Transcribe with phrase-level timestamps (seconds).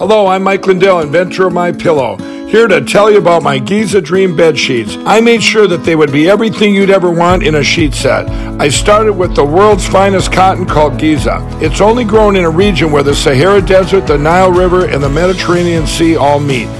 [0.00, 2.16] Hello, I'm Mike Lindell, inventor of My Pillow.
[2.46, 4.96] Here to tell you about my Giza Dream bed sheets.
[5.00, 8.26] I made sure that they would be everything you'd ever want in a sheet set.
[8.58, 11.46] I started with the world's finest cotton called Giza.
[11.60, 15.10] It's only grown in a region where the Sahara Desert, the Nile River, and the
[15.10, 16.79] Mediterranean Sea all meet.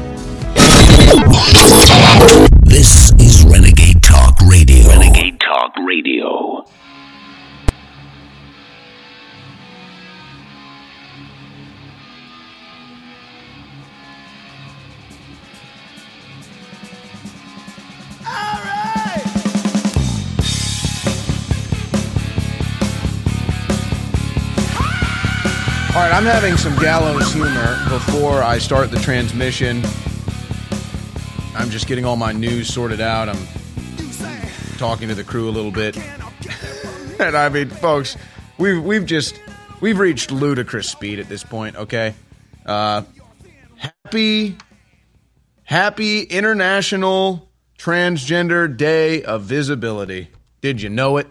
[2.65, 4.89] This is Renegade Talk Radio.
[4.89, 6.65] Renegade Talk Radio.
[25.93, 29.83] All right, I'm having some gallows humor before I start the transmission.
[31.55, 33.27] I'm just getting all my news sorted out.
[33.27, 33.47] I'm
[34.77, 35.97] talking to the crew a little bit.
[37.19, 38.15] and I mean, folks,
[38.57, 39.39] we've we've just
[39.81, 42.15] we've reached ludicrous speed at this point, okay?
[42.65, 43.03] Uh
[43.75, 44.55] happy
[45.63, 50.29] happy International Transgender Day of Visibility.
[50.61, 51.27] Did you know it?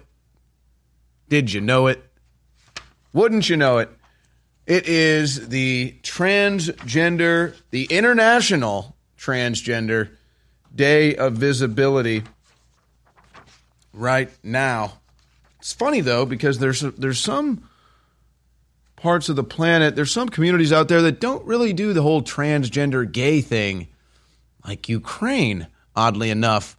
[1.28, 2.04] Did you know it?
[3.12, 3.88] Wouldn't you know it?
[4.66, 10.10] It is the transgender, the International Transgender
[10.74, 12.22] Day of Visibility
[13.92, 14.94] right now.
[15.58, 17.68] It's funny though because there's there's some
[18.96, 22.22] parts of the planet, there's some communities out there that don't really do the whole
[22.22, 23.88] transgender gay thing,
[24.66, 26.76] like Ukraine, oddly enough.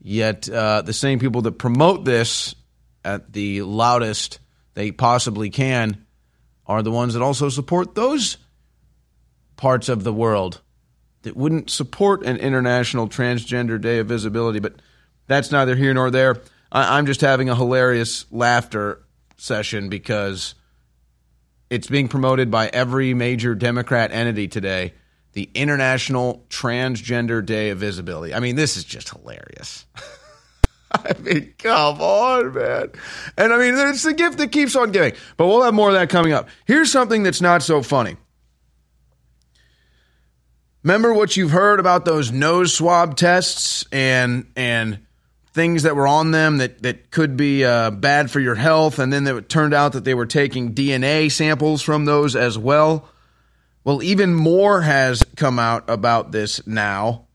[0.00, 2.54] Yet uh, the same people that promote this
[3.04, 4.38] at the loudest
[4.74, 6.06] they possibly can
[6.66, 8.36] are the ones that also support those
[9.56, 10.60] parts of the world
[11.22, 14.58] that wouldn't support an international transgender day of visibility.
[14.60, 14.74] But
[15.26, 16.40] that's neither here nor there.
[16.70, 19.02] I- I'm just having a hilarious laughter
[19.36, 20.54] session because
[21.70, 24.94] it's being promoted by every major Democrat entity today.
[25.32, 28.34] The International Transgender Day of Visibility.
[28.34, 29.86] I mean, this is just hilarious.
[30.92, 32.90] I mean, come on, man.
[33.38, 35.14] And I mean, it's the gift that keeps on giving.
[35.38, 36.48] But we'll have more of that coming up.
[36.66, 38.16] Here's something that's not so funny.
[40.82, 44.98] Remember what you've heard about those nose swab tests and and
[45.52, 49.12] things that were on them that that could be uh, bad for your health, and
[49.12, 53.08] then it turned out that they were taking DNA samples from those as well.
[53.84, 57.26] Well, even more has come out about this now,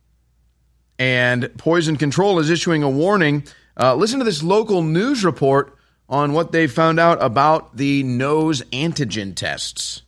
[1.00, 3.46] and Poison Control is issuing a warning.
[3.80, 5.78] Uh, listen to this local news report
[6.10, 10.02] on what they found out about the nose antigen tests.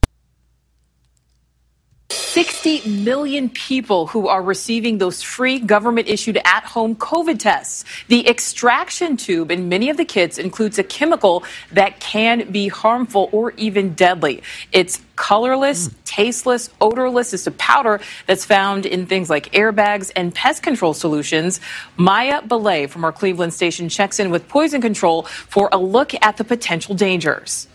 [2.40, 7.84] 60 million people who are receiving those free government issued at home COVID tests.
[8.08, 13.28] The extraction tube in many of the kits includes a chemical that can be harmful
[13.34, 14.42] or even deadly.
[14.72, 15.94] It's colorless, hmm.
[16.06, 17.34] tasteless, odorless.
[17.34, 21.60] It's a powder that's found in things like airbags and pest control solutions.
[21.98, 26.38] Maya Belay from our Cleveland station checks in with Poison Control for a look at
[26.38, 27.68] the potential dangers.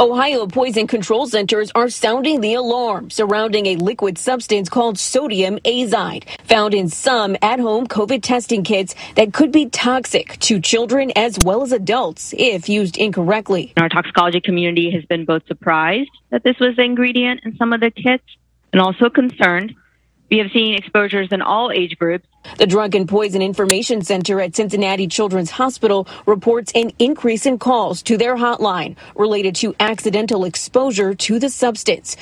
[0.00, 6.24] Ohio Poison Control Centers are sounding the alarm surrounding a liquid substance called sodium azide,
[6.46, 11.38] found in some at home COVID testing kits that could be toxic to children as
[11.44, 13.74] well as adults if used incorrectly.
[13.76, 17.80] Our toxicology community has been both surprised that this was the ingredient in some of
[17.80, 18.24] the kits
[18.72, 19.74] and also concerned.
[20.30, 22.26] We have seen exposures in all age groups.
[22.56, 28.00] The Drug and Poison Information Center at Cincinnati Children's Hospital reports an increase in calls
[28.02, 32.16] to their hotline related to accidental exposure to the substance.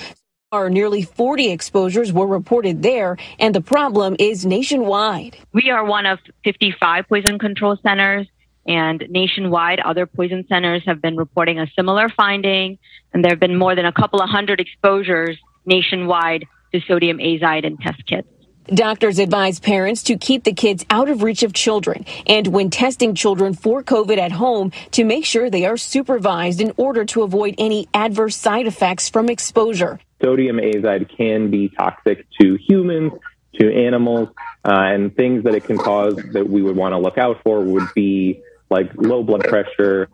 [0.51, 5.37] Our nearly 40 exposures were reported there, and the problem is nationwide.
[5.53, 8.27] We are one of 55 poison control centers,
[8.67, 12.79] and nationwide, other poison centers have been reporting a similar finding,
[13.13, 17.65] and there have been more than a couple of hundred exposures nationwide to sodium azide
[17.65, 18.29] in test kits.
[18.67, 23.15] Doctors advise parents to keep the kids out of reach of children and when testing
[23.15, 27.55] children for COVID at home to make sure they are supervised in order to avoid
[27.57, 29.99] any adverse side effects from exposure.
[30.23, 33.13] Sodium azide can be toxic to humans,
[33.59, 34.29] to animals,
[34.67, 37.61] uh, and things that it can cause that we would want to look out for
[37.63, 40.09] would be like low blood pressure,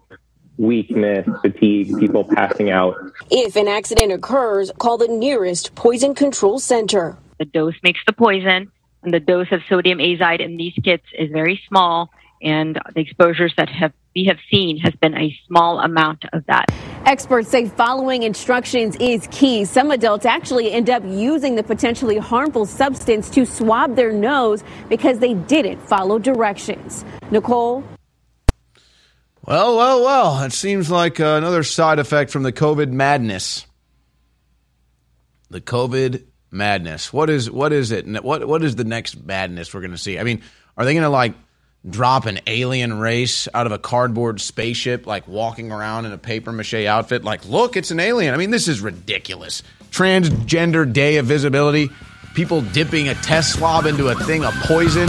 [0.59, 2.97] weakness, fatigue, people passing out.
[3.31, 7.19] If an accident occurs, call the nearest poison control center.
[7.39, 8.71] The dose makes the poison,
[9.03, 12.11] and the dose of sodium azide in these kits is very small,
[12.43, 16.67] and the exposures that have we have seen has been a small amount of that.
[17.05, 19.65] Experts say following instructions is key.
[19.65, 25.19] Some adults actually end up using the potentially harmful substance to swab their nose because
[25.19, 27.05] they didn't follow directions.
[27.31, 27.83] Nicole?
[29.47, 30.43] Well, well, well.
[30.45, 33.67] It seems like uh, another side effect from the COVID madness.
[35.51, 37.13] The COVID madness.
[37.13, 38.07] What is what is it?
[38.25, 40.19] What what is the next madness we're going to see?
[40.19, 40.41] I mean,
[40.79, 41.35] are they going to like
[41.89, 46.51] drop an alien race out of a cardboard spaceship, like walking around in a paper
[46.51, 47.23] mache outfit?
[47.23, 48.33] Like, look, it's an alien.
[48.33, 49.63] I mean, this is ridiculous.
[49.91, 51.91] Transgender day of visibility.
[52.35, 55.09] People dipping a test swab into a thing of poison.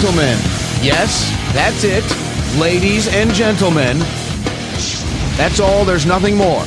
[0.00, 0.38] Gentlemen,
[0.80, 2.04] yes, that's it.
[2.60, 3.98] Ladies and gentlemen,
[5.36, 5.84] that's all.
[5.84, 6.62] There's nothing more.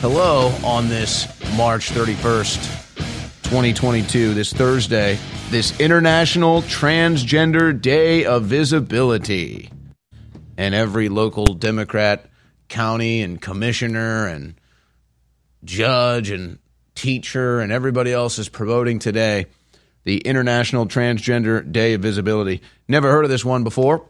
[0.00, 2.56] Hello on this March 31st,
[3.44, 5.16] 2022, this Thursday,
[5.50, 9.70] this International Transgender Day of Visibility.
[10.56, 12.28] And every local Democrat,
[12.68, 14.56] county, and commissioner, and
[15.64, 16.58] judge, and
[16.94, 19.46] teacher, and everybody else is promoting today
[20.04, 22.60] the International Transgender Day of Visibility.
[22.88, 24.08] Never heard of this one before,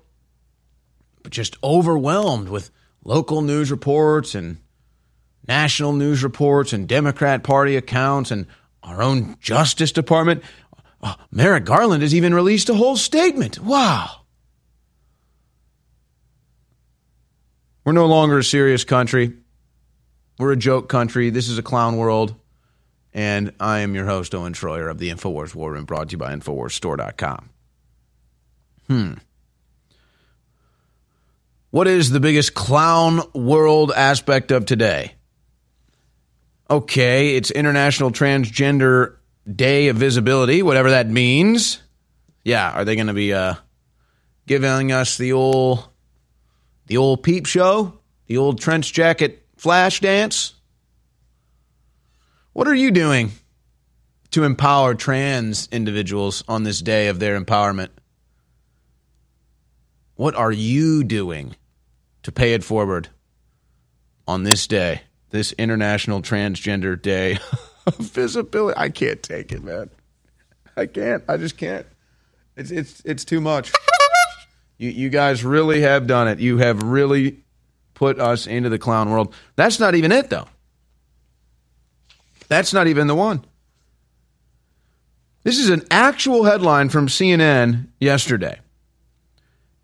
[1.22, 2.70] but just overwhelmed with
[3.04, 4.58] local news reports and
[5.46, 8.46] national news reports and Democrat Party accounts and
[8.82, 10.42] our own Justice Department.
[11.02, 13.58] Oh, Merrick Garland has even released a whole statement.
[13.58, 14.20] Wow.
[17.84, 19.34] We're no longer a serious country.
[20.38, 21.30] We're a joke country.
[21.30, 22.34] This is a clown world.
[23.14, 26.18] And I am your host, Owen Shroyer of the InfoWars War Room, brought to you
[26.18, 27.50] by InfoWarsStore.com.
[28.88, 29.12] Hmm.
[31.70, 35.14] What is the biggest clown world aspect of today?
[36.70, 39.16] Okay, it's International Transgender
[39.50, 41.82] Day of Visibility, whatever that means.
[42.44, 43.54] Yeah, are they going to be uh,
[44.46, 45.88] giving us the old
[46.86, 50.51] the old peep show, the old trench jacket flash dance?
[52.52, 53.32] What are you doing
[54.30, 57.88] to empower trans individuals on this day of their empowerment?
[60.14, 61.56] What are you doing
[62.22, 63.08] to pay it forward
[64.26, 65.02] on this day?
[65.32, 67.38] this International Transgender Day
[67.86, 68.78] of Visibility.
[68.78, 69.90] I can't take it, man.
[70.76, 71.24] I can't.
[71.28, 71.86] I just can't.
[72.56, 73.72] It's it's it's too much.
[74.78, 76.38] You you guys really have done it.
[76.38, 77.40] You have really
[77.94, 79.34] put us into the clown world.
[79.56, 80.46] That's not even it though.
[82.48, 83.44] That's not even the one.
[85.44, 88.60] This is an actual headline from CNN yesterday.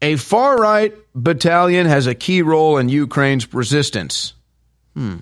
[0.01, 4.35] A far right battalion has a key role in Ukraine's resistance.
[4.95, 5.17] Hmm.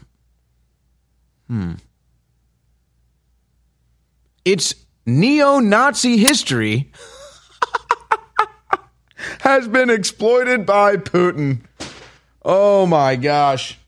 [1.49, 1.73] Hmm.
[4.45, 4.75] It's
[5.07, 6.93] neo Nazi history
[9.41, 11.63] has been exploited by Putin.
[12.45, 13.79] Oh my gosh.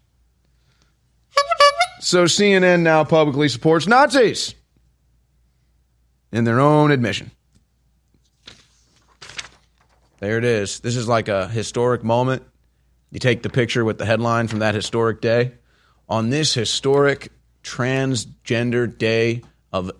[2.08, 4.54] So CNN now publicly supports Nazis
[6.32, 7.30] in their own admission.
[10.18, 10.80] There it is.
[10.80, 12.44] This is like a historic moment.
[13.10, 15.52] You take the picture with the headline from that historic day.
[16.08, 17.30] On this historic
[17.62, 19.90] Transgender Day of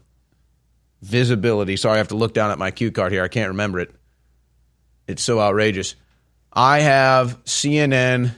[1.02, 1.76] Visibility.
[1.76, 3.22] Sorry, I have to look down at my cue card here.
[3.22, 3.94] I can't remember it.
[5.06, 5.94] It's so outrageous.
[6.54, 8.34] I have CNN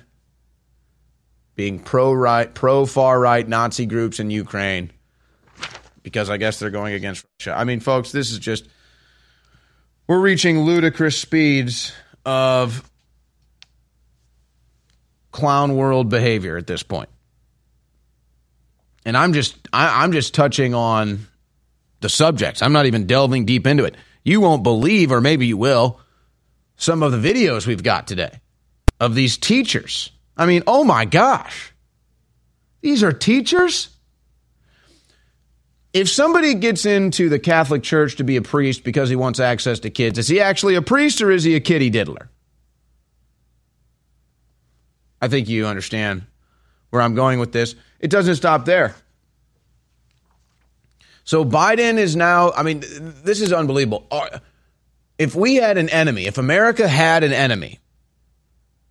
[1.61, 4.91] being pro right, pro far right Nazi groups in Ukraine
[6.03, 7.55] because I guess they're going against Russia.
[7.55, 8.67] I mean, folks, this is just
[10.07, 11.93] we're reaching ludicrous speeds
[12.25, 12.83] of
[15.33, 17.11] clown world behavior at this point.
[19.05, 21.27] and I'm just I, I'm just touching on
[22.01, 22.63] the subjects.
[22.63, 23.97] I'm not even delving deep into it.
[24.25, 26.01] You won't believe, or maybe you will,
[26.77, 28.41] some of the videos we've got today
[28.99, 30.11] of these teachers.
[30.41, 31.73] I mean, oh my gosh.
[32.81, 33.91] These are teachers?
[35.93, 39.81] if somebody gets into the Catholic Church to be a priest because he wants access
[39.81, 42.31] to kids, is he actually a priest or is he a kitty diddler?
[45.21, 46.23] I think you understand
[46.91, 47.75] where I'm going with this.
[47.99, 48.95] It doesn't stop there.
[51.25, 52.83] So Biden is now, I mean,
[53.25, 54.07] this is unbelievable.
[55.19, 57.79] If we had an enemy, if America had an enemy,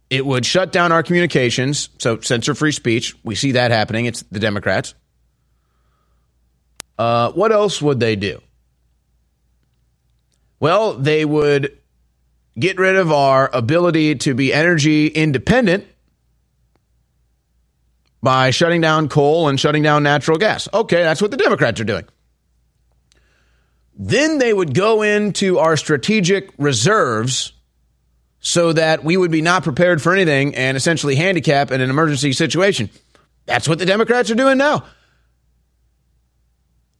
[0.09, 3.15] it would shut down our communications, so censor free speech.
[3.23, 4.05] We see that happening.
[4.05, 4.95] It's the Democrats.
[6.97, 8.41] Uh, what else would they do?
[10.59, 11.77] Well, they would
[12.57, 15.85] get rid of our ability to be energy independent
[18.21, 20.67] by shutting down coal and shutting down natural gas.
[20.73, 22.05] Okay, that's what the Democrats are doing.
[23.95, 27.53] Then they would go into our strategic reserves
[28.39, 32.33] so that we would be not prepared for anything and essentially handicap in an emergency
[32.33, 32.89] situation.
[33.45, 34.85] That's what the Democrats are doing now.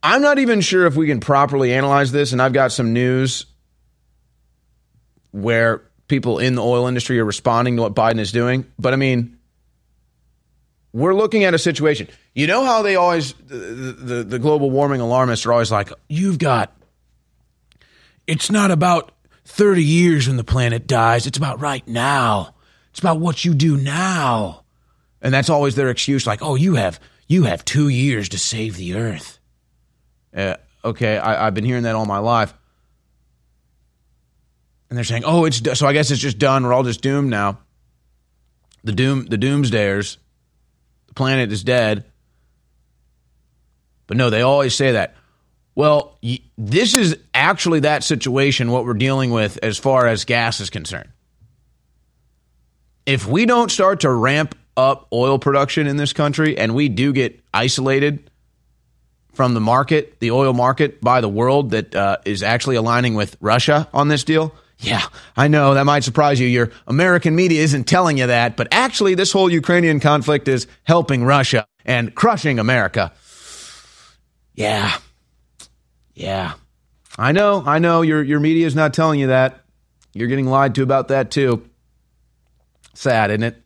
[0.01, 3.45] I'm not even sure if we can properly analyze this, and I've got some news
[5.31, 8.65] where people in the oil industry are responding to what Biden is doing.
[8.79, 9.37] But I mean,
[10.91, 12.07] we're looking at a situation.
[12.33, 16.39] You know how they always, the, the, the global warming alarmists are always like, you've
[16.39, 16.75] got,
[18.25, 19.11] it's not about
[19.49, 22.55] 30 years when the planet dies, it's about right now.
[22.91, 24.63] It's about what you do now.
[25.21, 28.77] And that's always their excuse like, oh, you have, you have two years to save
[28.77, 29.39] the earth.
[30.35, 32.53] Uh, okay, I, I've been hearing that all my life.
[34.89, 36.63] And they're saying, oh, it's, so I guess it's just done.
[36.63, 37.59] We're all just doomed now.
[38.83, 40.17] The doom, the doomsdayers
[41.07, 42.05] the planet is dead.
[44.07, 45.15] But no, they always say that.
[45.79, 46.17] Well,
[46.57, 51.07] this is actually that situation, what we're dealing with as far as gas is concerned.
[53.05, 57.13] If we don't start to ramp up oil production in this country and we do
[57.13, 58.29] get isolated
[59.31, 63.37] from the market, the oil market by the world that uh, is actually aligning with
[63.39, 65.03] Russia on this deal, yeah,
[65.37, 66.47] I know that might surprise you.
[66.47, 71.23] Your American media isn't telling you that, but actually, this whole Ukrainian conflict is helping
[71.23, 73.13] Russia and crushing America.
[74.55, 74.97] Yeah.
[76.19, 76.53] Yeah.
[77.17, 79.63] I know, I know your your media is not telling you that.
[80.13, 81.67] You're getting lied to about that too.
[82.93, 83.61] Sad, isn't it?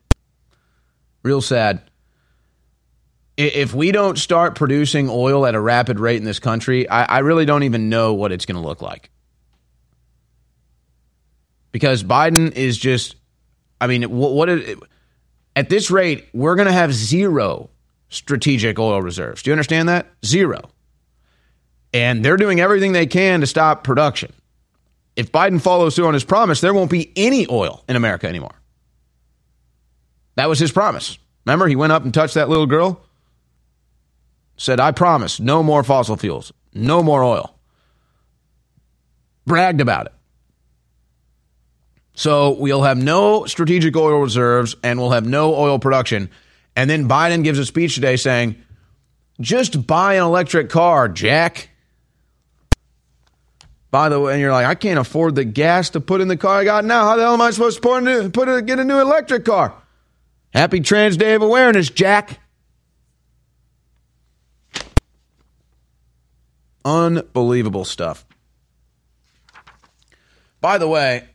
[1.23, 1.81] Real sad.
[3.35, 7.19] If we don't start producing oil at a rapid rate in this country, I, I
[7.19, 9.09] really don't even know what it's going to look like
[11.71, 13.15] because Biden is just,
[13.81, 14.47] I mean, what,
[15.55, 17.71] at this rate, we're going to have zero
[18.09, 19.41] strategic oil reserves.
[19.41, 20.05] Do you understand that?
[20.23, 20.69] Zero.
[21.93, 24.33] And they're doing everything they can to stop production.
[25.15, 28.55] If Biden follows through on his promise, there won't be any oil in America anymore.
[30.35, 31.19] That was his promise.
[31.45, 33.01] Remember, he went up and touched that little girl,
[34.57, 37.55] said, I promise no more fossil fuels, no more oil.
[39.45, 40.13] Bragged about it.
[42.15, 46.29] So we'll have no strategic oil reserves and we'll have no oil production.
[46.75, 48.55] And then Biden gives a speech today saying,
[49.41, 51.69] just buy an electric car, Jack.
[53.93, 56.35] By the way, and you're like, I can't afford the gas to put in the
[56.35, 57.03] car I got now.
[57.03, 59.45] How the hell am I supposed to put, a, put a, get a new electric
[59.45, 59.71] car?
[60.51, 62.39] Happy Trans Day of Awareness, Jack.
[66.83, 68.25] Unbelievable stuff.
[70.59, 71.25] By the way,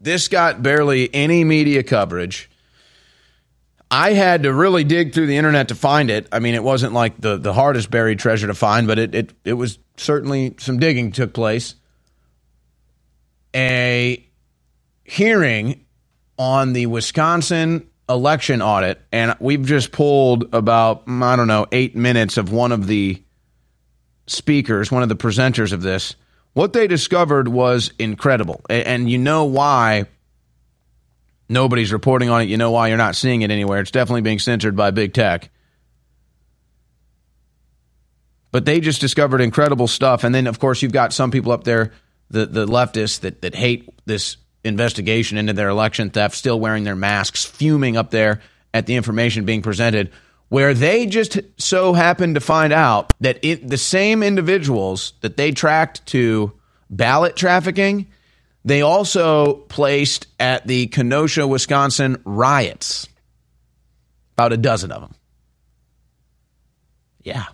[0.00, 2.48] this got barely any media coverage.
[3.90, 6.28] I had to really dig through the internet to find it.
[6.30, 9.32] I mean, it wasn't like the, the hardest buried treasure to find, but it, it,
[9.44, 11.74] it was certainly some digging took place.
[13.54, 14.24] A
[15.02, 15.84] hearing
[16.38, 21.96] on the Wisconsin election audit, and we've just pulled about, mm, I don't know, eight
[21.96, 23.20] minutes of one of the
[24.28, 26.14] speakers, one of the presenters of this.
[26.52, 28.60] What they discovered was incredible.
[28.68, 30.06] And you know why
[31.50, 32.48] nobody's reporting on it.
[32.48, 33.80] You know why you're not seeing it anywhere.
[33.80, 35.50] It's definitely being censored by big tech.
[38.52, 40.24] But they just discovered incredible stuff.
[40.24, 41.92] And then, of course, you've got some people up there,
[42.30, 46.96] the, the leftists that, that hate this investigation into their election theft, still wearing their
[46.96, 48.40] masks, fuming up there
[48.72, 50.10] at the information being presented
[50.50, 55.52] where they just so happened to find out that it, the same individuals that they
[55.52, 56.52] tracked to
[56.90, 58.08] ballot trafficking,
[58.64, 63.08] they also placed at the Kenosha, Wisconsin riots.
[64.34, 65.14] About a dozen of them.
[67.22, 67.46] Yeah.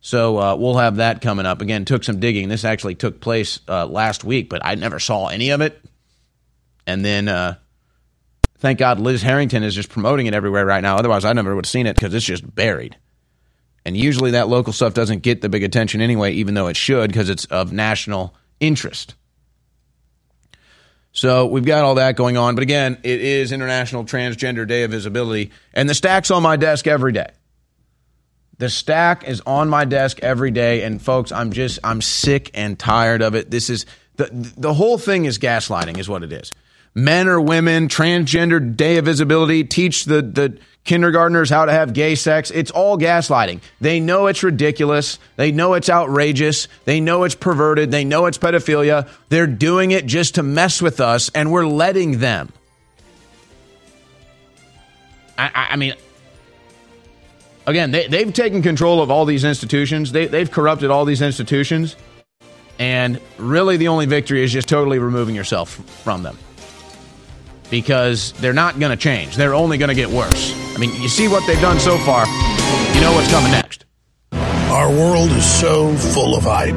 [0.00, 1.60] So uh, we'll have that coming up.
[1.60, 2.48] Again, took some digging.
[2.48, 5.82] This actually took place uh, last week, but I never saw any of it.
[6.86, 7.56] And then uh,
[8.60, 10.96] Thank God Liz Harrington is just promoting it everywhere right now.
[10.96, 12.96] Otherwise, I never would have seen it because it's just buried.
[13.86, 17.10] And usually that local stuff doesn't get the big attention anyway, even though it should
[17.10, 19.14] because it's of national interest.
[21.12, 22.54] So we've got all that going on.
[22.54, 25.50] But again, it is International Transgender Day of Visibility.
[25.74, 27.30] And the stack's on my desk every day.
[28.58, 30.82] The stack is on my desk every day.
[30.82, 33.50] And folks, I'm just, I'm sick and tired of it.
[33.50, 33.86] This is,
[34.16, 36.52] the, the whole thing is gaslighting, is what it is.
[36.94, 42.14] Men or women, transgender day of visibility, teach the, the kindergartners how to have gay
[42.16, 42.50] sex.
[42.50, 43.60] It's all gaslighting.
[43.80, 45.18] They know it's ridiculous.
[45.36, 46.66] They know it's outrageous.
[46.84, 47.90] They know it's perverted.
[47.90, 49.08] They know it's pedophilia.
[49.28, 52.52] They're doing it just to mess with us, and we're letting them.
[55.38, 55.94] I, I mean,
[57.66, 60.12] again, they, they've taken control of all these institutions.
[60.12, 61.96] They, they've corrupted all these institutions.
[62.78, 65.70] And really, the only victory is just totally removing yourself
[66.02, 66.36] from them.
[67.70, 69.36] Because they're not going to change.
[69.36, 70.52] They're only going to get worse.
[70.74, 73.84] I mean, you see what they've done so far, you know what's coming next.
[74.32, 76.74] Our world is so full of hype.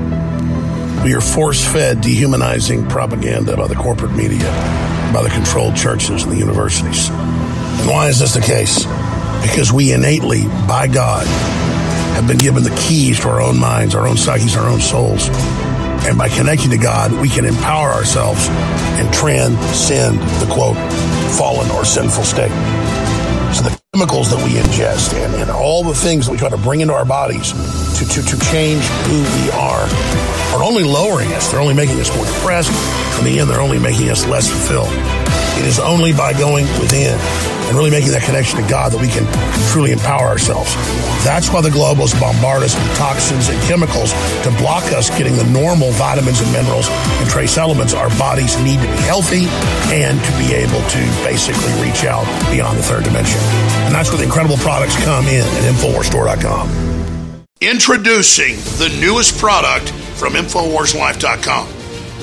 [1.04, 4.50] We are force fed dehumanizing propaganda by the corporate media,
[5.14, 7.10] by the controlled churches and the universities.
[7.10, 8.86] And why is this the case?
[9.42, 11.28] Because we innately, by God,
[12.16, 15.28] have been given the keys to our own minds, our own psyches, our own souls.
[16.06, 18.48] And by connecting to God, we can empower ourselves
[19.00, 20.78] and transcend the quote,
[21.38, 22.52] fallen or sinful state.
[23.56, 26.58] So the chemicals that we ingest and, and all the things that we try to
[26.58, 27.54] bring into our bodies
[28.00, 29.88] to, to, to change who we are
[30.56, 31.52] are only lowering us.
[31.52, 32.72] They're only making us more depressed.
[33.20, 34.92] In the end, they're only making us less fulfilled.
[35.60, 37.18] It is only by going within
[37.68, 39.26] and really making that connection to God that we can
[39.72, 40.76] truly empower ourselves.
[41.24, 44.12] That's why the globalists bombard us with toxins and chemicals
[44.44, 48.80] to block us getting the normal vitamins and minerals and trace elements our bodies need
[48.80, 49.46] to be healthy
[49.94, 53.40] and to be able to basically reach out beyond the third dimension.
[53.88, 56.94] And that's where the incredible products come in at InfoWarsStore.com.
[57.62, 59.90] Introducing the newest product
[60.20, 61.68] from InfoWarsLife.com.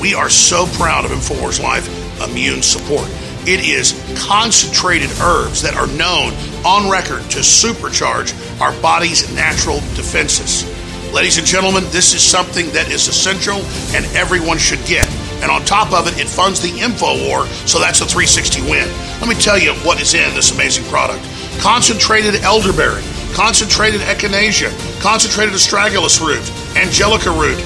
[0.00, 1.88] We are so proud of InfoWars Life
[2.22, 3.08] Immune Support.
[3.46, 10.68] It is concentrated herbs that are known on record to supercharge our body's natural defenses.
[11.12, 13.56] Ladies and gentlemen, this is something that is essential
[13.96, 15.08] and everyone should get.
[15.42, 18.86] And on top of it, it funds the info war, so that's a 360 win.
[19.18, 21.24] Let me tell you what is in this amazing product
[21.58, 26.44] concentrated elderberry, concentrated echinacea, concentrated astragalus root,
[26.76, 27.58] angelica root,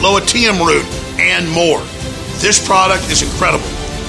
[0.00, 0.84] lomatium root,
[1.18, 1.80] and more.
[2.40, 3.66] This product is incredible.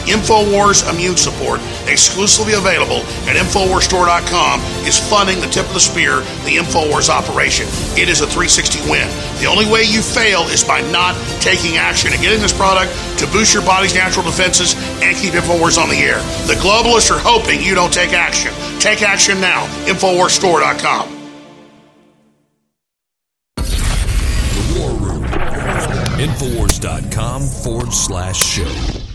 [0.08, 6.58] InfoWars Immune Support, exclusively available at InfoWarsStore.com, is funding the tip of the spear, the
[6.58, 7.68] InfoWars operation.
[8.00, 9.08] It is a 360 win.
[9.40, 13.28] The only way you fail is by not taking action and getting this product to
[13.28, 16.20] boost your body's natural defenses and keep InfoWars on the air.
[16.48, 18.54] The globalists are hoping you don't take action.
[18.80, 19.66] Take action now.
[19.86, 21.18] InfoWarsStore.com.
[26.18, 29.07] Infowars.com forward slash show.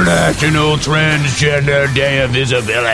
[0.00, 2.88] International Transgender Day of Visibility.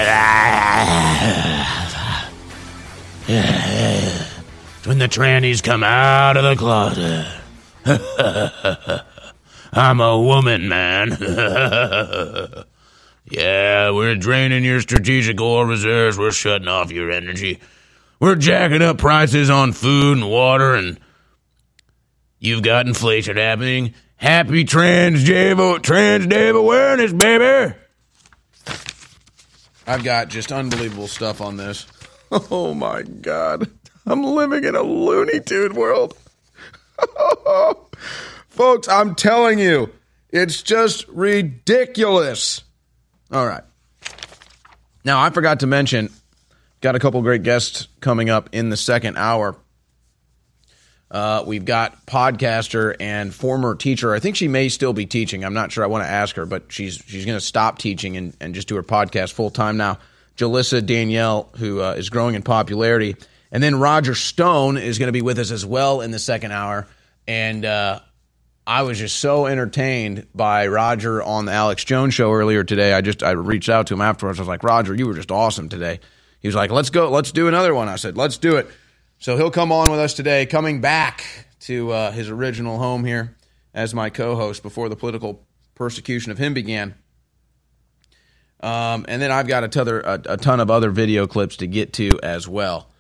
[4.86, 7.26] when the trannies come out of the closet.
[9.74, 11.10] I'm a woman, man.
[13.30, 16.16] yeah, we're draining your strategic oil reserves.
[16.16, 17.60] We're shutting off your energy.
[18.18, 20.98] We're jacking up prices on food and water, and
[22.38, 23.92] you've got inflation happening.
[24.24, 27.74] Happy Trans Day of, Trans Day of Awareness, baby.
[29.86, 31.86] I've got just unbelievable stuff on this.
[32.50, 33.70] Oh my God.
[34.06, 36.16] I'm living in a Looney Tune world.
[38.48, 39.92] Folks, I'm telling you,
[40.30, 42.64] it's just ridiculous.
[43.30, 43.62] All right.
[45.04, 46.10] Now, I forgot to mention,
[46.80, 49.54] got a couple great guests coming up in the second hour.
[51.10, 54.14] Uh, we've got podcaster and former teacher.
[54.14, 55.44] I think she may still be teaching.
[55.44, 55.84] I'm not sure.
[55.84, 58.68] I want to ask her, but she's she's going to stop teaching and, and just
[58.68, 59.98] do her podcast full time now.
[60.36, 63.14] Jalissa Danielle, who uh, is growing in popularity,
[63.52, 66.50] and then Roger Stone is going to be with us as well in the second
[66.50, 66.88] hour.
[67.28, 68.00] And uh,
[68.66, 72.92] I was just so entertained by Roger on the Alex Jones show earlier today.
[72.92, 74.40] I just I reached out to him afterwards.
[74.40, 76.00] I was like, Roger, you were just awesome today.
[76.40, 77.88] He was like, Let's go, let's do another one.
[77.88, 78.66] I said, Let's do it.
[79.24, 81.24] So he'll come on with us today, coming back
[81.60, 83.34] to uh, his original home here
[83.72, 86.94] as my co host before the political persecution of him began.
[88.60, 91.66] Um, and then I've got a, t'other, a, a ton of other video clips to
[91.66, 92.90] get to as well.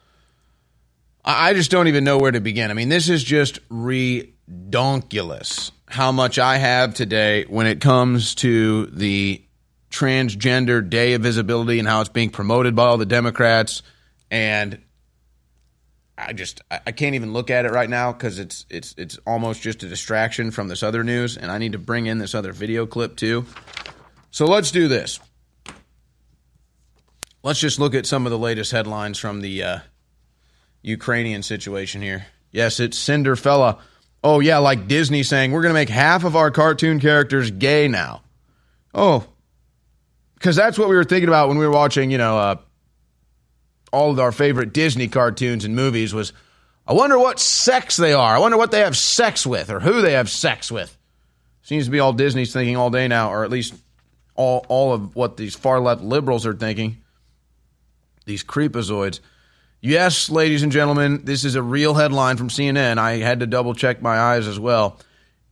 [1.26, 2.70] I, I just don't even know where to begin.
[2.70, 8.86] I mean, this is just redonkulous how much I have today when it comes to
[8.86, 9.44] the
[9.90, 13.82] transgender day of visibility and how it's being promoted by all the Democrats.
[14.30, 14.80] And
[16.26, 19.62] I just I can't even look at it right now because it's it's it's almost
[19.62, 22.52] just a distraction from this other news, and I need to bring in this other
[22.52, 23.46] video clip too.
[24.30, 25.20] So let's do this.
[27.42, 29.78] Let's just look at some of the latest headlines from the uh,
[30.82, 32.26] Ukrainian situation here.
[32.50, 33.80] Yes, it's Cinderfella.
[34.22, 38.22] Oh yeah, like Disney saying we're to make half of our cartoon characters gay now.
[38.94, 39.26] Oh,
[40.34, 42.56] because that's what we were thinking about when we were watching, you know, uh,
[43.94, 46.12] all of our favorite Disney cartoons and movies.
[46.12, 46.32] Was
[46.86, 48.36] I wonder what sex they are?
[48.36, 50.96] I wonder what they have sex with or who they have sex with.
[51.62, 53.74] Seems to be all Disney's thinking all day now, or at least
[54.34, 56.98] all all of what these far left liberals are thinking.
[58.26, 59.20] These creepazoids.
[59.80, 62.96] Yes, ladies and gentlemen, this is a real headline from CNN.
[62.96, 64.98] I had to double check my eyes as well.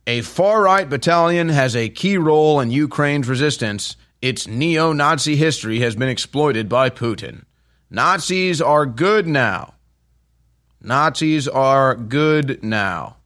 [0.05, 3.95] A far right battalion has a key role in Ukraine's resistance.
[4.21, 7.43] Its neo Nazi history has been exploited by Putin.
[7.93, 9.75] Nazis are good now.
[10.81, 13.17] Nazis are good now.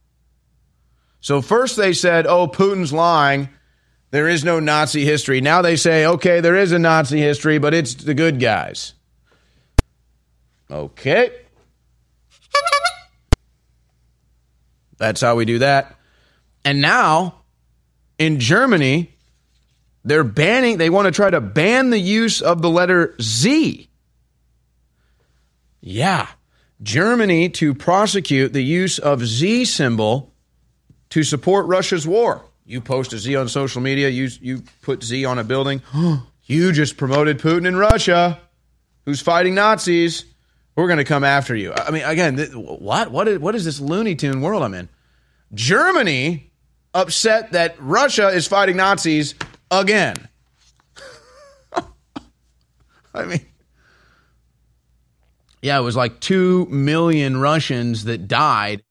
[1.20, 3.48] So, first they said, oh, Putin's lying.
[4.10, 5.40] There is no Nazi history.
[5.40, 8.92] Now they say, okay, there is a Nazi history, but it's the good guys.
[10.70, 11.32] Okay.
[14.98, 15.96] That's how we do that.
[16.64, 17.36] And now
[18.18, 19.14] in Germany,
[20.04, 23.87] they're banning, they want to try to ban the use of the letter Z.
[25.80, 26.28] Yeah.
[26.82, 30.34] Germany to prosecute the use of Z symbol
[31.10, 32.44] to support Russia's war.
[32.64, 35.82] You post a Z on social media, you, you put Z on a building.
[36.44, 38.38] you just promoted Putin in Russia,
[39.04, 40.24] who's fighting Nazis.
[40.76, 41.72] We're going to come after you.
[41.72, 43.10] I mean, again, th- what?
[43.10, 44.88] What is, what is this Looney Tune world I'm in?
[45.54, 46.52] Germany
[46.94, 49.34] upset that Russia is fighting Nazis
[49.70, 50.28] again.
[53.14, 53.40] I mean,
[55.62, 58.82] yeah, it was like 2 million Russians that died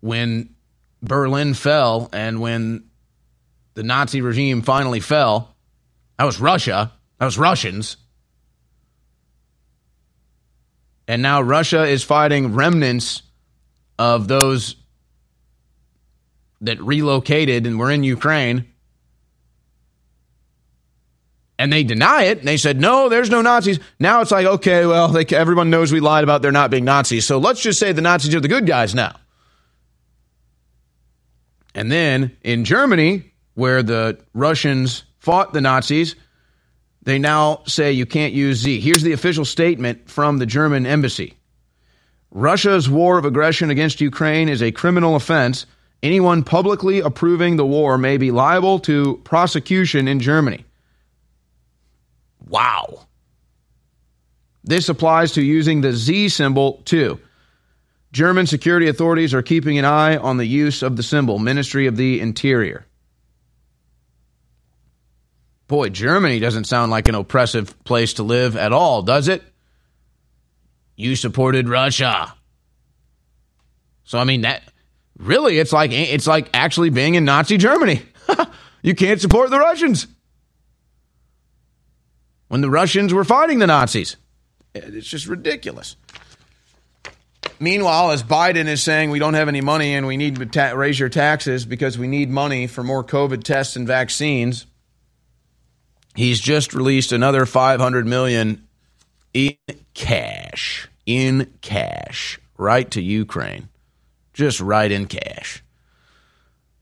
[0.00, 0.54] when
[1.02, 2.84] Berlin fell and when
[3.74, 5.54] the Nazi regime finally fell.
[6.18, 6.92] That was Russia.
[7.18, 7.96] That was Russians.
[11.06, 13.22] And now Russia is fighting remnants
[13.98, 14.76] of those
[16.60, 18.66] that relocated and were in Ukraine.
[21.60, 22.38] And they deny it.
[22.38, 23.78] And they said, no, there's no Nazis.
[23.98, 27.26] Now it's like, okay, well, they, everyone knows we lied about there not being Nazis.
[27.26, 29.14] So let's just say the Nazis are the good guys now.
[31.74, 36.16] And then in Germany, where the Russians fought the Nazis,
[37.02, 38.80] they now say you can't use Z.
[38.80, 41.34] Here's the official statement from the German embassy
[42.30, 45.66] Russia's war of aggression against Ukraine is a criminal offense.
[46.02, 50.64] Anyone publicly approving the war may be liable to prosecution in Germany.
[52.50, 53.06] Wow.
[54.64, 57.20] This applies to using the Z symbol too.
[58.12, 61.96] German security authorities are keeping an eye on the use of the symbol, Ministry of
[61.96, 62.84] the Interior.
[65.68, 69.44] Boy, Germany doesn't sound like an oppressive place to live at all, does it?
[70.96, 72.34] You supported Russia.
[74.02, 74.64] So I mean that
[75.16, 78.02] really it's like it's like actually being in Nazi Germany.
[78.82, 80.08] you can't support the Russians.
[82.50, 84.16] When the Russians were fighting the Nazis.
[84.74, 85.96] It's just ridiculous.
[87.58, 90.72] Meanwhile, as Biden is saying we don't have any money and we need to ta-
[90.72, 94.66] raise your taxes because we need money for more COVID tests and vaccines,
[96.14, 98.66] He's just released another 500 million
[99.32, 99.56] in
[99.94, 103.68] cash, in cash, right to Ukraine.
[104.32, 105.62] Just right in cash.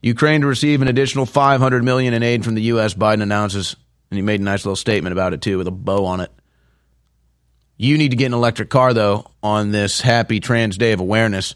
[0.01, 3.77] Ukraine to receive an additional 500 million in aid from the US Biden announces
[4.11, 6.33] and he made a nice little statement about it too with a bow on it.
[7.77, 11.55] You need to get an electric car though on this happy trans day of awareness.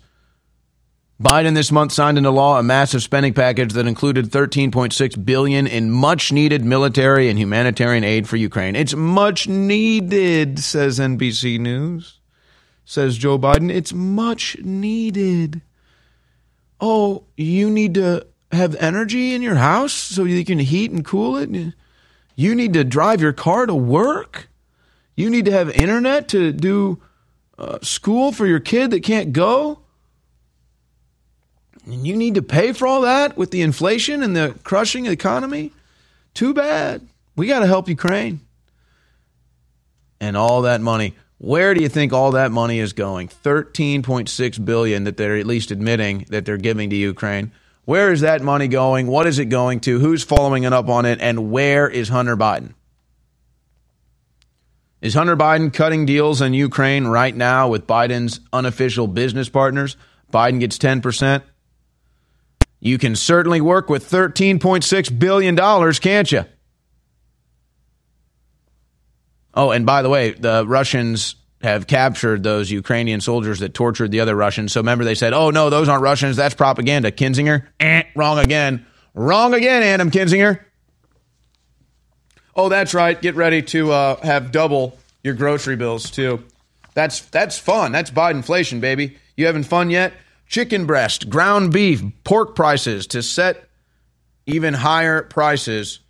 [1.22, 5.90] Biden this month signed into law a massive spending package that included 13.6 billion in
[5.90, 8.74] much needed military and humanitarian aid for Ukraine.
[8.74, 12.18] It's much needed, says NBC News.
[12.84, 15.62] Says Joe Biden, it's much needed.
[16.80, 21.36] Oh, you need to have energy in your house so you can heat and cool
[21.36, 21.74] it?
[22.34, 24.48] You need to drive your car to work?
[25.14, 27.00] You need to have internet to do
[27.58, 29.80] uh, school for your kid that can't go?
[31.84, 35.72] And you need to pay for all that with the inflation and the crushing economy?
[36.34, 37.06] Too bad.
[37.36, 38.40] We got to help Ukraine.
[40.20, 41.14] And all that money.
[41.38, 43.26] Where do you think all that money is going?
[43.26, 47.50] 13.6 billion that they're at least admitting that they're giving to Ukraine.
[47.84, 49.06] Where is that money going?
[49.06, 49.98] What is it going to?
[49.98, 51.20] Who's following it up on it?
[51.20, 52.74] And where is Hunter Biden?
[55.00, 59.96] Is Hunter Biden cutting deals in Ukraine right now with Biden's unofficial business partners?
[60.32, 61.42] Biden gets 10%.
[62.78, 65.56] You can certainly work with $13.6 billion,
[65.94, 66.44] can't you?
[69.54, 74.20] Oh, and by the way, the Russians have captured those Ukrainian soldiers that tortured the
[74.20, 74.72] other Russians.
[74.72, 76.36] So remember, they said, oh, no, those aren't Russians.
[76.36, 77.12] That's propaganda.
[77.12, 78.84] Kinzinger, eh, wrong again.
[79.14, 80.60] Wrong again, Adam Kinzinger.
[82.56, 83.20] Oh, that's right.
[83.20, 86.44] Get ready to uh, have double your grocery bills, too.
[86.94, 87.92] That's, that's fun.
[87.92, 89.16] That's Bidenflation, baby.
[89.36, 90.12] You having fun yet?
[90.48, 93.68] Chicken breast, ground beef, pork prices to set
[94.46, 96.00] even higher prices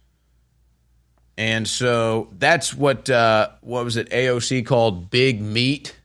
[1.36, 5.96] and so that's what uh, what was it AOC called big meat.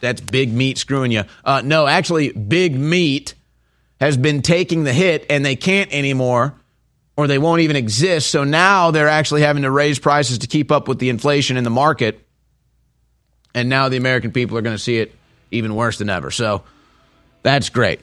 [0.00, 1.24] That's big meat screwing you.
[1.44, 3.34] Uh, no, actually, big meat
[4.00, 6.54] has been taking the hit, and they can't anymore,
[7.16, 8.30] or they won't even exist.
[8.30, 11.62] So now they're actually having to raise prices to keep up with the inflation in
[11.62, 12.26] the market.
[13.54, 15.14] And now the American people are going to see it
[15.52, 16.32] even worse than ever.
[16.32, 16.64] So
[17.42, 18.00] that's great.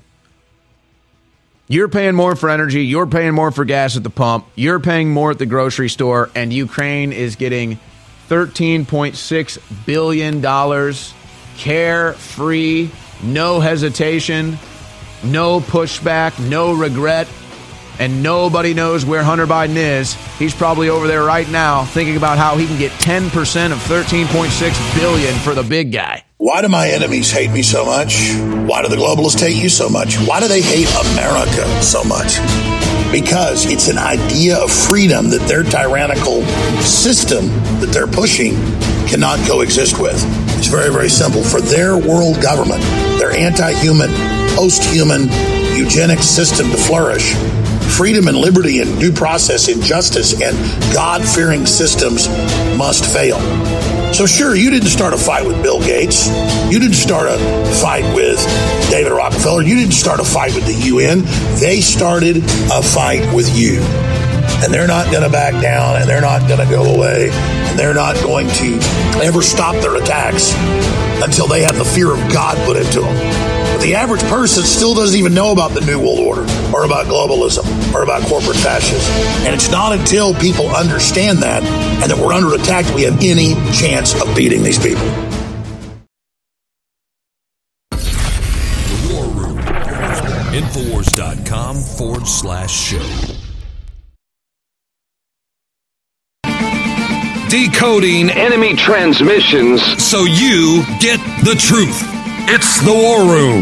[1.71, 2.83] You're paying more for energy.
[2.83, 4.47] You're paying more for gas at the pump.
[4.55, 6.31] You're paying more at the grocery store.
[6.33, 7.77] And Ukraine is getting
[8.27, 10.41] $13.6 billion
[11.57, 12.89] carefree,
[13.21, 14.57] no hesitation,
[15.23, 17.27] no pushback, no regret.
[17.99, 20.15] And nobody knows where Hunter Biden is.
[20.39, 24.99] He's probably over there right now thinking about how he can get 10% of 13.6
[24.99, 26.23] billion for the big guy.
[26.41, 28.31] Why do my enemies hate me so much?
[28.65, 30.15] Why do the globalists hate you so much?
[30.19, 32.37] Why do they hate America so much?
[33.11, 36.43] Because it's an idea of freedom that their tyrannical
[36.79, 37.47] system
[37.81, 38.53] that they're pushing
[39.09, 40.15] cannot coexist with.
[40.57, 41.43] It's very, very simple.
[41.43, 42.83] For their world government,
[43.19, 44.09] their anti human,
[44.55, 45.27] post human,
[45.75, 47.33] eugenic system to flourish,
[47.97, 50.55] freedom and liberty and due process and justice and
[50.93, 52.29] God fearing systems
[52.77, 53.39] must fail.
[54.13, 56.27] So, sure, you didn't start a fight with Bill Gates.
[56.69, 57.37] You didn't start a
[57.81, 58.39] fight with
[58.89, 59.61] David Rockefeller.
[59.61, 61.21] You didn't start a fight with the UN.
[61.59, 63.79] They started a fight with you.
[64.61, 67.79] And they're not going to back down and they're not going to go away and
[67.79, 68.77] they're not going to
[69.23, 70.53] ever stop their attacks
[71.23, 73.58] until they have the fear of God put into them.
[73.79, 76.41] But the average person still doesn't even know about the New World Order
[76.73, 77.63] or about globalism
[77.93, 79.09] or about corporate fascism.
[79.45, 83.17] And it's not until people understand that and that we're under attack that we have
[83.23, 85.05] any chance of beating these people.
[87.91, 89.57] The War Room.
[90.51, 93.35] Infowars.com forward slash show.
[97.47, 102.18] Decoding enemy transmissions so you get the truth.
[102.51, 103.61] It's the War Room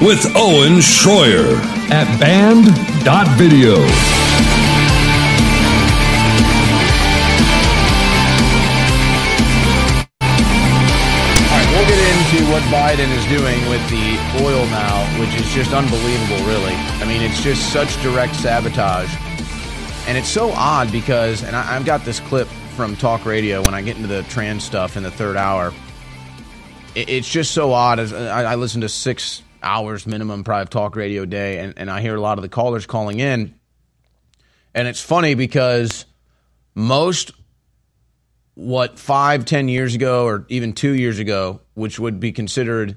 [0.00, 1.60] with Owen Shroyer
[1.90, 3.74] at band.video.
[3.74, 3.84] All
[11.52, 15.74] right, we'll get into what Biden is doing with the oil now, which is just
[15.74, 16.72] unbelievable, really.
[16.72, 19.14] I mean, it's just such direct sabotage.
[20.08, 23.74] And it's so odd because, and I, I've got this clip from talk radio when
[23.74, 25.74] I get into the trans stuff in the third hour.
[26.94, 27.98] It, it's just so odd.
[27.98, 31.90] As I, I listen to six hours minimum probably talk radio a day, and, and
[31.90, 33.54] I hear a lot of the callers calling in.
[34.74, 36.04] And it's funny because
[36.74, 37.32] most
[38.54, 42.96] what five, ten years ago, or even two years ago, which would be considered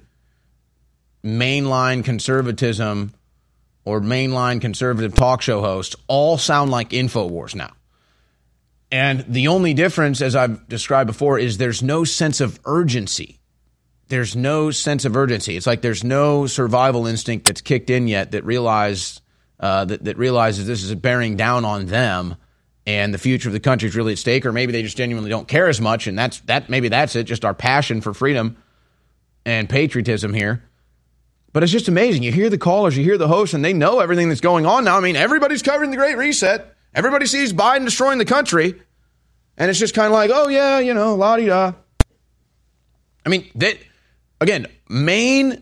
[1.24, 3.14] mainline conservatism
[3.86, 7.72] or mainline conservative talk show hosts, all sound like InfoWars now.
[8.92, 13.37] And the only difference, as I've described before, is there's no sense of urgency.
[14.10, 15.58] There's no sense of urgency.
[15.58, 19.22] It's like there's no survival instinct that's kicked in yet that realize
[19.60, 22.36] uh, that, that realizes this is bearing down on them
[22.88, 25.30] and the future of the country is really at stake, or maybe they just genuinely
[25.30, 26.70] don't care as much, and that's that.
[26.70, 27.26] Maybe that's it.
[27.26, 28.56] Just our passion for freedom
[29.46, 30.64] and patriotism here.
[31.52, 32.24] But it's just amazing.
[32.24, 34.86] You hear the callers, you hear the hosts, and they know everything that's going on
[34.86, 34.98] now.
[34.98, 36.74] I mean, everybody's covering the Great Reset.
[36.96, 38.82] Everybody sees Biden destroying the country,
[39.58, 41.74] and it's just kind of like, oh yeah, you know, la di da.
[43.26, 43.78] I mean, that
[44.42, 45.62] again, main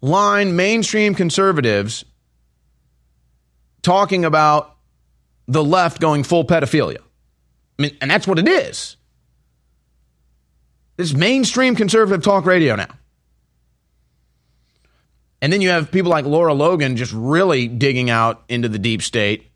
[0.00, 2.04] line mainstream conservatives
[3.82, 4.76] talking about
[5.48, 6.98] the left going full pedophilia.
[7.78, 8.96] I mean, and that's what it is.
[10.96, 12.94] This mainstream conservative talk radio now.
[15.42, 19.00] And then you have people like Lara Logan just really digging out into the deep
[19.00, 19.50] state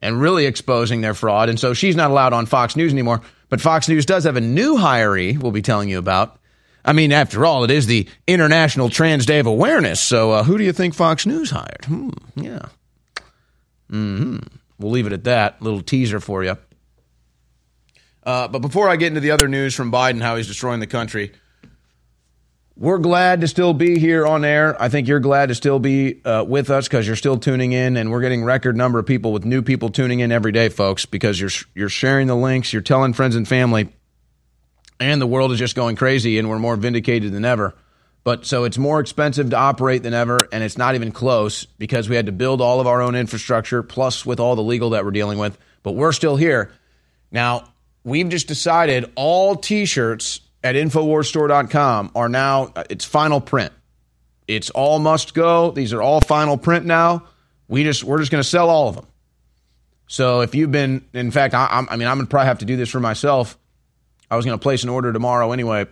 [0.00, 1.48] and really exposing their fraud.
[1.48, 3.22] And so she's not allowed on Fox News anymore.
[3.48, 6.38] But Fox News does have a new hiree we'll be telling you about.
[6.86, 10.00] I mean, after all, it is the International Trans Day of Awareness.
[10.00, 11.84] So uh, who do you think Fox News hired?
[11.86, 12.66] Hmm, yeah.
[13.90, 14.38] hmm
[14.78, 15.60] We'll leave it at that.
[15.60, 16.56] Little teaser for you.
[18.22, 20.86] Uh, but before I get into the other news from Biden, how he's destroying the
[20.86, 21.32] country,
[22.76, 24.80] we're glad to still be here on air.
[24.80, 27.96] I think you're glad to still be uh, with us because you're still tuning in,
[27.96, 31.06] and we're getting record number of people with new people tuning in every day, folks.
[31.06, 33.88] Because you're you're sharing the links, you're telling friends and family,
[35.00, 37.74] and the world is just going crazy, and we're more vindicated than ever.
[38.24, 42.08] But so it's more expensive to operate than ever, and it's not even close because
[42.08, 45.04] we had to build all of our own infrastructure, plus with all the legal that
[45.04, 45.56] we're dealing with.
[45.82, 46.72] But we're still here.
[47.30, 53.72] Now, we've just decided all t shirts at InfoWarsStore.com are now, uh, it's final print.
[54.48, 55.70] It's all must go.
[55.70, 57.24] These are all final print now.
[57.68, 59.06] We just, we're just going to sell all of them.
[60.08, 62.64] So if you've been, in fact, I, I mean, I'm going to probably have to
[62.64, 63.58] do this for myself.
[64.30, 65.86] I was going to place an order tomorrow anyway.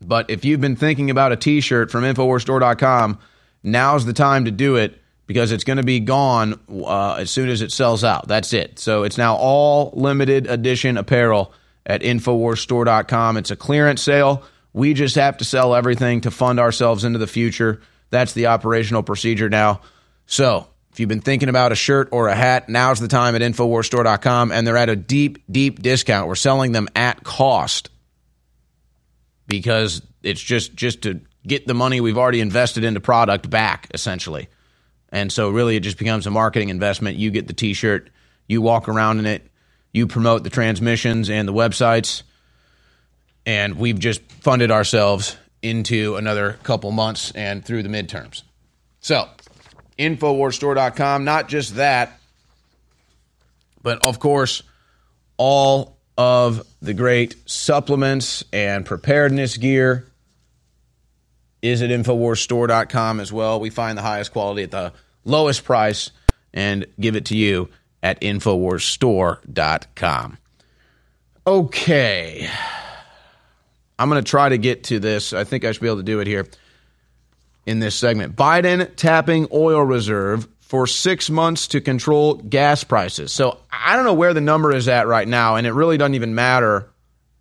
[0.00, 3.18] But if you've been thinking about a t shirt from InfoWarsStore.com,
[3.62, 7.48] now's the time to do it because it's going to be gone uh, as soon
[7.48, 8.28] as it sells out.
[8.28, 8.78] That's it.
[8.78, 11.52] So it's now all limited edition apparel
[11.84, 13.36] at InfoWarsStore.com.
[13.36, 14.44] It's a clearance sale.
[14.72, 17.82] We just have to sell everything to fund ourselves into the future.
[18.10, 19.80] That's the operational procedure now.
[20.26, 20.68] So
[20.98, 24.50] if you've been thinking about a shirt or a hat, now's the time at InfoWarsStore.com.
[24.50, 26.26] And they're at a deep, deep discount.
[26.26, 27.90] We're selling them at cost
[29.46, 34.48] because it's just just to get the money we've already invested into product back essentially.
[35.10, 37.16] And so really it just becomes a marketing investment.
[37.16, 38.10] You get the t-shirt,
[38.48, 39.46] you walk around in it,
[39.92, 42.24] you promote the transmissions and the websites
[43.46, 48.42] and we've just funded ourselves into another couple months and through the midterms.
[49.00, 49.28] So,
[49.98, 52.18] infowarsstore.com, not just that,
[53.82, 54.62] but of course
[55.36, 60.10] all of the great supplements and preparedness gear
[61.62, 63.60] is at InfoWarsStore.com as well.
[63.60, 64.92] We find the highest quality at the
[65.24, 66.10] lowest price
[66.52, 67.68] and give it to you
[68.02, 70.38] at InfoWarsStore.com.
[71.46, 72.50] Okay.
[73.98, 75.32] I'm going to try to get to this.
[75.32, 76.46] I think I should be able to do it here
[77.68, 78.34] in this segment.
[78.34, 83.30] Biden tapping oil reserve for six months to control gas prices.
[83.30, 86.14] So I don't know where the number is at right now, and it really doesn't
[86.14, 86.88] even matter.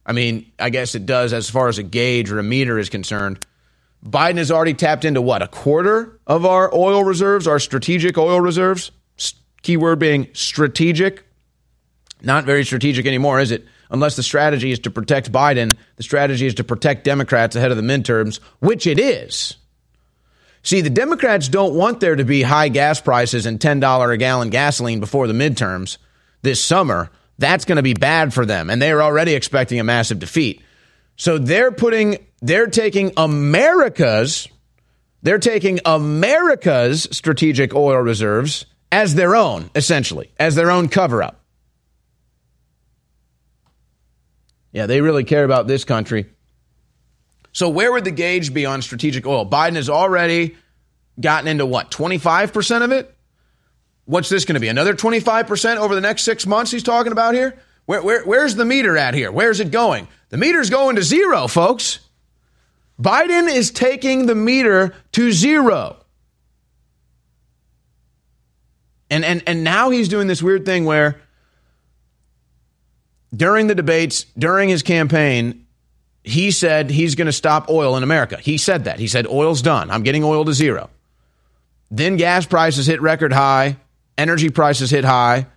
[0.06, 2.90] I mean, I guess it does as far as a gauge or a meter is
[2.90, 3.40] concerned.
[4.06, 8.42] Biden has already tapped into what, a quarter of our oil reserves, our strategic oil
[8.42, 8.92] reserves?
[9.62, 11.26] Keyword being strategic.
[12.22, 13.66] Not very strategic anymore, is it?
[13.90, 17.78] Unless the strategy is to protect Biden, the strategy is to protect Democrats ahead of
[17.78, 19.56] the midterms, which it is.
[20.68, 24.50] See, the Democrats don't want there to be high gas prices and $10 a gallon
[24.50, 25.98] gasoline before the midterms
[26.42, 27.10] this summer.
[27.38, 28.70] That's going to be bad for them.
[28.70, 30.62] And they are already expecting a massive defeat.
[31.16, 34.50] So they're putting, they're taking America's,
[35.22, 41.46] they're taking America's strategic oil reserves as their own, essentially, as their own cover up.
[44.74, 46.26] Yeah, they really care about this country.
[47.52, 49.50] So where would the gauge be on strategic oil?
[49.50, 50.56] Biden has already
[51.20, 53.14] gotten into what, 25% of it?
[54.06, 54.68] What's this going to be?
[54.68, 57.58] Another 25% over the next six months he's talking about here?
[57.86, 59.32] Where, where, where's the meter at here?
[59.32, 60.08] Where's it going?
[60.30, 62.00] The meter's going to zero, folks.
[63.00, 65.98] Biden is taking the meter to zero.
[69.10, 71.22] And, and, and now he's doing this weird thing where
[73.36, 75.67] during the debates, during his campaign,
[76.28, 78.38] he said he's going to stop oil in America.
[78.38, 79.00] He said that.
[79.00, 79.90] He said oil's done.
[79.90, 80.90] I'm getting oil to zero.
[81.90, 83.78] Then gas prices hit record high,
[84.18, 85.48] energy prices hit high,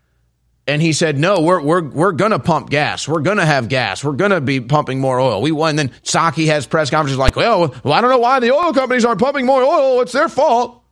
[0.67, 3.09] and he said, "No, we're we're we're going to pump gas.
[3.09, 4.05] We're going to have gas.
[4.05, 5.75] We're going to be pumping more oil." We won.
[5.77, 9.05] Then Psaki has press conferences like, "Well, well, I don't know why the oil companies
[9.05, 10.01] aren't pumping more oil.
[10.03, 10.83] It's their fault."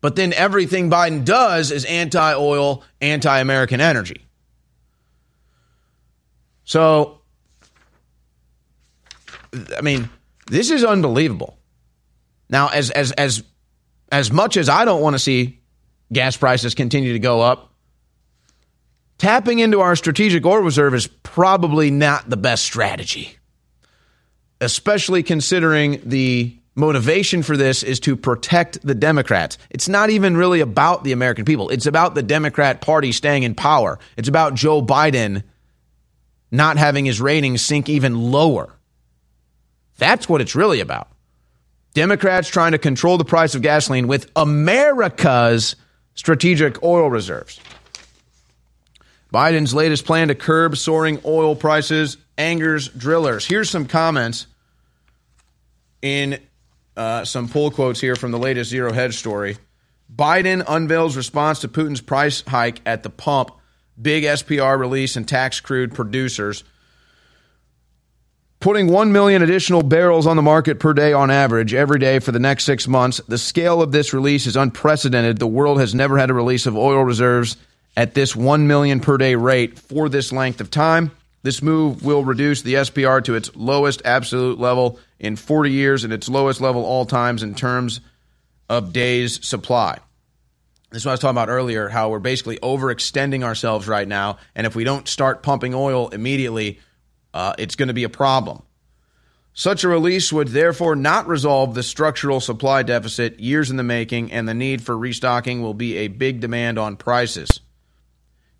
[0.00, 4.27] But then everything Biden does is anti-oil, anti-American energy.
[6.68, 7.22] So,
[9.74, 10.10] I mean,
[10.48, 11.56] this is unbelievable.
[12.50, 13.42] Now, as as as
[14.12, 15.62] as much as I don't want to see
[16.12, 17.72] gas prices continue to go up,
[19.16, 23.38] tapping into our strategic oil reserve is probably not the best strategy.
[24.60, 29.56] Especially considering the motivation for this is to protect the Democrats.
[29.70, 31.70] It's not even really about the American people.
[31.70, 33.98] It's about the Democrat Party staying in power.
[34.18, 35.44] It's about Joe Biden
[36.50, 38.74] not having his ratings sink even lower.
[39.98, 41.08] That's what it's really about.
[41.94, 45.76] Democrats trying to control the price of gasoline with America's
[46.14, 47.60] strategic oil reserves.
[49.32, 53.44] Biden's latest plan to curb soaring oil prices angers drillers.
[53.44, 54.46] Here's some comments
[56.00, 56.40] in
[56.96, 59.56] uh, some pull quotes here from the latest Zero Hedge story.
[60.14, 63.52] Biden unveils response to Putin's price hike at the pump,
[64.00, 66.64] big SPR release, and tax crude producers.
[68.60, 72.32] Putting 1 million additional barrels on the market per day on average every day for
[72.32, 73.20] the next six months.
[73.28, 75.38] The scale of this release is unprecedented.
[75.38, 77.56] The world has never had a release of oil reserves
[77.96, 81.12] at this 1 million per day rate for this length of time.
[81.42, 86.12] This move will reduce the SPR to its lowest absolute level in 40 years and
[86.12, 88.00] its lowest level all times in terms
[88.68, 89.98] of days supply.
[90.90, 94.38] This is what I was talking about earlier, how we're basically overextending ourselves right now.
[94.54, 96.80] And if we don't start pumping oil immediately,
[97.34, 98.62] uh, it's going to be a problem.
[99.52, 104.30] Such a release would therefore not resolve the structural supply deficit years in the making,
[104.30, 107.60] and the need for restocking will be a big demand on prices.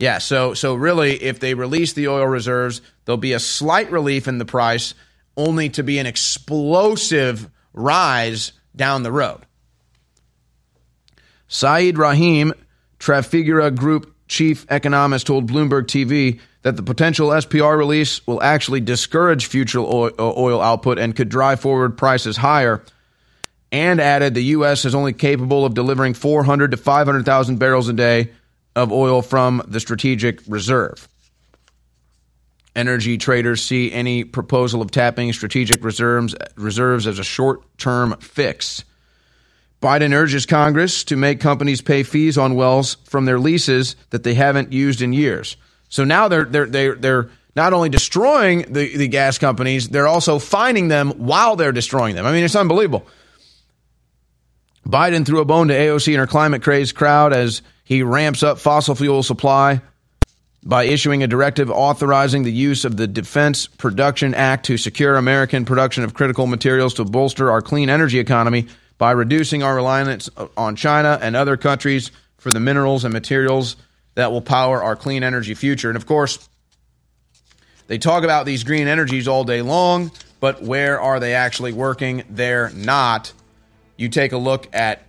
[0.01, 4.29] Yeah, so so really, if they release the oil reserves, there'll be a slight relief
[4.29, 4.95] in the price,
[5.37, 9.47] only to be an explosive rise down the road.
[11.49, 12.53] Saeed Rahim,
[12.99, 19.47] Trafigura Group chief economist, told Bloomberg TV that the potential SPR release will actually discourage
[19.47, 22.83] future oil output and could drive forward prices higher.
[23.71, 24.85] And added the U.S.
[24.85, 28.31] is only capable of delivering 400 to 500,000 barrels a day
[28.75, 31.09] of oil from the strategic reserve.
[32.75, 38.85] Energy traders see any proposal of tapping strategic reserves, reserves as a short term fix.
[39.81, 44.35] Biden urges Congress to make companies pay fees on wells from their leases that they
[44.35, 45.57] haven't used in years.
[45.89, 50.39] So now they're they're they're, they're not only destroying the, the gas companies, they're also
[50.39, 52.25] fining them while they're destroying them.
[52.25, 53.07] I mean, it's unbelievable.
[54.87, 58.59] Biden threw a bone to AOC and her climate crazed crowd as he ramps up
[58.59, 59.83] fossil fuel supply
[60.65, 65.65] by issuing a directive authorizing the use of the Defense Production Act to secure American
[65.65, 68.67] production of critical materials to bolster our clean energy economy
[68.99, 73.77] by reducing our reliance on China and other countries for the minerals and materials
[74.15, 75.89] that will power our clean energy future.
[75.89, 76.49] And of course,
[77.87, 82.25] they talk about these green energies all day long, but where are they actually working?
[82.29, 83.33] They're not.
[83.97, 85.03] You take a look at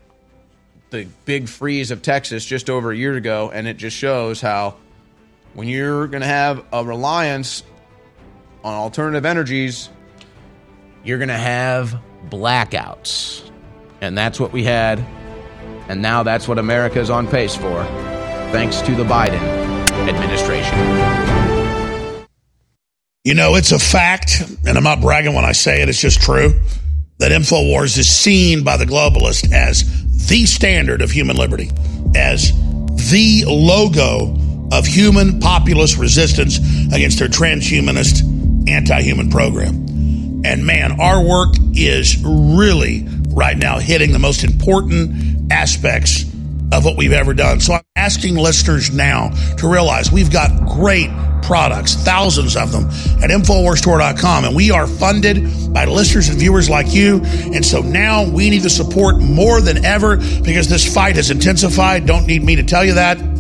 [0.91, 4.75] the big freeze of Texas just over a year ago, and it just shows how
[5.53, 7.63] when you're going to have a reliance
[8.63, 9.89] on alternative energies,
[11.03, 13.48] you're going to have blackouts.
[14.01, 14.99] And that's what we had.
[15.89, 17.83] And now that's what America is on pace for,
[18.51, 19.39] thanks to the Biden
[20.07, 20.77] administration.
[23.23, 26.21] You know, it's a fact, and I'm not bragging when I say it, it's just
[26.21, 26.59] true,
[27.17, 29.83] that InfoWars is seen by the globalist as
[30.29, 31.69] the standard of human liberty,
[32.15, 32.53] as
[33.11, 34.35] the logo
[34.71, 36.59] of human populist resistance
[36.93, 39.75] against their transhumanist anti human program.
[40.45, 43.05] And man, our work is really
[43.39, 46.23] right now hitting the most important aspects
[46.71, 47.59] of what we've ever done.
[47.59, 51.09] So I'm asking listeners now to realize we've got great
[51.41, 52.85] products, thousands of them
[53.23, 54.45] at InfoWarsStore.com.
[54.45, 57.21] And we are funded by listeners and viewers like you.
[57.23, 62.05] And so now we need the support more than ever because this fight has intensified.
[62.05, 63.38] Don't need me to tell you that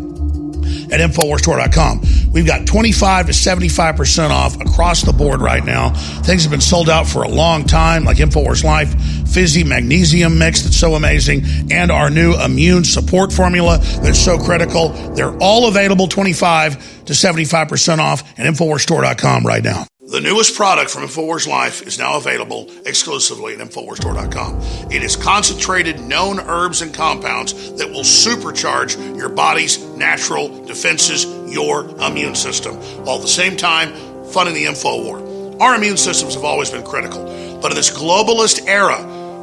[0.91, 2.31] at InfoWarsStore.com.
[2.31, 5.89] We've got 25 to 75% off across the board right now.
[6.23, 8.93] Things have been sold out for a long time, like InfoWars Life,
[9.31, 14.89] Fizzy Magnesium Mix that's so amazing, and our new immune support formula that's so critical.
[14.89, 19.88] They're all available 25 to 75% off at InfoWarsStore.com right now.
[20.09, 24.91] The newest product from InfoWars Life is now available exclusively at InfoWarsStore.com.
[24.91, 31.87] It is concentrated known herbs and compounds that will supercharge your body's natural defenses, your
[31.99, 33.93] immune system, while at the same time
[34.31, 35.61] funding the info war.
[35.61, 37.25] Our immune systems have always been critical,
[37.61, 38.97] but in this globalist era,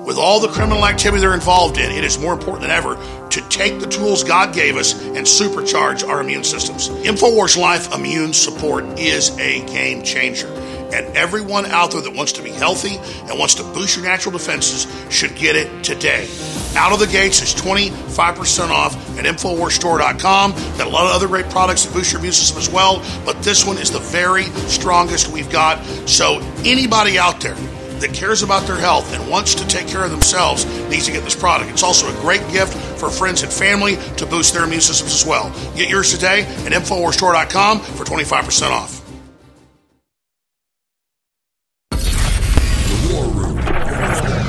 [0.07, 2.95] with all the criminal activity they're involved in, it is more important than ever
[3.29, 6.89] to take the tools God gave us and supercharge our immune systems.
[6.89, 10.49] InfoWars Life Immune Support is a game changer.
[10.95, 14.31] And everyone out there that wants to be healthy and wants to boost your natural
[14.31, 16.29] defenses should get it today.
[16.77, 20.53] Out of the gates is 25% off at InfoWarsStore.com.
[20.53, 23.43] Got a lot of other great products that boost your immune system as well, but
[23.43, 25.85] this one is the very strongest we've got.
[26.09, 27.57] So, anybody out there,
[28.01, 31.25] that cares about their health and wants to take care of themselves needs to get
[31.25, 31.71] this product.
[31.71, 35.27] It's also a great gift for friends and family to boost their immune systems as
[35.27, 35.51] well.
[35.77, 39.03] Get yours today at InfoWarsStore.com for 25% off.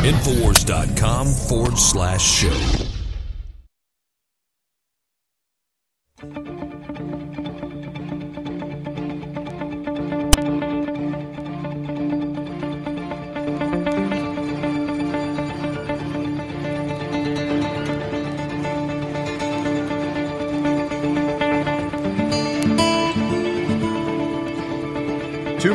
[0.07, 2.87] Infowars.com forward slash show.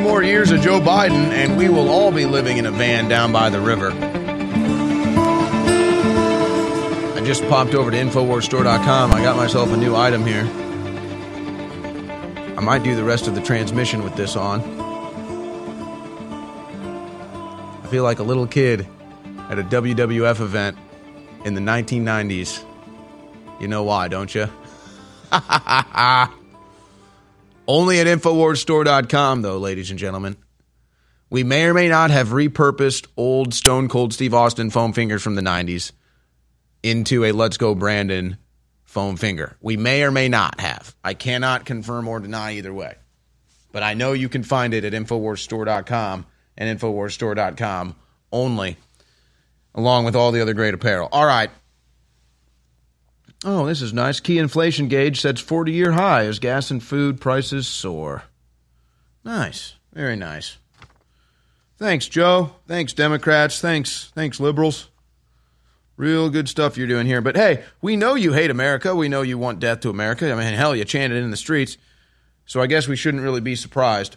[0.02, 3.32] More years of Joe Biden, and we will all be living in a van down
[3.32, 3.92] by the river.
[7.14, 9.12] I just popped over to InfoWarsStore.com.
[9.12, 10.42] I got myself a new item here.
[12.56, 14.60] I might do the rest of the transmission with this on.
[17.82, 18.86] I feel like a little kid
[19.48, 20.76] at a WWF event
[21.44, 22.64] in the 1990s.
[23.60, 24.48] You know why, don't you?
[27.72, 30.36] Only at InfoWarsStore.com, though, ladies and gentlemen.
[31.30, 35.36] We may or may not have repurposed old Stone Cold Steve Austin foam fingers from
[35.36, 35.92] the 90s
[36.82, 38.36] into a Let's Go Brandon
[38.84, 39.56] foam finger.
[39.62, 40.94] We may or may not have.
[41.02, 42.96] I cannot confirm or deny either way.
[43.72, 46.26] But I know you can find it at InfoWarsStore.com
[46.58, 47.96] and InfoWarsStore.com
[48.30, 48.76] only,
[49.74, 51.08] along with all the other great apparel.
[51.10, 51.48] All right.
[53.44, 54.20] Oh, this is nice.
[54.20, 58.24] Key inflation gauge sets 40 year high as gas and food prices soar.
[59.24, 59.74] Nice.
[59.92, 60.58] Very nice.
[61.76, 62.52] Thanks, Joe.
[62.68, 63.60] Thanks, Democrats.
[63.60, 64.12] Thanks.
[64.14, 64.88] Thanks, liberals.
[65.96, 67.20] Real good stuff you're doing here.
[67.20, 68.94] But hey, we know you hate America.
[68.94, 70.30] We know you want death to America.
[70.30, 71.76] I mean, hell, you chanted in the streets.
[72.46, 74.16] So I guess we shouldn't really be surprised.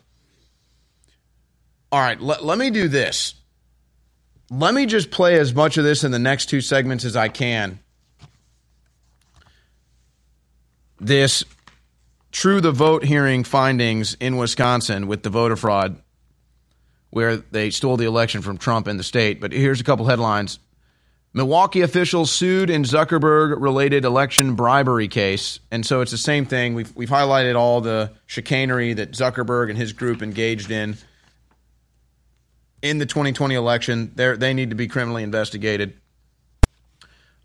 [1.91, 3.35] All right, let, let me do this.
[4.51, 7.29] Let me just play as much of this in the next two segments as I
[7.29, 7.79] can
[10.99, 11.43] this
[12.31, 16.01] true the vote hearing findings in Wisconsin with the voter fraud,
[17.09, 19.39] where they stole the election from Trump in the state.
[19.39, 20.59] But here's a couple headlines.
[21.33, 25.59] Milwaukee officials sued in Zuckerberg related election bribery case.
[25.69, 26.75] And so it's the same thing.
[26.75, 30.95] We've, we've highlighted all the chicanery that Zuckerberg and his group engaged in
[32.81, 34.13] in the 2020 election.
[34.15, 35.99] They're, they need to be criminally investigated.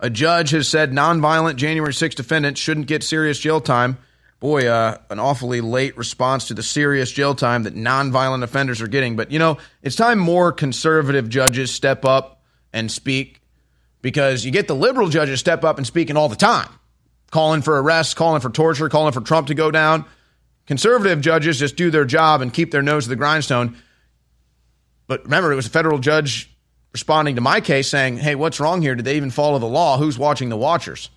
[0.03, 3.99] A judge has said nonviolent January 6 defendants shouldn't get serious jail time.
[4.41, 8.89] Boy, uh, an awfully late response to the serious jail time that nonviolent offenders are
[8.89, 9.15] getting.
[9.15, 12.43] But, you know, it's time more conservative judges step up
[12.73, 13.43] and speak
[14.01, 16.71] because you get the liberal judges step up and speaking all the time,
[17.31, 20.07] calling for arrests, calling for torture, calling for Trump to go down.
[20.65, 23.77] Conservative judges just do their job and keep their nose to the grindstone.
[25.07, 26.51] But remember, it was a federal judge
[26.93, 28.95] responding to my case saying, hey, what's wrong here?
[28.95, 29.99] Did they even follow the law?
[29.99, 31.11] Who's watching the watchers?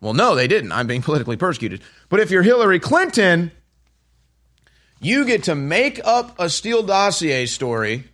[0.00, 0.72] Well, no, they didn't.
[0.72, 1.82] I'm being politically persecuted.
[2.08, 3.52] But if you're Hillary Clinton,
[5.00, 8.04] you get to make up a Steele dossier story.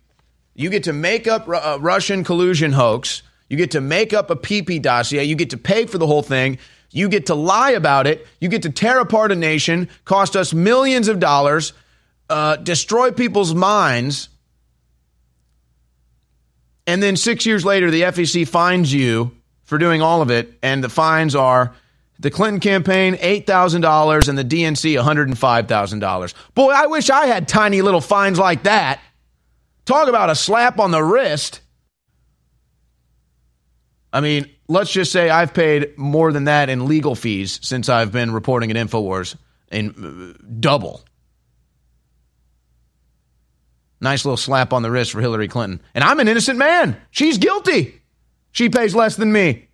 [0.55, 3.23] You get to make up a Russian collusion hoax.
[3.49, 5.23] You get to make up a PP dossier.
[5.23, 6.59] You get to pay for the whole thing.
[6.91, 8.27] You get to lie about it.
[8.39, 11.73] You get to tear apart a nation, cost us millions of dollars,
[12.29, 14.29] uh, destroy people's minds
[16.87, 19.31] and then six years later, the FEC fines you
[19.63, 21.73] for doing all of it, and the fines are
[22.19, 26.33] the Clinton campaign $8,000 and the DNC $105,000.
[26.53, 29.01] Boy, I wish I had tiny little fines like that.
[29.85, 31.61] Talk about a slap on the wrist.
[34.13, 38.11] I mean, let's just say I've paid more than that in legal fees since I've
[38.11, 39.35] been reporting at InfoWars
[39.71, 41.03] in uh, double.
[44.03, 45.81] Nice little slap on the wrist for Hillary Clinton.
[45.95, 46.97] And I'm an innocent man.
[47.09, 48.01] She's guilty.
[48.51, 49.69] She pays less than me.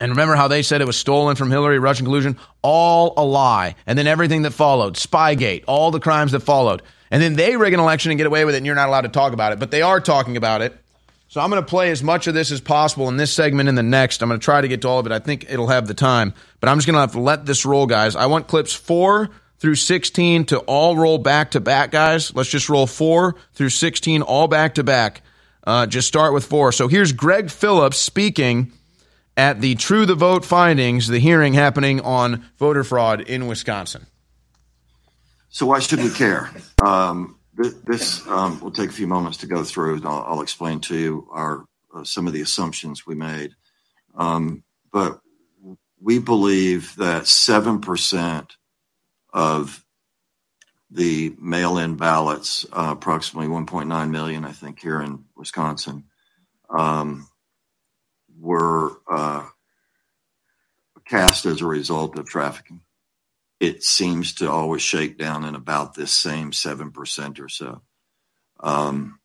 [0.00, 2.38] And remember how they said it was stolen from Hillary, Russian collusion?
[2.62, 3.76] All a lie.
[3.86, 6.82] And then everything that followed, Spygate, all the crimes that followed.
[7.10, 9.02] And then they rig an election and get away with it, and you're not allowed
[9.02, 9.60] to talk about it.
[9.60, 10.76] But they are talking about it.
[11.28, 13.78] So I'm going to play as much of this as possible in this segment and
[13.78, 14.22] the next.
[14.22, 15.12] I'm going to try to get to all of it.
[15.12, 16.34] I think it'll have the time.
[16.58, 18.16] But I'm just going to have to let this roll, guys.
[18.16, 19.30] I want clips four
[19.60, 22.34] through 16 to all roll back to back, guys.
[22.34, 25.22] Let's just roll four through 16 all back to back.
[25.64, 26.72] Uh, just start with four.
[26.72, 28.72] So here's Greg Phillips speaking
[29.36, 34.06] at the True the Vote findings, the hearing happening on voter fraud in Wisconsin.
[35.50, 36.50] So why should we care?
[36.82, 37.38] Um,
[37.84, 40.96] this um, will take a few moments to go through, and I'll, I'll explain to
[40.96, 43.52] you our uh, some of the assumptions we made.
[44.14, 45.20] Um, but
[46.00, 48.54] we believe that seven percent
[49.32, 49.84] of
[50.90, 56.04] the mail-in ballots, uh, approximately 1.9 million, I think, here in Wisconsin,
[56.68, 57.28] um,
[58.38, 59.46] were uh,
[61.10, 62.80] cast as a result of trafficking.
[63.58, 67.82] It seems to always shake down in about this same seven percent or so.
[68.60, 69.18] Um,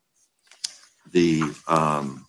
[1.11, 2.25] the um,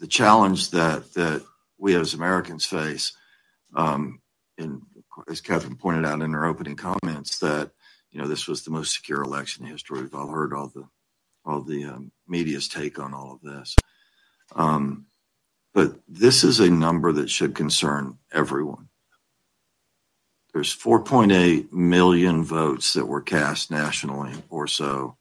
[0.00, 1.44] the challenge that that
[1.78, 3.12] we as Americans face,
[3.74, 4.20] um,
[4.56, 4.82] and
[5.28, 7.70] as Catherine pointed out in her opening comments, that
[8.10, 10.00] you know this was the most secure election in history.
[10.00, 10.88] We've all heard all the
[11.44, 13.76] all the um, media's take on all of this,
[14.54, 15.06] um,
[15.74, 18.88] but this is a number that should concern everyone.
[20.52, 25.16] There's 4.8 million votes that were cast nationally or so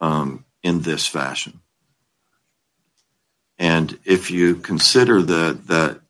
[0.00, 1.60] um, in this fashion.
[3.58, 6.00] And if you consider that that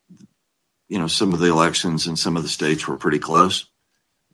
[0.88, 3.66] you know some of the elections in some of the states were pretty close,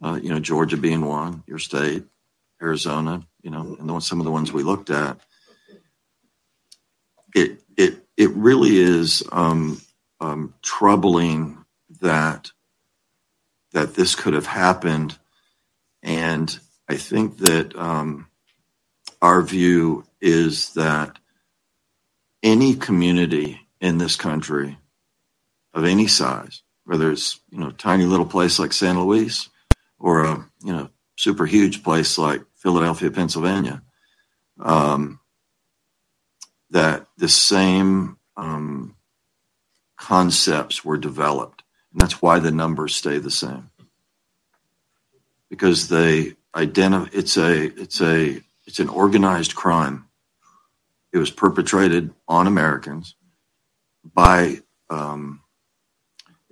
[0.02, 2.04] uh, you know Georgia being one, your state,
[2.62, 5.20] Arizona, you know, and some of the ones we looked at,
[7.34, 9.80] it it it really is um,
[10.20, 11.64] um, troubling
[12.00, 12.50] that
[13.72, 15.18] that this could have happened,
[16.02, 18.28] and I think that um,
[19.20, 21.18] our view is that
[22.42, 24.78] any community in this country
[25.74, 29.50] of any size, whether it's you know tiny little place like San Luis
[30.00, 33.82] or a you know super huge place like Philadelphia, Pennsylvania,
[34.60, 35.20] um,
[36.70, 38.96] that the same um,
[39.98, 43.70] concepts were developed, and that's why the numbers stay the same
[45.50, 47.10] because they identify.
[47.12, 50.06] It's a it's a it's an organized crime.
[51.12, 53.16] It was perpetrated on Americans
[54.04, 54.58] by
[54.90, 55.42] um,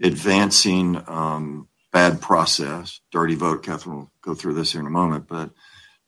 [0.02, 3.62] advancing um, bad process, dirty vote.
[3.62, 5.50] Catherine will go through this here in a moment, but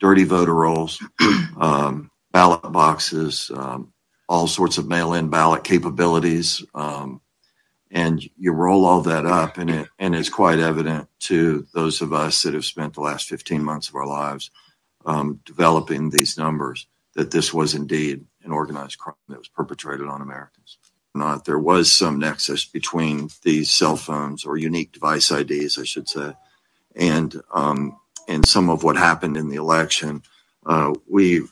[0.01, 1.03] dirty voter rolls,
[1.61, 3.93] um, ballot boxes, um,
[4.29, 7.21] all sorts of mail-in ballot capabilities, um,
[7.91, 12.13] and you roll all that up, and it and it's quite evident to those of
[12.13, 14.51] us that have spent the last 15 months of our lives
[15.07, 20.23] um, developing these numbers that this was indeed an organized crime that was perpetrated on
[20.23, 20.79] Americans.
[21.15, 26.09] Not there was some nexus between these cell phones or unique device IDs, I should
[26.09, 26.33] say,
[26.97, 27.99] and um,
[28.29, 30.23] and some of what happened in the election.
[30.67, 31.43] Uh, we,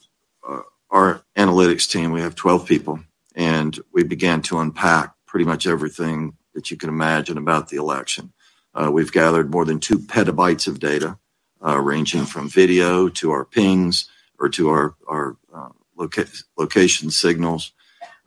[0.48, 3.00] uh, our analytics team, we have 12 people,
[3.34, 8.32] and we began to unpack pretty much everything that you can imagine about the election.
[8.74, 11.18] Uh, we've gathered more than two petabytes of data
[11.64, 14.08] uh, ranging from video to our pings
[14.38, 16.26] or to our, our uh, loca-
[16.58, 17.72] location signals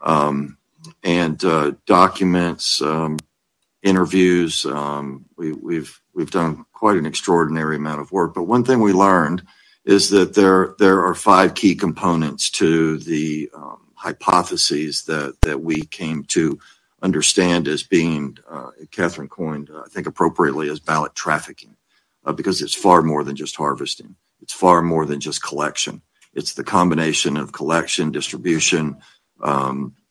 [0.02, 0.58] um,
[1.04, 3.18] and uh, documents, um,
[3.84, 4.66] interviews.
[4.66, 8.34] Um, we, we've we've done quite an extraordinary amount of work.
[8.34, 9.44] But one thing we learned
[9.86, 15.84] is that there there are five key components to the um, hypotheses that that we
[15.86, 16.60] came to
[17.02, 21.76] understand as being, uh, Catherine coined, I think appropriately, as ballot trafficking
[22.26, 24.16] uh, because it's far more than just harvesting.
[24.42, 26.02] It's far more than just collection.
[26.34, 28.98] It's the combination of collection, distribution,
[29.42, 30.05] um, uh,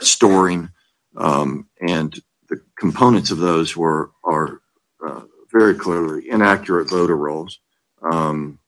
[0.00, 0.70] storing,
[1.16, 2.18] um, and
[2.48, 4.60] the components of those were are
[5.06, 7.58] uh, very clearly inaccurate voter rolls,
[8.02, 8.58] um,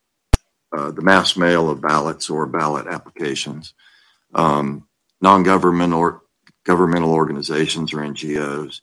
[0.73, 3.75] uh, the mass mail of ballots or ballot applications,
[4.35, 4.87] um,
[5.21, 6.23] non-government or
[6.65, 8.81] governmental organizations or NGOs,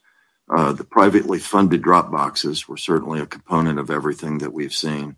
[0.54, 5.16] uh, the privately funded drop boxes were certainly a component of everything that we've seen.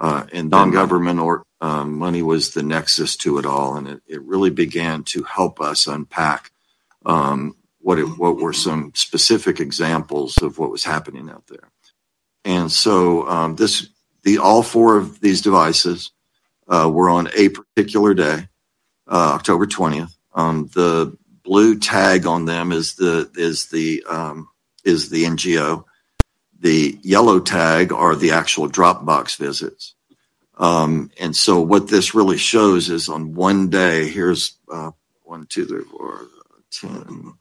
[0.00, 4.22] Uh, and non-government or um, money was the nexus to it all, and it, it
[4.22, 6.50] really began to help us unpack
[7.06, 11.70] um, what it, what were some specific examples of what was happening out there.
[12.44, 13.88] And so um, this
[14.24, 16.10] the all four of these devices
[16.66, 18.48] uh, were on a particular day,
[19.06, 20.16] uh, October twentieth.
[20.34, 24.48] Um, the blue tag on them is the is the um,
[24.84, 25.84] is the NGO.
[26.58, 29.94] The yellow tag are the actual Dropbox visits.
[30.58, 34.90] Um, and so what this really shows is on one day, here's uh,
[35.22, 36.26] one, two, three, four,
[36.72, 37.34] 10,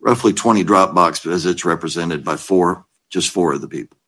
[0.00, 3.98] roughly 20 Dropbox visits represented by four, just four of the people.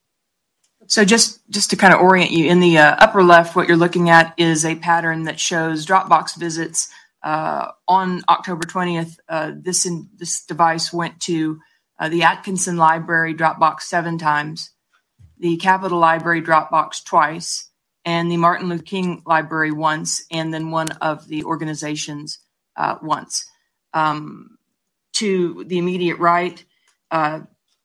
[0.86, 3.76] So just just to kind of orient you, in the uh, upper left, what you're
[3.76, 6.88] looking at is a pattern that shows Dropbox visits
[7.22, 9.16] uh, on October 20th.
[9.28, 11.61] Uh, this in, this device went to
[11.99, 14.70] uh, the Atkinson Library Dropbox seven times,
[15.38, 17.70] the Capitol Library Dropbox twice,
[18.05, 22.38] and the Martin Luther King Library once, and then one of the organizations
[22.76, 23.44] uh, once.
[23.92, 24.59] Um,
[25.14, 26.64] to the immediate right,
[27.11, 27.40] uh,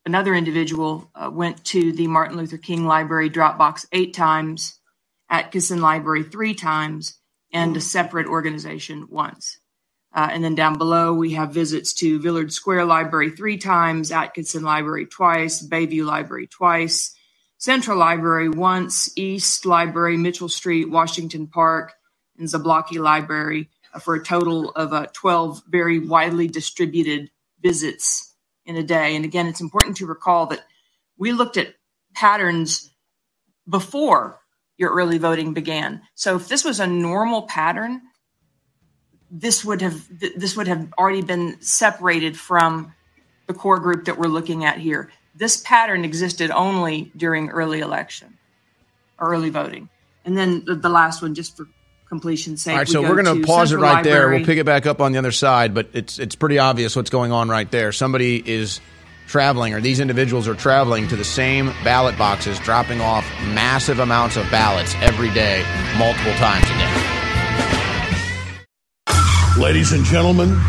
[0.05, 4.79] another individual uh, went to the Martin Luther King Library Dropbox eight times,
[5.29, 7.17] Atkinson Library three times,
[7.51, 9.57] and a separate organization once.
[10.13, 14.63] Uh, and then down below, we have visits to Villard Square Library three times, Atkinson
[14.63, 17.14] Library twice, Bayview Library twice,
[17.65, 21.93] Central Library once, East Library, Mitchell Street, Washington Park,
[22.37, 27.31] and Zablocki Library for a total of uh, 12 very widely distributed
[27.63, 28.35] visits
[28.67, 29.15] in a day.
[29.15, 30.63] And again, it's important to recall that
[31.17, 31.73] we looked at
[32.13, 32.91] patterns
[33.67, 34.39] before
[34.77, 36.03] your early voting began.
[36.13, 38.03] So if this was a normal pattern,
[39.31, 42.93] this would have this would have already been separated from
[43.47, 45.09] the core group that we're looking at here.
[45.35, 48.37] This pattern existed only during early election
[49.19, 49.89] or early voting.
[50.23, 51.67] And then the, the last one, just for
[52.07, 52.73] completion's sake.
[52.73, 54.17] All right, so we are going to pause it right Library.
[54.17, 54.29] there.
[54.29, 57.09] We'll pick it back up on the other side, but it's it's pretty obvious what's
[57.09, 57.91] going on right there.
[57.91, 58.79] Somebody is
[59.27, 64.37] traveling, or these individuals are traveling to the same ballot boxes, dropping off massive amounts
[64.37, 65.63] of ballots every day,
[65.97, 69.61] multiple times a day.
[69.61, 70.59] Ladies and gentlemen,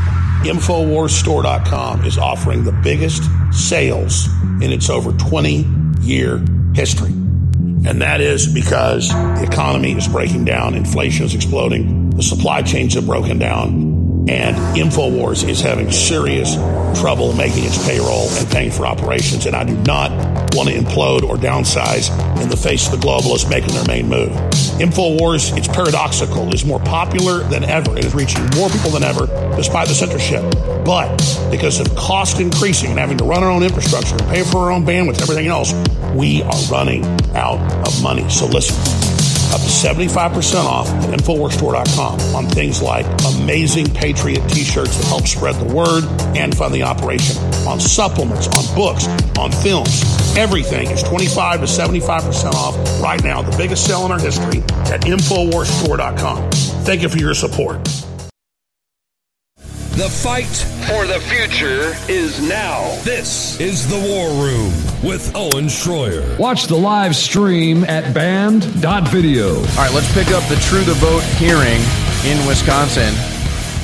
[0.48, 3.22] InfoWarsStore.com is offering the biggest
[3.52, 4.28] sales
[4.62, 5.66] in its over 20
[6.00, 6.44] year
[6.74, 7.10] history.
[7.10, 12.94] And that is because the economy is breaking down, inflation is exploding, the supply chains
[12.94, 13.95] have broken down,
[14.28, 16.56] and InfoWars is having serious
[17.00, 19.46] trouble making its payroll and paying for operations.
[19.46, 20.10] And I do not
[20.54, 22.10] want to implode or downsize
[22.42, 24.32] in the face of the globalists making their main move.
[24.80, 27.96] InfoWars, it's paradoxical, is more popular than ever.
[27.96, 30.42] It is reaching more people than ever despite the censorship.
[30.84, 31.16] But
[31.50, 34.72] because of cost increasing and having to run our own infrastructure and pay for our
[34.72, 35.72] own bandwidth, everything else,
[36.14, 37.04] we are running
[37.36, 38.28] out of money.
[38.28, 39.15] So listen
[39.56, 45.54] up to 75% off at InfoWarsStore.com on things like amazing Patriot t-shirts that help spread
[45.54, 46.04] the word
[46.36, 49.06] and fund the operation, on supplements, on books,
[49.38, 50.02] on films.
[50.36, 54.60] Everything is 25 to 75% off right now, the biggest sale in our history
[54.92, 56.50] at InfoWarsStore.com.
[56.84, 58.05] Thank you for your support.
[59.96, 62.82] The fight for the future is now.
[63.02, 64.70] This is The War Room
[65.02, 66.38] with Owen Shroyer.
[66.38, 69.54] Watch the live stream at banned.video.
[69.54, 71.80] All right, let's pick up the True the Vote hearing
[72.26, 73.14] in Wisconsin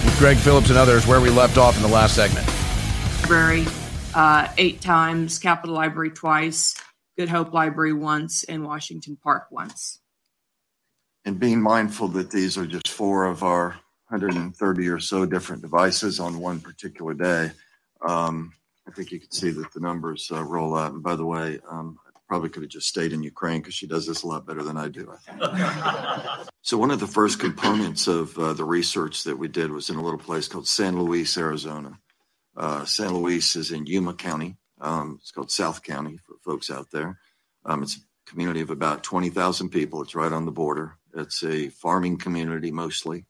[0.04, 2.46] with Greg Phillips and others where we left off in the last segment.
[3.22, 3.64] Library
[4.14, 6.76] uh, eight times, Capitol Library twice,
[7.16, 9.98] Good Hope Library once, and Washington Park once.
[11.24, 13.80] And being mindful that these are just four of our
[14.12, 17.50] 130 or so different devices on one particular day.
[18.02, 18.52] Um,
[18.86, 20.92] I think you can see that the numbers uh, roll out.
[20.92, 23.86] And by the way, um, I probably could have just stayed in Ukraine because she
[23.86, 25.14] does this a lot better than I do.
[25.28, 29.88] I so one of the first components of uh, the research that we did was
[29.88, 31.98] in a little place called San Luis, Arizona.
[32.54, 34.58] Uh, San Luis is in Yuma County.
[34.78, 37.18] Um, it's called South County for folks out there.
[37.64, 40.02] Um, it's a community of about 20,000 people.
[40.02, 40.98] It's right on the border.
[41.14, 43.24] It's a farming community mostly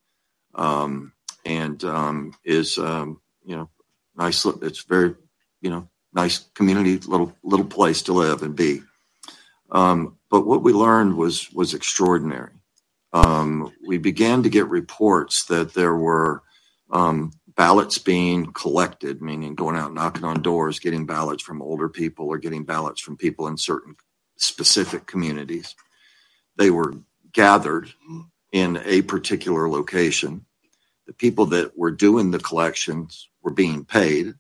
[0.55, 1.13] um,
[1.45, 3.69] and um, is um, you know
[4.17, 4.45] nice.
[4.45, 5.15] It's very
[5.61, 8.83] you know nice community, little little place to live and be.
[9.71, 12.53] Um, but what we learned was was extraordinary.
[13.13, 16.43] Um, we began to get reports that there were
[16.91, 22.29] um, ballots being collected, meaning going out knocking on doors, getting ballots from older people
[22.29, 23.97] or getting ballots from people in certain
[24.37, 25.75] specific communities.
[26.57, 26.95] They were
[27.33, 27.91] gathered
[28.53, 30.47] in a particular location.
[31.07, 34.35] The people that were doing the collections were being paid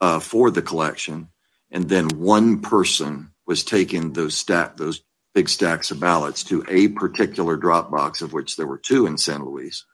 [0.00, 1.28] uh, for the collection,
[1.70, 5.02] and then one person was taking those stack those
[5.34, 9.18] big stacks of ballots to a particular drop box, of which there were two in
[9.18, 9.84] San Luis,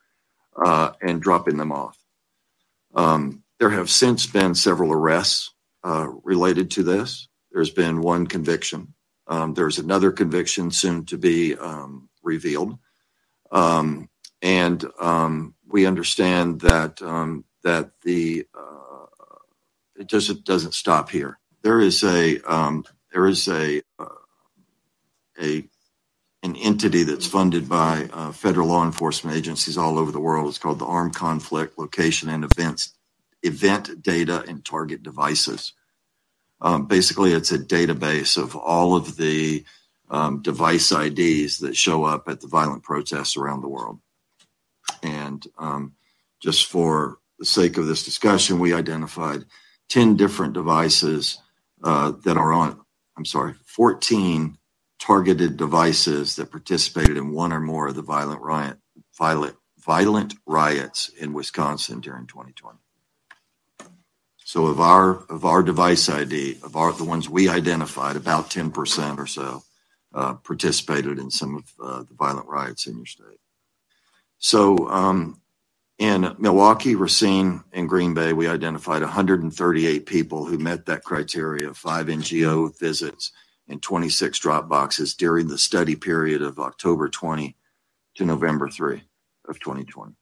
[0.63, 1.97] uh, and dropping them off.
[2.95, 7.29] Um, there have since been several arrests uh, related to this.
[7.53, 8.95] There's been one conviction.
[9.27, 12.79] Um, there's another conviction soon to be um, revealed.
[13.51, 14.09] Um,
[14.43, 19.07] and um, we understand that um, that the uh,
[19.97, 21.39] it just it doesn't stop here.
[21.63, 24.07] There is a um, there is a uh,
[25.41, 25.69] a
[26.43, 30.49] an entity that's funded by uh, federal law enforcement agencies all over the world.
[30.49, 32.95] It's called the Armed Conflict Location and Events
[33.43, 35.75] Event Data and Target Devices.
[36.63, 39.65] Um, basically, it's a database of all of the
[40.11, 44.01] um, device IDs that show up at the violent protests around the world.
[45.03, 45.95] And um,
[46.43, 49.45] just for the sake of this discussion, we identified
[49.89, 51.39] 10 different devices
[51.83, 52.81] uh, that are on,
[53.17, 54.59] I'm sorry, 14
[54.99, 58.79] targeted devices that participated in one or more of the violent riot,
[59.17, 62.79] violent, violent riots in Wisconsin during 2020.
[64.45, 69.19] So of our of our device ID, of our the ones we identified, about 10%
[69.19, 69.63] or so
[70.15, 73.41] uh, participated in some of uh, the violent riots in your state.
[74.39, 75.41] So um,
[75.99, 81.77] in Milwaukee, Racine, and Green Bay, we identified 138 people who met that criteria of
[81.77, 83.33] five NGO visits
[83.69, 87.55] and 26 drop boxes during the study period of October 20
[88.17, 89.03] to November 3
[89.49, 90.15] of 2020.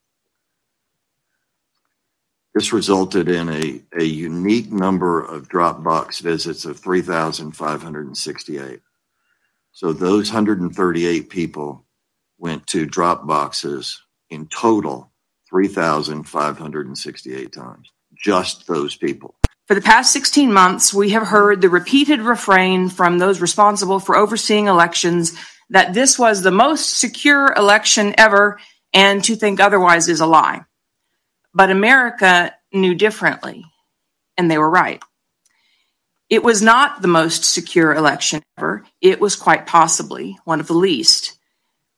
[2.54, 8.80] This resulted in a, a unique number of Dropbox visits of 3,568.
[9.78, 11.84] So those 138 people
[12.36, 15.12] went to drop boxes in total
[15.48, 17.88] 3,568 times.
[18.12, 19.36] Just those people.
[19.68, 24.16] For the past 16 months, we have heard the repeated refrain from those responsible for
[24.16, 25.38] overseeing elections
[25.70, 28.58] that this was the most secure election ever,
[28.92, 30.64] and to think otherwise is a lie.
[31.54, 33.64] But America knew differently,
[34.36, 35.00] and they were right.
[36.30, 38.84] It was not the most secure election ever.
[39.00, 41.38] It was quite possibly one of the least.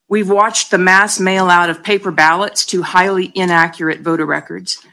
[0.08, 4.84] We've watched the mass mail out of paper ballots to highly inaccurate voter records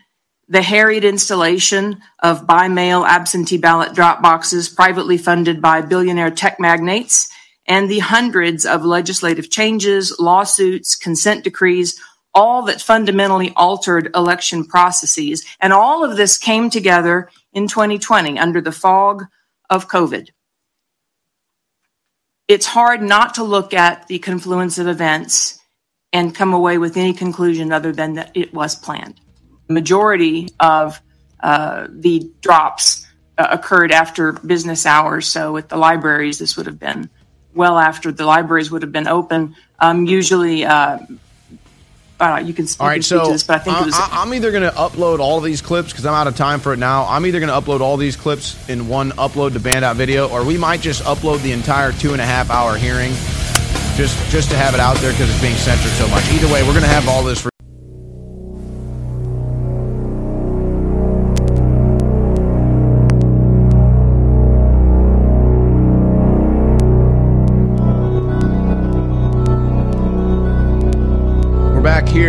[0.50, 6.60] the harried installation of by mail absentee ballot drop boxes privately funded by billionaire tech
[6.60, 7.30] magnates,
[7.68, 12.00] and the hundreds of legislative changes, lawsuits, consent decrees,
[12.34, 15.44] all that fundamentally altered election processes.
[15.60, 19.26] And all of this came together in 2020 under the fog
[19.68, 20.30] of COVID.
[22.48, 25.60] It's hard not to look at the confluence of events
[26.14, 29.20] and come away with any conclusion other than that it was planned
[29.66, 31.02] The majority of
[31.40, 33.08] uh, the drops
[33.40, 35.26] uh, occurred after business hours.
[35.26, 37.10] So with the libraries, this would have been
[37.56, 39.56] well after the libraries would have been open.
[39.80, 41.00] Um, usually, uh,
[42.20, 43.94] uh you can, you all right, can so to this, but I think I, was.
[43.96, 46.74] I'm either going to upload all of these clips because I'm out of time for
[46.74, 47.06] it now.
[47.06, 50.28] I'm either going to upload all these clips in one upload to Band Out Video,
[50.30, 53.12] or we might just upload the entire two and a half hour hearing
[53.98, 56.24] just just to have it out there because it's being censored so much.
[56.32, 57.50] Either way, we're going to have all this for.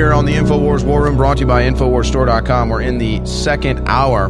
[0.09, 2.71] Here on the InfoWars War Room, brought to you by InfoWarsStore.com.
[2.71, 4.29] We're in the second hour,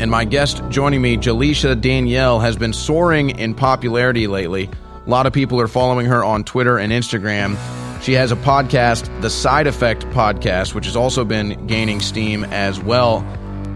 [0.00, 4.70] and my guest joining me, Jaleisha Danielle, has been soaring in popularity lately.
[5.06, 7.58] A lot of people are following her on Twitter and Instagram.
[8.02, 12.80] She has a podcast, the Side Effect Podcast, which has also been gaining steam as
[12.80, 13.18] well.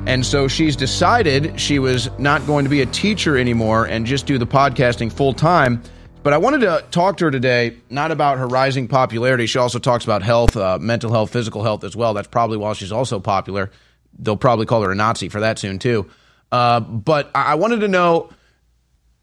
[0.07, 4.25] And so she's decided she was not going to be a teacher anymore and just
[4.25, 5.83] do the podcasting full time.
[6.23, 9.47] But I wanted to talk to her today, not about her rising popularity.
[9.47, 12.15] She also talks about health, uh, mental health, physical health as well.
[12.15, 13.73] That's probably why she's also popular.
[14.17, 16.09] They'll probably call her a Nazi for that soon, too.
[16.53, 18.31] Uh, but I wanted to know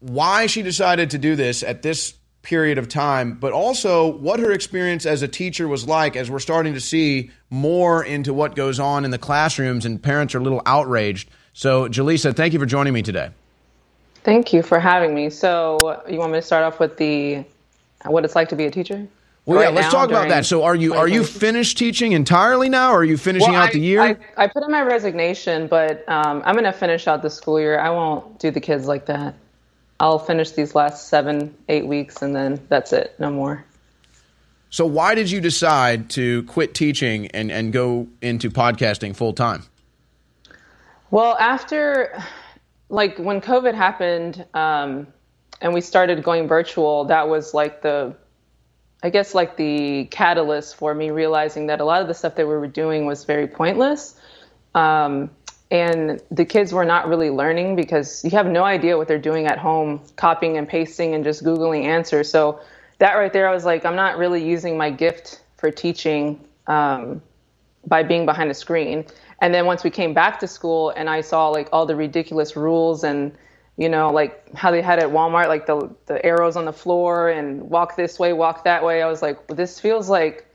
[0.00, 4.50] why she decided to do this at this period of time, but also what her
[4.50, 8.80] experience as a teacher was like as we're starting to see more into what goes
[8.80, 11.30] on in the classrooms and parents are a little outraged.
[11.52, 13.30] So, Jaleesa, thank you for joining me today.
[14.22, 15.30] Thank you for having me.
[15.30, 17.44] So, you want me to start off with the
[18.04, 19.06] what it's like to be a teacher?
[19.46, 20.44] Well, right yeah, let's talk about that.
[20.44, 23.70] So, are you are you finished teaching entirely now, or are you finishing well, out
[23.70, 24.00] I, the year?
[24.00, 27.58] I, I, put in my resignation, but um, I'm going to finish out the school
[27.58, 27.78] year.
[27.78, 29.34] I won't do the kids like that.
[29.98, 33.14] I'll finish these last seven, eight weeks, and then that's it.
[33.18, 33.64] No more.
[34.68, 39.64] So, why did you decide to quit teaching and and go into podcasting full time?
[41.10, 42.22] Well, after
[42.90, 45.06] like when COVID happened um,
[45.60, 48.14] and we started going virtual, that was like the,
[49.02, 52.46] I guess, like the catalyst for me realizing that a lot of the stuff that
[52.46, 54.20] we were doing was very pointless.
[54.74, 55.30] Um,
[55.70, 59.46] and the kids were not really learning because you have no idea what they're doing
[59.46, 62.28] at home, copying and pasting and just Googling answers.
[62.28, 62.60] So
[62.98, 67.22] that right there, I was like, I'm not really using my gift for teaching um,
[67.86, 69.06] by being behind a screen.
[69.40, 72.56] And then once we came back to school and I saw like all the ridiculous
[72.56, 73.32] rules and
[73.76, 77.30] you know like how they had at Walmart like the the arrows on the floor
[77.30, 80.46] and walk this way, walk that way, I was like this feels like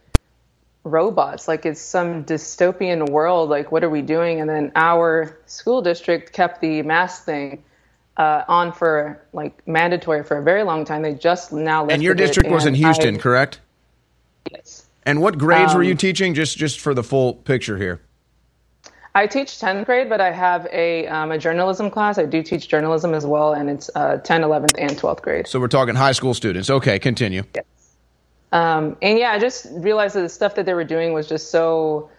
[0.83, 1.47] robots.
[1.47, 3.49] Like it's some dystopian world.
[3.49, 4.39] Like what are we doing?
[4.39, 7.63] And then our school district kept the mask thing
[8.17, 11.01] uh, on for like mandatory for a very long time.
[11.01, 13.61] They just now and your district was in houston I, correct?
[14.51, 14.85] Yes.
[15.07, 16.35] And what grades um, were you um, teaching?
[16.35, 18.01] Just just for the full picture here
[19.15, 22.17] I teach 10th grade, but I have a, um, a journalism class.
[22.17, 25.47] I do teach journalism as well, and it's uh, 10th, 11th, and 12th grade.
[25.47, 26.69] So we're talking high school students.
[26.69, 27.43] Okay, continue.
[27.55, 27.63] Yes.
[28.51, 31.49] Um, and yeah, I just realized that the stuff that they were doing was just
[31.49, 32.09] so.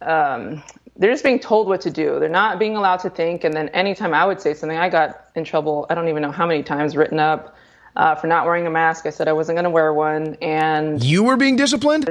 [0.00, 0.62] Um,
[0.96, 2.18] they're just being told what to do.
[2.20, 3.44] They're not being allowed to think.
[3.44, 5.86] And then anytime I would say something, I got in trouble.
[5.90, 7.56] I don't even know how many times written up
[7.96, 9.06] uh, for not wearing a mask.
[9.06, 12.08] I said I wasn't going to wear one, and you were being disciplined.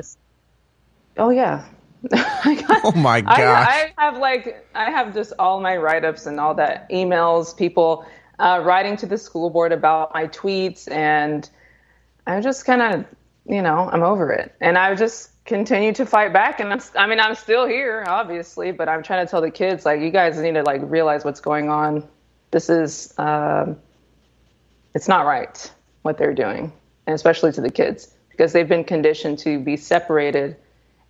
[1.17, 1.65] Oh yeah,
[2.09, 3.37] got, oh my gosh!
[3.37, 8.05] I, I, have like I have just all my write-ups and all that emails, people
[8.39, 11.49] uh, writing to the school board about my tweets, and
[12.25, 13.05] I'm just kind of,
[13.45, 14.53] you know, I'm over it.
[14.61, 16.59] And I just continue to fight back.
[16.59, 19.85] And I'm, I mean, I'm still here, obviously, but I'm trying to tell the kids,
[19.85, 22.07] like, you guys need to like realize what's going on.
[22.51, 23.77] This is, um,
[24.93, 25.71] it's not right
[26.01, 26.71] what they're doing,
[27.05, 30.57] and especially to the kids because they've been conditioned to be separated,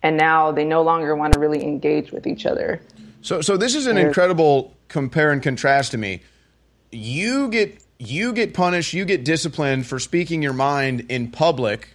[0.02, 2.80] and now they no longer want to really engage with each other.
[3.20, 6.22] So, so this is an incredible compare and contrast to me.
[6.90, 11.94] You get you get punished, you get disciplined for speaking your mind in public.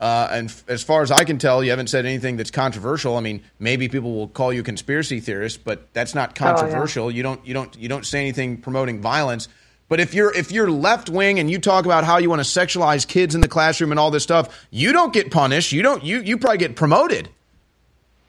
[0.00, 3.16] Uh, and f- as far as I can tell, you haven't said anything that's controversial.
[3.16, 7.10] I mean, maybe people will call you a conspiracy theorist, but that's not controversial.
[7.10, 9.48] You don't you don't you don't say anything promoting violence.
[9.88, 12.48] But if you're if you're left wing and you talk about how you want to
[12.48, 15.72] sexualize kids in the classroom and all this stuff, you don't get punished.
[15.72, 17.28] You don't you you probably get promoted.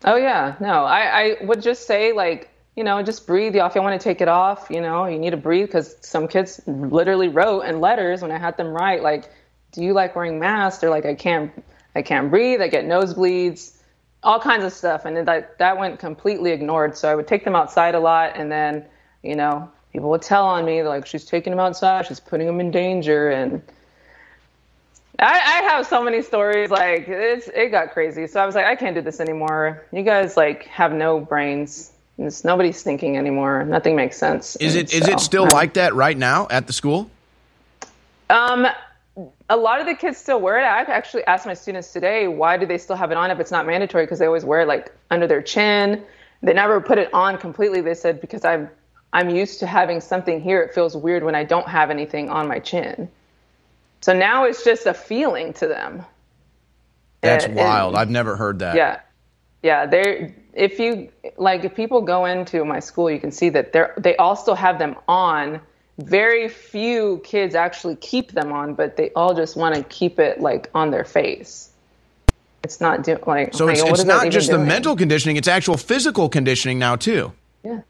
[0.06, 3.56] Oh yeah, no, I, I would just say like you know just breathe.
[3.56, 5.98] Y'all, If you want to take it off, you know you need to breathe because
[6.02, 9.30] some kids literally wrote in letters when I had them write like,
[9.72, 11.52] "Do you like wearing masks?" They're like, "I can't
[11.96, 12.62] I can't breathe.
[12.62, 13.74] I get nosebleeds."
[14.24, 16.96] All kinds of stuff, and that that went completely ignored.
[16.98, 18.86] So I would take them outside a lot, and then
[19.24, 22.60] you know people would tell on me like she's taking them outside, she's putting them
[22.60, 23.62] in danger, and
[25.20, 26.70] I, I have so many stories.
[26.70, 28.28] Like it's it got crazy.
[28.28, 29.86] So I was like, I can't do this anymore.
[29.92, 31.92] You guys like have no brains.
[32.18, 33.66] It's, nobody's thinking anymore.
[33.66, 34.56] Nothing makes sense.
[34.58, 37.10] Is And it is so, it still um, like that right now at the school?
[38.30, 38.68] Um,
[39.50, 40.64] a lot of the kids still wear it.
[40.64, 43.52] I actually asked my students today, why do they still have it on if it's
[43.52, 44.06] not mandatory?
[44.06, 46.04] Because they always wear it like under their chin.
[46.42, 47.82] They never put it on completely.
[47.82, 48.70] They said because I'm
[49.14, 50.62] I'm used to having something here.
[50.62, 53.10] It feels weird when I don't have anything on my chin.
[54.06, 56.06] So now it's just a feeling to them.
[57.22, 57.94] That's And- wild.
[57.94, 58.76] and- I've never heard that.
[58.76, 59.00] yeah,
[59.64, 59.88] yeah.
[59.88, 63.96] They're if you like if people go into my school, you can see that they're
[63.98, 65.60] they all still have them on.
[65.98, 70.40] Very few kids actually keep them on, but they all just want to keep it
[70.40, 71.72] like on their face.
[72.64, 75.78] It's not do like So like, it's, it's not just the mental conditioning; it's actual
[75.78, 77.34] physical conditioning now too.
[77.64, 77.82] Yeah,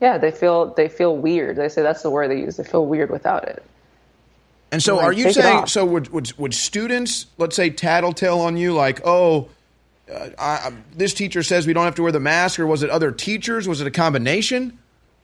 [0.00, 0.18] yeah.
[0.18, 1.56] They feel they feel weird.
[1.56, 2.58] They say that's the word they use.
[2.58, 3.60] They feel weird without it.
[4.74, 5.66] And so, Like, are you take saying?
[5.68, 9.48] So, would, would would students, let's say, tattletale on you, like, oh,
[10.12, 12.82] uh, I, I- this teacher says we don't have to wear the mask, or was
[12.82, 13.68] it other teachers?
[13.68, 14.76] Was it a combination?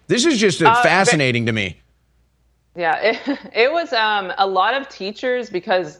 [0.07, 1.81] This is just uh, Uh, fascinating to me.
[2.77, 5.99] Yeah, it, it was um, a lot of teachers because,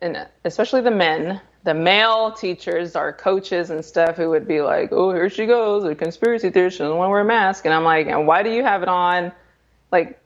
[0.00, 4.92] and especially the men, the male teachers, our coaches and stuff, who would be like,
[4.92, 6.76] "Oh, here she goes, a conspiracy theorist.
[6.76, 8.82] She doesn't want to wear a mask." And I'm like, "And why do you have
[8.82, 9.32] it on?
[9.90, 10.20] Like,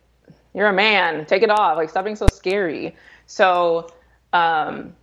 [0.59, 1.25] you're a man.
[1.25, 1.77] Take it off.
[1.77, 2.95] Like, stop being so scary."
[3.27, 3.89] So,
[4.33, 4.95] um,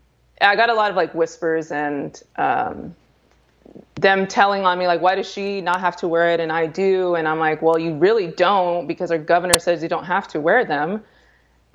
[0.41, 2.95] I got a lot of like whispers and um,
[3.95, 6.65] them telling on me like why does she not have to wear it and i
[6.65, 10.27] do and i'm like well you really don't because our governor says you don't have
[10.27, 11.01] to wear them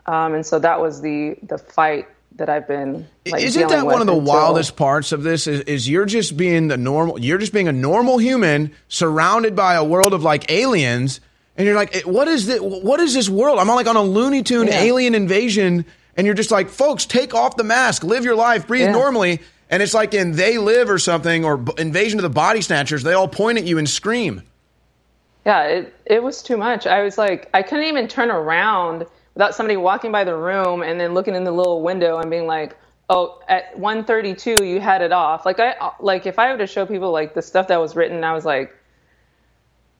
[0.06, 2.06] um, and so that was the the fight
[2.36, 5.46] that i've been like, Isn't that one of the until- wildest parts of this?
[5.46, 7.20] Is, is you're just being the normal?
[7.20, 11.20] You're just being a normal human surrounded by a world of like aliens,
[11.56, 12.60] and you're like, "Eh, what is this?
[12.60, 13.58] What is this world?
[13.58, 14.80] I'm on like on a Looney Tune Yeah.
[14.80, 15.84] alien invasion,
[16.16, 18.92] and you're just like, folks, take off the mask, live your life, breathe Yeah.
[18.92, 19.40] normally.
[19.72, 23.02] And it's like in They Live or something, or Invasion of the Body Snatchers.
[23.04, 24.42] They all point at you and scream.
[25.46, 29.54] yeah it, it was too much i was like i couldn't even turn around without
[29.54, 32.76] somebody walking by the room and then looking in the little window and being like
[33.08, 36.84] oh at 1:32 you had it off like i like if i were to show
[36.84, 38.70] people like the stuff that was written i was like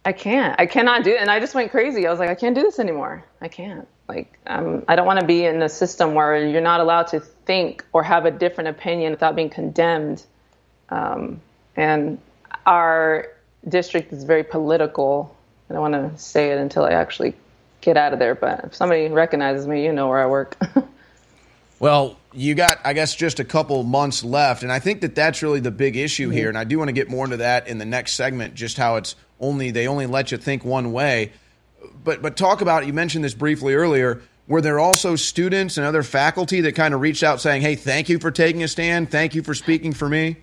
[0.05, 2.35] i can't i cannot do it and i just went crazy i was like i
[2.35, 5.69] can't do this anymore i can't like um, i don't want to be in a
[5.69, 10.25] system where you're not allowed to think or have a different opinion without being condemned
[10.91, 11.41] um,
[11.77, 12.19] and
[12.67, 13.29] our
[13.69, 15.35] district is very political.
[15.69, 17.35] I don't want to say it until I actually
[17.81, 20.57] get out of there, but if somebody recognizes me, you know where I work.
[21.81, 24.63] Well, you got, I guess, just a couple months left.
[24.63, 26.51] And I think that that's really the big issue here.
[26.51, 28.97] And I do want to get more into that in the next segment, just how
[28.97, 31.33] it's only, they only let you think one way.
[32.05, 36.03] But, but talk about, you mentioned this briefly earlier, were there also students and other
[36.03, 39.11] faculty that kind of reached out saying, hey, thank you for taking a stand.
[39.11, 40.37] Thank you for speaking for me?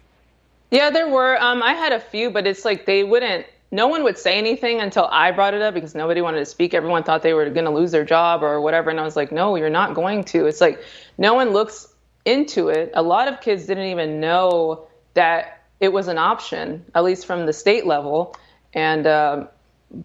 [0.72, 1.41] yeah, there were.
[1.41, 3.45] Um, I had a few, but it's like they wouldn't.
[3.72, 6.74] No one would say anything until I brought it up because nobody wanted to speak.
[6.74, 9.32] Everyone thought they were going to lose their job or whatever, and I was like,
[9.32, 10.82] "No, you're not going to." It's like
[11.18, 11.88] no one looks
[12.26, 12.91] into it.
[12.93, 17.45] A lot of kids didn't even know that it was an option, at least from
[17.45, 18.36] the state level,
[18.78, 19.47] and um,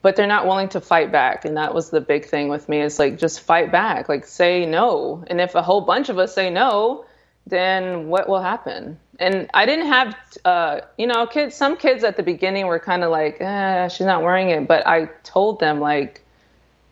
[0.01, 2.81] but they're not willing to fight back, and that was the big thing with me.
[2.81, 6.35] Is like just fight back, like say no, and if a whole bunch of us
[6.35, 7.05] say no,
[7.47, 8.99] then what will happen?
[9.21, 10.17] And I didn't have,
[10.47, 11.55] uh, you know, kids.
[11.55, 14.67] Some kids at the beginning were kind of like, eh, she's not wearing it.
[14.67, 16.25] But I told them like,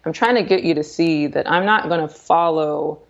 [0.04, 3.00] I'm trying to get you to see that I'm not going to follow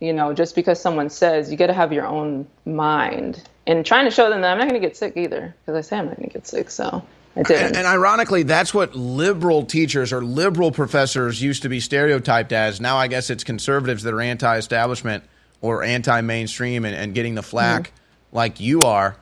[0.00, 4.04] you know, just because someone says, you got to have your own mind and trying
[4.04, 6.06] to show them that I'm not going to get sick either because I say I'm
[6.06, 6.70] not going to get sick.
[6.70, 7.02] So
[7.36, 7.66] I didn't.
[7.66, 12.80] And, and ironically, that's what liberal teachers or liberal professors used to be stereotyped as.
[12.80, 15.24] Now I guess it's conservatives that are anti-establishment
[15.60, 18.36] or anti-mainstream and, and getting the flack Mm-hmm.
[18.36, 19.16] like you are.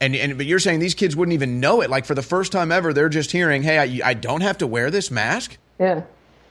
[0.00, 1.88] And, and but you're saying these kids wouldn't even know it.
[1.88, 4.66] Like for the first time ever, they're just hearing, "Hey, I, I don't have to
[4.66, 6.02] wear this mask." Yeah,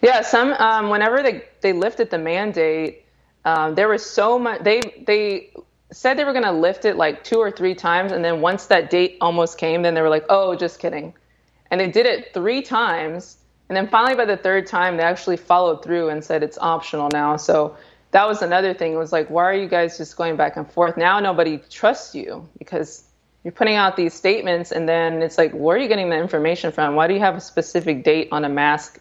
[0.01, 0.21] yeah.
[0.21, 3.03] Some um, whenever they they lifted the mandate,
[3.45, 4.63] um, there was so much.
[4.63, 5.51] They they
[5.93, 8.65] said they were going to lift it like two or three times, and then once
[8.67, 11.13] that date almost came, then they were like, "Oh, just kidding,"
[11.71, 13.37] and they did it three times,
[13.69, 17.09] and then finally by the third time, they actually followed through and said it's optional
[17.09, 17.37] now.
[17.37, 17.77] So
[18.11, 18.93] that was another thing.
[18.93, 20.97] It was like, why are you guys just going back and forth?
[20.97, 23.03] Now nobody trusts you because
[23.43, 26.71] you're putting out these statements, and then it's like, where are you getting the information
[26.71, 26.95] from?
[26.95, 28.99] Why do you have a specific date on a mask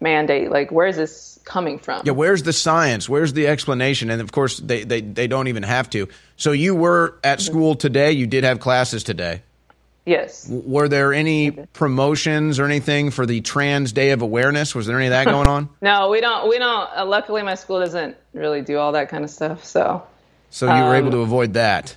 [0.00, 0.50] mandate?
[0.50, 2.02] Like, where is this coming from?
[2.04, 3.08] Yeah, where's the science?
[3.08, 4.08] Where's the explanation?
[4.10, 6.08] And of course, they, they, they don't even have to.
[6.36, 8.12] So you were at school today.
[8.12, 9.42] You did have classes today.
[10.06, 10.48] Yes.
[10.48, 14.74] Were there any promotions or anything for the Trans Day of Awareness?
[14.74, 15.68] Was there any of that going on?
[15.82, 16.48] No, we don't.
[16.48, 16.88] We don't.
[16.96, 19.64] Uh, luckily, my school doesn't really do all that kind of stuff.
[19.64, 20.02] So,
[20.48, 21.96] So you were able Um, to avoid that.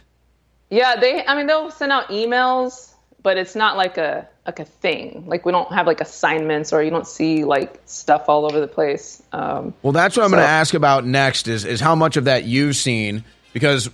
[0.70, 1.26] yeah, they.
[1.26, 2.93] I mean, they'll send out emails,
[3.24, 5.24] but it's not like a like a thing.
[5.26, 8.68] Like we don't have like assignments, or you don't see like stuff all over the
[8.68, 9.24] place.
[9.32, 12.26] Um, Well, that's what I'm going to ask about next is is how much of
[12.26, 13.90] that you've seen because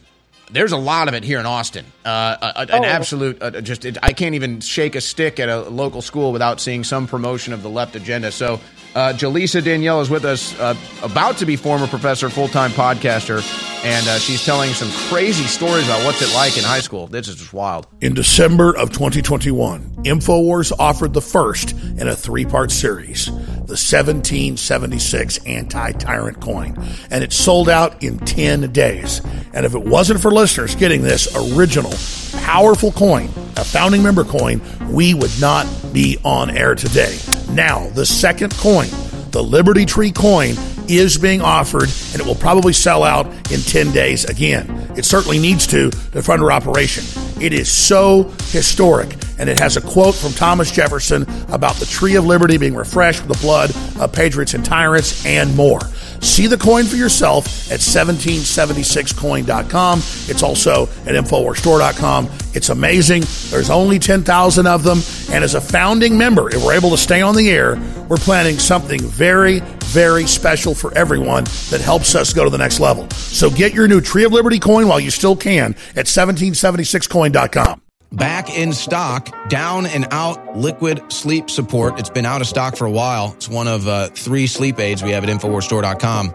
[0.51, 1.85] there's a lot of it here in Austin.
[2.05, 2.87] Uh, a- a- an Oh.
[2.87, 6.59] absolute, uh, just it, I can't even shake a stick at a local school without
[6.59, 8.31] seeing some promotion of the left agenda.
[8.31, 8.59] So,
[8.95, 10.73] uh, Jalisa Danielle is with us, uh,
[11.03, 13.43] about to be former professor, full time podcaster,
[13.85, 17.05] and uh, she's telling some crazy stories about what's it like in high school.
[17.07, 17.85] This is just wild.
[18.01, 23.29] In December of 2021, InfoWars offered the first in a three part series,
[23.69, 26.75] the 1776 Anti Tyrant coin.
[27.11, 29.21] And it sold out in 10 days.
[29.53, 31.93] And if it wasn't for listeners getting this original,
[32.41, 34.59] powerful coin, a founding member coin,
[34.91, 37.17] we would not be on air today.
[37.51, 38.87] Now, the second coin,
[39.31, 40.55] the Liberty Tree coin,
[40.87, 44.91] is being offered, and it will probably sell out in 10 days again.
[44.97, 47.03] It certainly needs to to fund our operation.
[47.41, 52.15] It is so historic, and it has a quote from Thomas Jefferson about the tree
[52.15, 55.79] of liberty being refreshed with the blood of patriots and tyrants, and more.
[56.21, 59.99] See the coin for yourself at 1776coin.com.
[59.99, 62.29] It's also at InfoWarsStore.com.
[62.53, 63.23] It's amazing.
[63.49, 64.99] There's only 10,000 of them.
[65.31, 67.75] And as a founding member, if we're able to stay on the air,
[68.07, 72.79] we're planning something very, very special for everyone that helps us go to the next
[72.79, 73.09] level.
[73.11, 77.88] So get your new Tree of Liberty coin while you still can at 1776coin.com.
[78.11, 81.99] Back in stock, down and out liquid sleep support.
[81.99, 83.33] It's been out of stock for a while.
[83.35, 86.33] It's one of uh, three sleep aids we have at InfoWarsStore.com.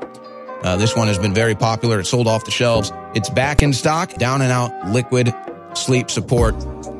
[0.62, 1.98] Uh, this one has been very popular.
[1.98, 2.92] It's sold off the shelves.
[3.14, 5.34] It's back in stock, down and out liquid
[5.74, 6.54] sleep support.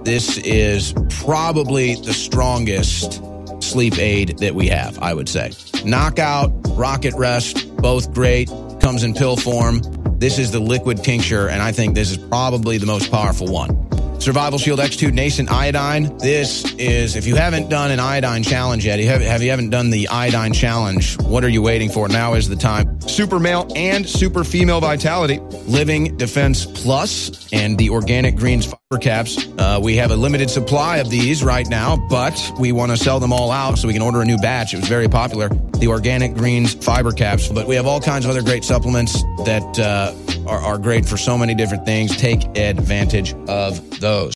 [0.05, 3.22] This is probably the strongest
[3.62, 5.53] sleep aid that we have, I would say.
[5.85, 8.49] Knockout, Rocket Rest, both great.
[8.81, 9.83] Comes in pill form.
[10.18, 13.93] This is the liquid tincture, and I think this is probably the most powerful one.
[14.19, 16.17] Survival Shield X2 Nascent Iodine.
[16.19, 19.91] This is, if you haven't done an iodine challenge yet, have, have you haven't done
[19.91, 22.09] the iodine challenge, what are you waiting for?
[22.09, 23.01] Now is the time.
[23.03, 29.38] Super male and super female vitality, Living Defense Plus, and the Organic Greens caps.
[29.59, 33.20] Uh, we have a limited supply of these right now, but we want to sell
[33.20, 34.74] them all out so we can order a new batch.
[34.74, 35.48] It was very popular.
[35.48, 39.78] The Organic Greens fiber caps, but we have all kinds of other great supplements that
[39.78, 40.14] uh,
[40.48, 42.16] are, are great for so many different things.
[42.16, 44.32] Take advantage of those.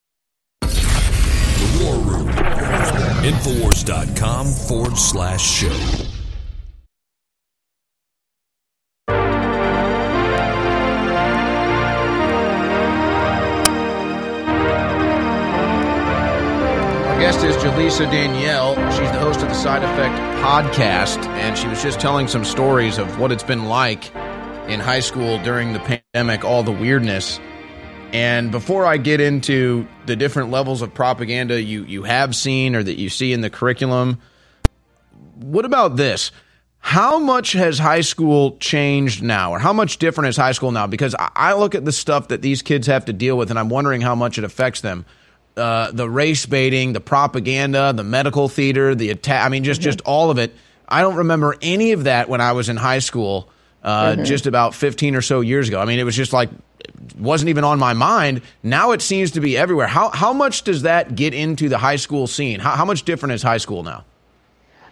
[0.60, 2.28] The War Room.
[3.24, 5.97] Infowars.com forward slash show.
[17.18, 18.76] Guest is Jalisa Danielle.
[18.92, 22.96] She's the host of the Side Effect podcast, and she was just telling some stories
[22.96, 24.14] of what it's been like
[24.68, 27.40] in high school during the pandemic, all the weirdness.
[28.12, 32.84] And before I get into the different levels of propaganda you, you have seen or
[32.84, 34.20] that you see in the curriculum,
[35.34, 36.30] what about this?
[36.78, 40.86] How much has high school changed now, or how much different is high school now?
[40.86, 43.58] Because I, I look at the stuff that these kids have to deal with, and
[43.58, 45.04] I'm wondering how much it affects them.
[45.58, 49.44] Uh, the race baiting, the propaganda, the medical theater, the attack.
[49.44, 50.54] I mean, just just all of it.
[50.88, 53.48] I don't remember any of that when I was in high school,
[53.84, 54.24] uh, Mhm.
[54.24, 55.80] just about 15 or so years ago.
[55.80, 56.48] I mean, it was just like
[57.18, 58.40] wasn't even on my mind.
[58.62, 59.88] Now it seems to be everywhere.
[59.88, 62.60] How how much does that get into the high school scene?
[62.60, 64.04] How how much different is high school now?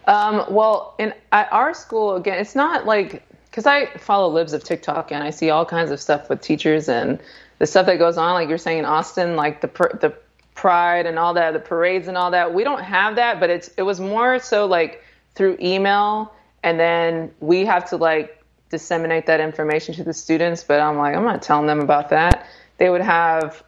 [0.05, 4.63] Um, well, in at our school again, it's not like because I follow libs of
[4.63, 7.19] TikTok and I see all kinds of stuff with teachers and
[7.59, 9.67] the stuff that goes on, like you're saying in Austin, like the
[9.99, 10.13] the
[10.57, 12.53] pride and all that, the parades and all that.
[12.53, 15.03] We don't have that, but it's it was more so like
[15.35, 20.63] through email, and then we have to like disseminate that information to the students.
[20.63, 22.47] But I'm like, I'm not telling them about that.
[22.77, 23.63] They would have,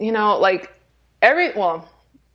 [0.00, 0.72] you know, like
[1.22, 1.88] every well,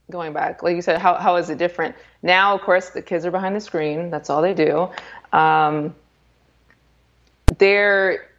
[0.09, 2.55] going back, like you said, how how is it different now?
[2.55, 4.11] Of course, the kids are behind the screen.
[4.11, 4.89] That's all they do.
[5.33, 5.95] Um,
[7.57, 8.29] they're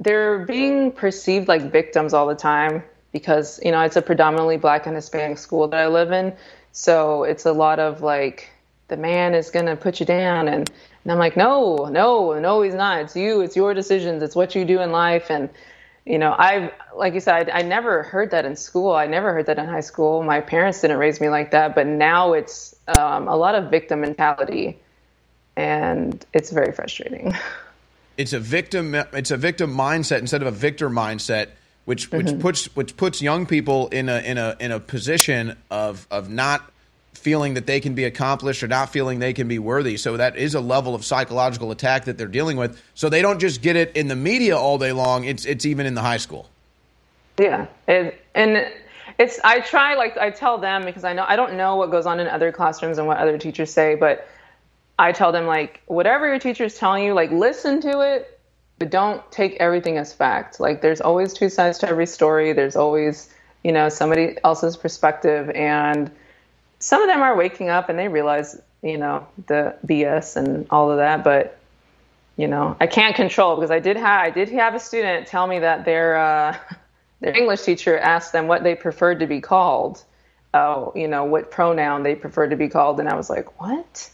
[0.00, 2.82] they're being perceived like victims all the time
[3.14, 6.34] because you know it's a predominantly black and hispanic school that i live in.
[6.72, 8.50] So it's a lot of like
[8.88, 10.48] the man is going to put you down.
[10.48, 10.68] And,
[11.04, 13.00] and i'm like no no no he's not.
[13.00, 13.40] It's you.
[13.40, 14.22] It's your decisions.
[14.22, 15.30] It's what you do in life.
[15.30, 15.48] And
[16.04, 18.92] you know i've like you said I, I never heard that in school.
[18.92, 20.24] I never heard that in high school.
[20.24, 21.76] My parents didn't raise me like that.
[21.76, 24.78] But now it's um, a lot of victim mentality.
[25.56, 27.32] And it's very frustrating.
[28.16, 31.48] It's a victim it's a victim mindset instead of a victor mindset
[31.84, 32.40] which which mm-hmm.
[32.40, 36.70] puts which puts young people in a in a in a position of of not
[37.12, 39.96] feeling that they can be accomplished or not feeling they can be worthy.
[39.96, 42.80] So that is a level of psychological attack that they're dealing with.
[42.94, 45.24] So they don't just get it in the media all day long.
[45.24, 46.48] It's it's even in the high school.
[47.38, 48.70] Yeah, it, and
[49.18, 52.06] it's I try like I tell them because I know I don't know what goes
[52.06, 54.28] on in other classrooms and what other teachers say, but
[54.98, 58.33] I tell them like whatever your teacher is telling you, like listen to it,
[58.78, 60.60] but don't take everything as fact.
[60.60, 62.52] Like there's always two sides to every story.
[62.52, 63.30] There's always
[63.62, 66.10] you know somebody else's perspective, and
[66.78, 70.90] some of them are waking up and they realize you know the BS and all
[70.90, 71.58] of that, but
[72.36, 75.46] you know I can't control because I did have I did have a student tell
[75.46, 76.58] me that their uh,
[77.20, 80.02] their English teacher asked them what they preferred to be called.
[80.52, 84.10] Oh, you know what pronoun they preferred to be called, and I was like, what?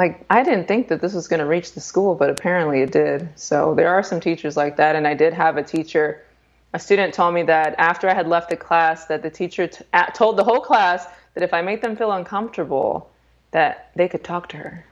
[0.00, 2.90] Like I didn't think that this was going to reach the school, but apparently it
[2.90, 3.28] did.
[3.36, 6.24] So there are some teachers like that, and I did have a teacher.
[6.72, 9.84] A student told me that after I had left the class, that the teacher t-
[10.14, 13.10] told the whole class that if I made them feel uncomfortable,
[13.50, 14.86] that they could talk to her.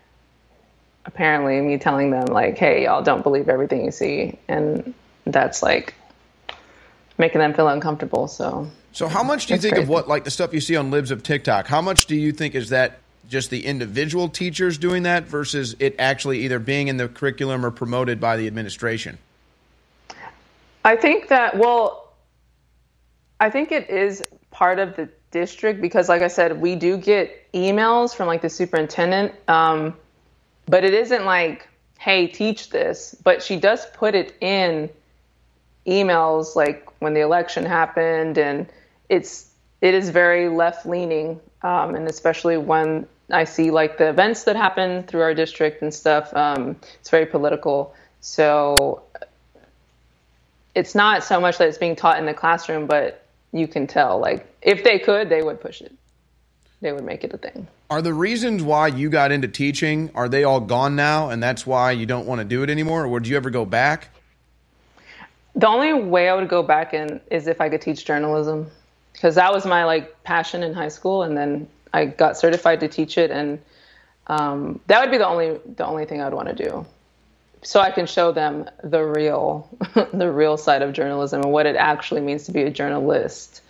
[1.06, 4.92] Apparently, me telling them like, "Hey, y'all, don't believe everything you see," and
[5.24, 5.94] that's like
[7.16, 8.28] making them feel uncomfortable.
[8.28, 9.84] So, so how much do you think crazy.
[9.84, 11.66] of what like the stuff you see on libs of TikTok?
[11.66, 12.98] How much do you think is that
[13.28, 17.70] just the individual teachers doing that versus it actually either being in the curriculum or
[17.70, 19.18] promoted by the administration?
[20.84, 22.12] I think that, well,
[23.40, 27.52] I think it is part of the district because, like I said, we do get
[27.52, 29.94] emails from like the superintendent, um,
[30.66, 31.68] but it isn't like,
[31.98, 33.14] hey, teach this.
[33.22, 34.88] But she does put it in
[35.86, 38.66] emails like when the election happened, and
[39.08, 39.50] it's
[39.80, 44.56] it is very left leaning, um, and especially when I see like the events that
[44.56, 46.34] happen through our district and stuff.
[46.34, 47.94] Um, it's very political.
[48.20, 49.02] So
[50.74, 54.18] it's not so much that it's being taught in the classroom, but you can tell
[54.18, 55.92] like if they could, they would push it.
[56.80, 57.66] They would make it a thing.
[57.90, 61.66] Are the reasons why you got into teaching are they all gone now, and that's
[61.66, 64.10] why you don't want to do it anymore, or would you ever go back?
[65.54, 68.70] The only way I would go back in is if I could teach journalism,
[69.12, 72.88] because that was my like passion in high school, and then I got certified to
[72.88, 73.60] teach it, and
[74.26, 76.86] um, that would be the only the only thing I'd want to do,
[77.62, 79.68] so I can show them the real
[80.12, 83.62] the real side of journalism and what it actually means to be a journalist.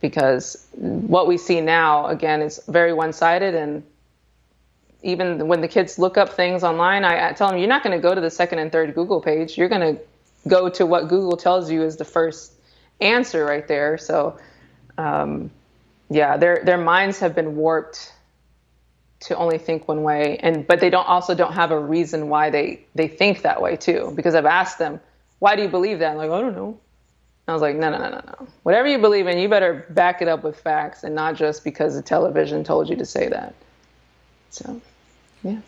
[0.00, 3.82] Because what we see now, again, is very one sided, and
[5.02, 7.96] even when the kids look up things online, I, I tell them you're not going
[7.96, 9.58] to go to the second and third Google page.
[9.58, 10.02] You're going to
[10.48, 12.52] go to what Google tells you is the first
[13.00, 13.98] answer right there.
[13.98, 14.38] So.
[14.96, 15.50] Um,
[16.10, 18.12] yeah, their their minds have been warped
[19.20, 22.50] to only think one way, and but they don't also don't have a reason why
[22.50, 24.12] they they think that way too.
[24.16, 25.00] Because I've asked them,
[25.38, 26.10] why do you believe that?
[26.10, 26.78] I'm like, I don't know.
[27.46, 28.48] I was like, no, no, no, no, no.
[28.62, 31.94] Whatever you believe in, you better back it up with facts and not just because
[31.94, 33.54] the television told you to say that.
[34.50, 34.80] So,
[35.42, 35.58] yeah.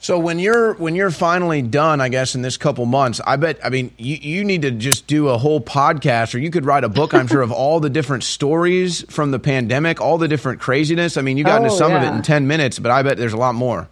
[0.00, 3.58] So when you're when you're finally done, I guess in this couple months, I bet
[3.64, 6.84] I mean you, you need to just do a whole podcast or you could write
[6.84, 10.60] a book, I'm sure, of all the different stories from the pandemic, all the different
[10.60, 11.16] craziness.
[11.16, 11.98] I mean, you got oh, into some yeah.
[11.98, 13.88] of it in ten minutes, but I bet there's a lot more.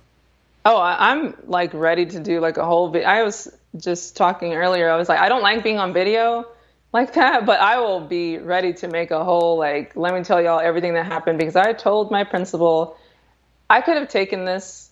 [0.65, 3.09] Oh, I'm like ready to do like a whole video.
[3.09, 4.91] I was just talking earlier.
[4.91, 6.47] I was like, I don't like being on video
[6.93, 10.41] like that, but I will be ready to make a whole like let me tell
[10.41, 12.97] y'all everything that happened because I told my principal
[13.69, 14.86] I could have taken this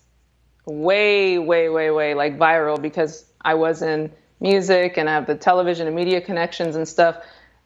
[0.65, 5.35] way, way, way, way like viral because I was in music and I have the
[5.35, 7.17] television and media connections and stuff,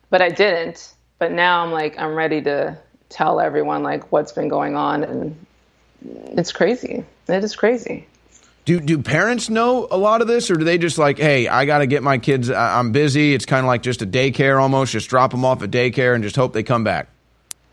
[0.10, 0.94] but I didn't.
[1.18, 2.78] But now I'm like, I'm ready to
[3.10, 5.46] tell everyone like what's been going on and
[6.02, 7.04] it's crazy.
[7.28, 8.08] It is crazy.
[8.66, 11.66] Do do parents know a lot of this, or do they just like, hey, I
[11.66, 12.52] got to get my kids?
[12.52, 13.34] I'm busy.
[13.34, 14.92] It's kind of like just a daycare almost.
[14.92, 17.10] Just drop them off at daycare and just hope they come back.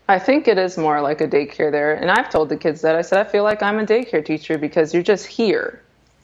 [0.09, 2.95] I think it is more like a daycare there, and I've told the kids that
[2.95, 5.81] I said I feel like I'm a daycare teacher because you're just here.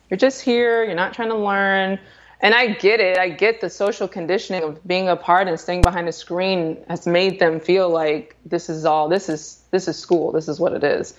[0.09, 0.83] You're just here.
[0.83, 1.99] You're not trying to learn.
[2.39, 3.17] And I get it.
[3.17, 7.39] I get the social conditioning of being apart and staying behind a screen has made
[7.39, 9.07] them feel like this is all.
[9.09, 10.31] This is this is school.
[10.31, 11.17] This is what it is.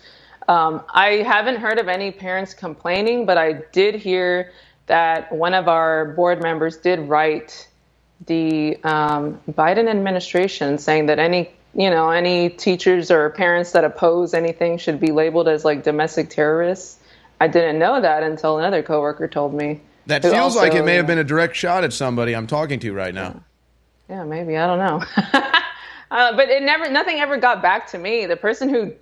[0.49, 4.53] Um, I haven't heard of any parents complaining, but I did hear
[4.87, 7.69] that one of our board members did write
[8.27, 14.35] the um, Biden administration saying that any you know any teachers or parents that oppose
[14.35, 16.99] anything should be labeled as like domestic terrorists.
[17.41, 19.81] I didn't know that until another coworker told me.
[20.07, 22.79] That feels also, like it may have been a direct shot at somebody I'm talking
[22.81, 23.43] to right now.
[24.09, 25.05] Yeah, yeah maybe I don't know.
[26.11, 28.27] uh, but it never, nothing ever got back to me.
[28.27, 28.93] The person who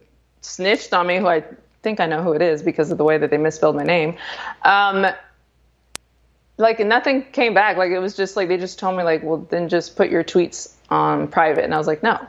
[0.42, 1.44] snitched on me, who I
[1.82, 4.16] think I know who it is because of the way that they misspelled my name.
[4.62, 5.06] Um,
[6.56, 7.76] like nothing came back.
[7.76, 10.22] Like it was just like they just told me like, well, then just put your
[10.22, 12.24] tweets on private, and I was like, no.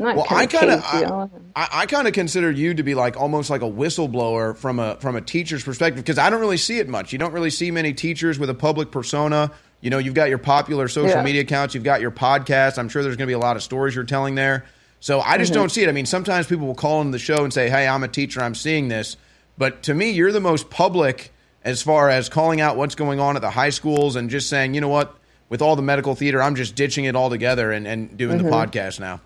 [0.00, 3.50] Well, I kind of I, I, I kind of consider you to be like almost
[3.50, 6.88] like a whistleblower from a from a teacher's perspective because I don't really see it
[6.88, 7.12] much.
[7.12, 9.52] You don't really see many teachers with a public persona.
[9.80, 11.22] You know, you've got your popular social yeah.
[11.22, 12.78] media accounts, you've got your podcast.
[12.78, 14.66] I'm sure there's going to be a lot of stories you're telling there.
[15.00, 15.60] So I just mm-hmm.
[15.60, 15.88] don't see it.
[15.88, 18.42] I mean, sometimes people will call into the show and say, "Hey, I'm a teacher.
[18.42, 19.16] I'm seeing this."
[19.58, 21.32] But to me, you're the most public
[21.62, 24.74] as far as calling out what's going on at the high schools and just saying,
[24.74, 25.14] you know what,
[25.48, 28.46] with all the medical theater, I'm just ditching it all together and, and doing mm-hmm.
[28.46, 29.20] the podcast now.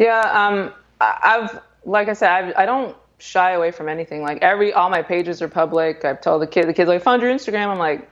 [0.00, 4.22] Yeah, um, I've like I said, I've, I do not shy away from anything.
[4.22, 6.06] Like every all my pages are public.
[6.06, 7.68] I've told the kid, the kids like, found your Instagram.
[7.68, 8.08] I'm like,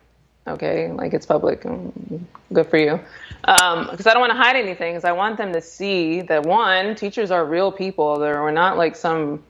[0.47, 1.63] okay, like it's public.
[1.63, 2.21] Mm,
[2.53, 3.01] good for you
[3.41, 4.93] because um, I don't want to hide anything.
[4.93, 8.19] Because I want them to see that one, teachers are real people.
[8.19, 9.43] They're we're not like some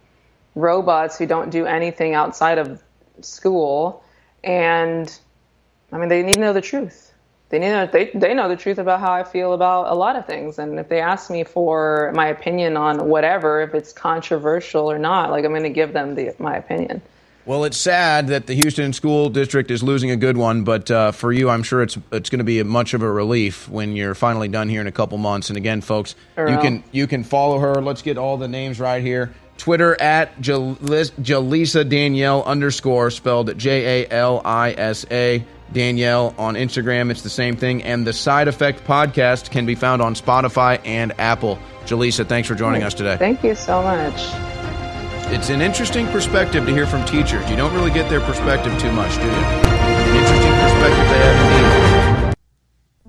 [0.55, 2.81] robots who don't do anything outside of
[3.20, 4.05] school.
[4.44, 5.12] And
[5.90, 7.12] I mean, they need to know the truth.
[7.51, 10.27] They know, they they know the truth about how I feel about a lot of
[10.27, 10.59] things.
[10.59, 15.31] And if they ask me for my opinion on whatever, if it's controversial or not,
[15.31, 17.01] like I'm going to give them the, my opinion.
[17.47, 21.12] Well, it's sad that the Houston School District is losing a good one, but uh,
[21.12, 24.15] for you, I'm sure it's it's going to be much of a relief when you're
[24.15, 25.49] finally done here in a couple months.
[25.49, 27.77] And again, folks, you can you can follow her.
[27.77, 29.33] Let's get all the names right here.
[29.57, 35.43] Twitter at Jalisa Danielle underscore spelled J A L I S A
[35.73, 37.11] Danielle on Instagram.
[37.11, 37.82] It's the same thing.
[37.82, 41.59] And the Side Effect podcast can be found on Spotify and Apple.
[41.85, 43.16] Jalisa, thanks for joining us today.
[43.16, 44.32] Thank you so much
[45.31, 47.49] it's an interesting perspective to hear from teachers.
[47.51, 49.28] You don't really get their perspective too much, do you?
[49.28, 52.35] An interesting perspective they have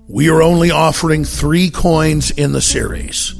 [0.06, 3.34] We are only offering three coins in the series.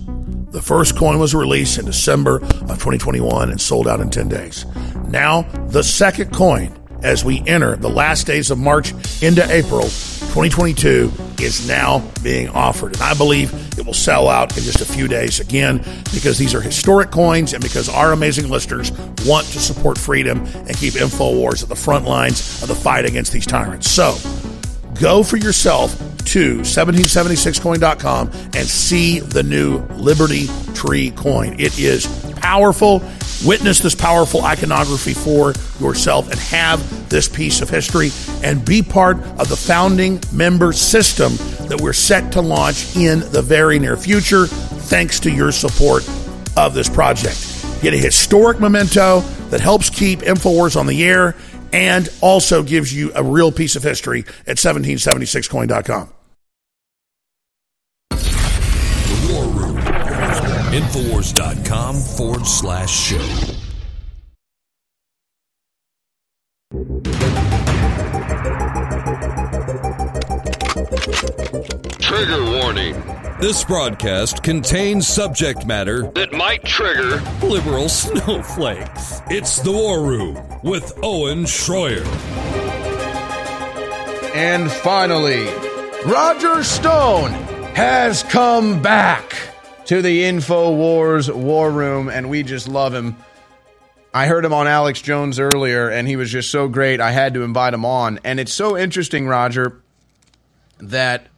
[0.50, 4.64] The first coin was released in December of 2021 and sold out in 10 days.
[5.08, 11.12] Now, the second coin, as we enter the last days of March into April 2022,
[11.40, 12.92] is now being offered.
[12.94, 15.78] And I believe it will sell out in just a few days again
[16.12, 18.92] because these are historic coins and because our amazing listeners
[19.24, 23.32] want to support freedom and keep InfoWars at the front lines of the fight against
[23.32, 23.90] these tyrants.
[23.90, 24.16] So
[25.00, 25.96] go for yourself
[26.26, 31.58] to 1776coin.com and see the new Liberty Tree coin.
[31.58, 32.06] It is
[32.36, 33.02] powerful.
[33.44, 38.10] Witness this powerful iconography for yourself and have this piece of history
[38.44, 41.32] and be part of the founding member system
[41.66, 46.06] that we're set to launch in the very near future, thanks to your support
[46.56, 47.56] of this project.
[47.80, 51.34] Get a historic memento that helps keep InfoWars on the air
[51.72, 56.12] and also gives you a real piece of history at 1776coin.com.
[58.10, 59.76] The War Room.
[60.72, 63.56] Infowars.com forward slash show.
[71.98, 72.94] Trigger warning.
[73.40, 79.22] This broadcast contains subject matter that might trigger liberal snowflakes.
[79.30, 82.04] It's the War Room with Owen Shroyer.
[84.34, 85.46] And finally,
[86.04, 87.30] Roger Stone
[87.74, 89.34] has come back
[89.86, 93.16] to the InfoWars War Room, and we just love him.
[94.12, 97.00] I heard him on Alex Jones earlier, and he was just so great.
[97.00, 98.20] I had to invite him on.
[98.22, 99.80] And it's so interesting, Roger,
[100.78, 101.29] that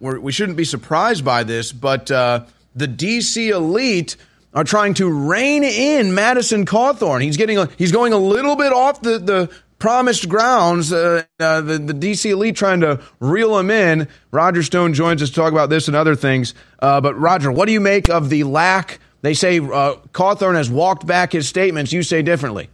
[0.00, 2.44] we're, we should not be surprised by this, but uh,
[2.74, 4.16] the DC elite
[4.52, 7.22] are trying to rein in Madison Cawthorn.
[7.22, 10.92] He's getting a, he's going a little bit off the, the promised grounds.
[10.92, 14.08] Uh, uh, the, the DC elite trying to reel him in.
[14.30, 16.54] Roger Stone joins us to talk about this and other things.
[16.80, 18.98] Uh, but Roger, what do you make of the lack?
[19.22, 21.92] They say uh, Cawthorn has walked back his statements.
[21.92, 22.70] You say differently.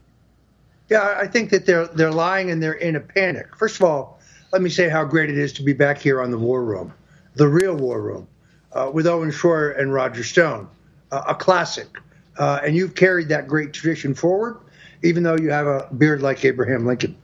[0.88, 3.56] Yeah, I think that they're they're lying and they're in a panic.
[3.56, 4.20] First of all,
[4.52, 6.94] let me say how great it is to be back here on the War Room,
[7.36, 8.28] the real War Room,
[8.72, 10.68] uh, with Owen Shroyer and Roger Stone,
[11.12, 11.88] uh, a classic.
[12.36, 14.58] Uh, and you've carried that great tradition forward,
[15.02, 17.16] even though you have a beard like Abraham Lincoln.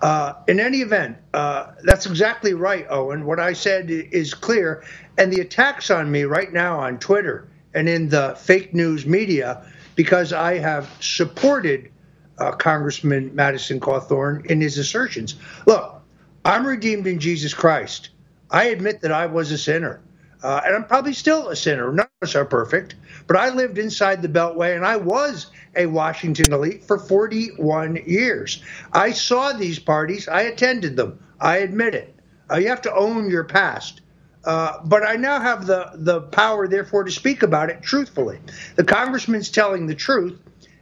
[0.00, 3.24] Uh, in any event, uh, that's exactly right, Owen.
[3.24, 4.82] What I said is clear.
[5.16, 9.64] And the attacks on me right now on Twitter and in the fake news media,
[9.94, 11.90] because I have supported
[12.38, 15.36] uh, Congressman Madison Cawthorn in his assertions.
[15.66, 16.02] Look,
[16.44, 18.10] I'm redeemed in Jesus Christ.
[18.52, 20.02] I admit that I was a sinner.
[20.42, 21.92] Uh, and I'm probably still a sinner.
[21.92, 22.96] None of us are perfect,
[23.28, 28.62] but I lived inside the Beltway and I was a Washington elite for 41 years.
[28.92, 31.20] I saw these parties, I attended them.
[31.40, 32.14] I admit it.
[32.50, 34.02] Uh, you have to own your past.
[34.44, 38.40] Uh, but I now have the, the power, therefore, to speak about it truthfully.
[38.76, 40.38] The congressman's telling the truth,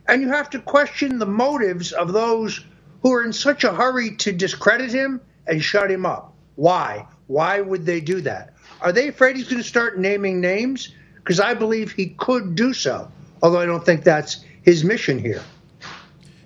[0.08, 2.64] and you have to question the motives of those
[3.02, 6.34] who are in such a hurry to discredit him and shut him up.
[6.56, 7.06] Why?
[7.30, 8.54] Why would they do that?
[8.80, 10.92] Are they afraid he's going to start naming names?
[11.14, 13.08] Because I believe he could do so,
[13.40, 15.40] although I don't think that's his mission here.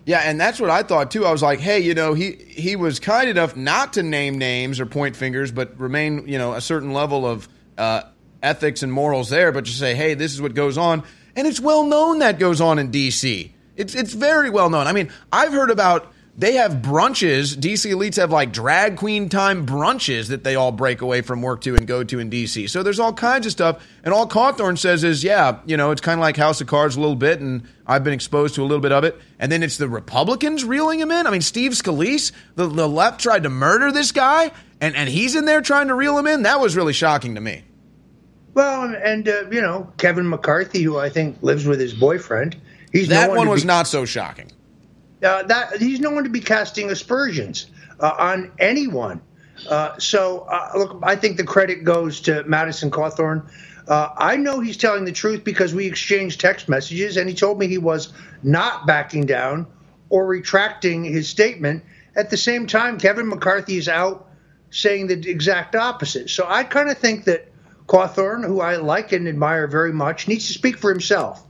[0.05, 1.25] Yeah, and that's what I thought too.
[1.25, 4.79] I was like, hey, you know, he he was kind enough not to name names
[4.79, 7.49] or point fingers, but remain, you know, a certain level of
[7.79, 8.03] uh,
[8.43, 9.53] ethics and morals there.
[9.53, 11.03] But just say, hey, this is what goes on,
[11.35, 13.55] and it's well known that goes on in D.C.
[13.77, 14.87] It's it's very well known.
[14.87, 17.57] I mean, I've heard about they have brunches.
[17.57, 21.61] DC elites have like drag queen time brunches that they all break away from work
[21.61, 22.69] to and go to in DC.
[22.69, 23.87] So there's all kinds of stuff.
[24.03, 26.97] And all Cawthorn says is, yeah, you know, it's kind of like House of Cards
[26.97, 29.17] a little bit, and I've been exposed to a little bit of it.
[29.39, 31.27] And then it's the Republicans reeling him in.
[31.27, 34.51] I mean, Steve Scalise, the, the left tried to murder this guy,
[34.81, 36.43] and, and he's in there trying to reel him in.
[36.43, 37.63] That was really shocking to me.
[38.55, 42.57] Well, and, uh, you know, Kevin McCarthy, who I think lives with his boyfriend,
[42.93, 44.51] he's that no one was be- not so shocking.
[45.25, 47.67] Uh, that he's known to be casting aspersions
[48.01, 49.23] uh, on anyone.
[49.69, 53.49] Uh, so uh, look, I think the credit goes to Madison Cawthorn.
[53.87, 57.59] Uh, I know he's telling the truth because we exchanged text messages, and he told
[57.59, 59.67] me he was not backing down
[60.09, 61.85] or retracting his statement.
[62.17, 64.29] At the same time, Kevin McCarthy is out
[64.71, 66.31] saying the exact opposite.
[66.31, 67.49] So I kind of think that
[67.87, 71.43] Cawthorn, who I like and admire very much, needs to speak for himself.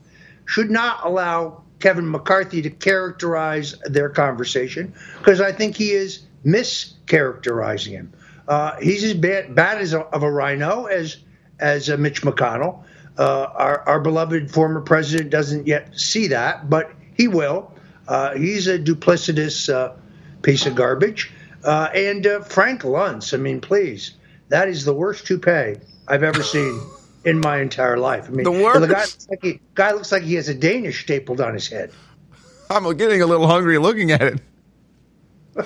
[0.46, 7.90] Should not allow Kevin McCarthy to characterize their conversation because I think he is mischaracterizing
[7.90, 8.12] him.
[8.48, 11.18] Uh, he's as bad, bad as a, of a rhino as
[11.60, 12.84] as Mitch McConnell.
[13.18, 17.70] Uh, our, our beloved former president doesn't yet see that, but he will.
[18.08, 19.92] Uh, he's a duplicitous uh,
[20.40, 21.34] piece of garbage.
[21.62, 24.12] Uh, and Frank Luntz, I mean, please,
[24.48, 25.74] that is the worst toupee
[26.08, 26.80] I've ever seen
[27.24, 28.26] in my entire life.
[28.28, 28.52] I mean, the.
[28.52, 31.68] The guy looks, like he, guy looks like he has a Danish stapled on his
[31.68, 31.90] head.
[32.70, 34.40] I'm getting a little hungry looking at it.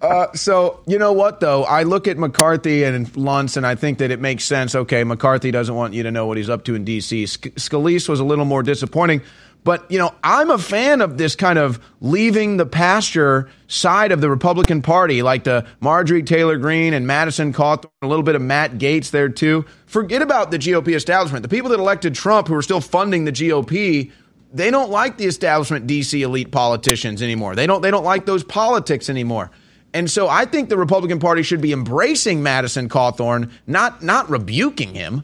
[0.00, 3.98] uh, so you know what though, I look at McCarthy and Luntz, and I think
[3.98, 4.74] that it makes sense.
[4.74, 7.24] Okay, McCarthy doesn't want you to know what he's up to in D.C.
[7.24, 9.22] Scalise was a little more disappointing.
[9.64, 14.20] But, you know, I'm a fan of this kind of leaving the pasture side of
[14.20, 18.42] the Republican Party, like the Marjorie Taylor Greene and Madison Cawthorn, a little bit of
[18.42, 19.64] Matt Gaetz there too.
[19.86, 21.44] Forget about the GOP establishment.
[21.44, 24.10] The people that elected Trump who are still funding the GOP,
[24.52, 27.54] they don't like the establishment DC elite politicians anymore.
[27.54, 29.50] They don't they don't like those politics anymore.
[29.94, 34.94] And so I think the Republican Party should be embracing Madison Cawthorn, not not rebuking
[34.94, 35.22] him.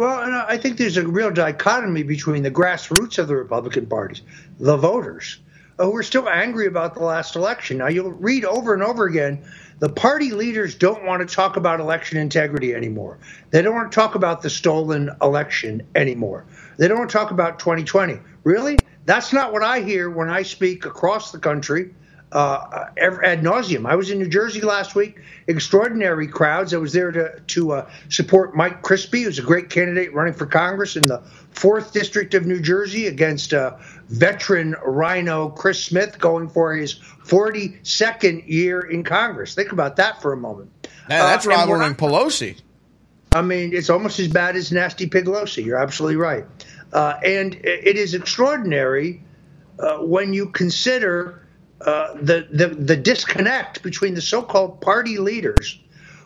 [0.00, 4.22] Well, I think there's a real dichotomy between the grassroots of the Republican parties,
[4.58, 5.40] the voters,
[5.78, 7.76] uh, who are still angry about the last election.
[7.76, 9.44] Now, you'll read over and over again
[9.78, 13.18] the party leaders don't want to talk about election integrity anymore.
[13.50, 16.46] They don't want to talk about the stolen election anymore.
[16.78, 18.20] They don't want to talk about 2020.
[18.44, 18.78] Really?
[19.04, 21.90] That's not what I hear when I speak across the country
[22.32, 23.86] uh, ad nauseum.
[23.86, 25.20] I was in New Jersey last week.
[25.46, 26.72] Extraordinary crowds.
[26.72, 30.46] I was there to to uh, support Mike Crispi, who's a great candidate running for
[30.46, 33.76] Congress in the fourth district of New Jersey against uh,
[34.08, 39.54] veteran rhino Chris Smith, going for his 42nd year in Congress.
[39.54, 40.70] Think about that for a moment.
[41.08, 42.60] Now, that's uh, rivaling Pelosi.
[43.32, 45.64] I mean, it's almost as bad as Nasty Pelosi.
[45.64, 46.44] You're absolutely right.
[46.92, 49.22] Uh, and it is extraordinary
[49.78, 51.46] uh, when you consider
[51.86, 55.78] uh, the, the the disconnect between the so-called party leaders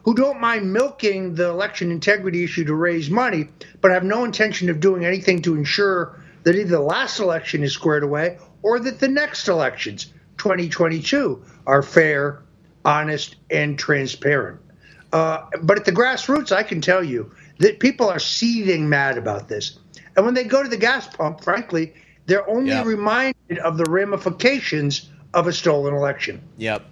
[0.05, 3.49] who don't mind milking the election integrity issue to raise money,
[3.81, 7.73] but have no intention of doing anything to ensure that either the last election is
[7.73, 10.07] squared away or that the next elections,
[10.39, 12.43] 2022, are fair,
[12.85, 14.61] honest, and transparent.
[15.13, 19.49] Uh, but at the grassroots, I can tell you that people are seething mad about
[19.49, 19.79] this.
[20.17, 21.95] And when they go to the gas pump, frankly,
[22.27, 22.87] They're only Yep.
[22.87, 26.43] reminded of the ramifications of a stolen election.
[26.57, 26.87] Yep.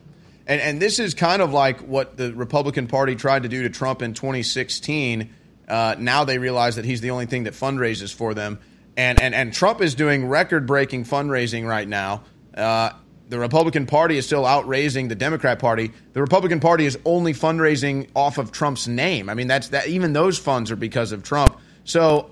[0.47, 3.71] And and this is kind of like what the Republican Party tried to do to
[3.71, 5.33] Trump in 2016.
[5.69, 8.59] Uh, now they realize that he's the only thing that fundraises for them,
[8.97, 12.25] and and and Trump is doing record-breaking fundraising right now.
[12.55, 12.91] Uh,
[13.29, 15.93] the Republican Party is still outraising the Democrat Party.
[16.13, 19.31] The Republican Party is only fundraising off of Trump's name.
[19.31, 19.87] I mean, that's that.
[19.87, 21.59] Even those funds are because of Trump.
[21.85, 22.32] So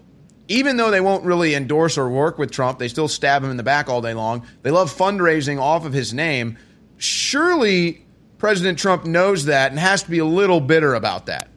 [0.50, 3.56] even though they won't really endorse or work with Trump, they still stab him in
[3.56, 4.44] the back all day long.
[4.62, 6.58] They love fundraising off of his name.
[6.98, 8.04] Surely
[8.36, 11.48] President Trump knows that and has to be a little bitter about that.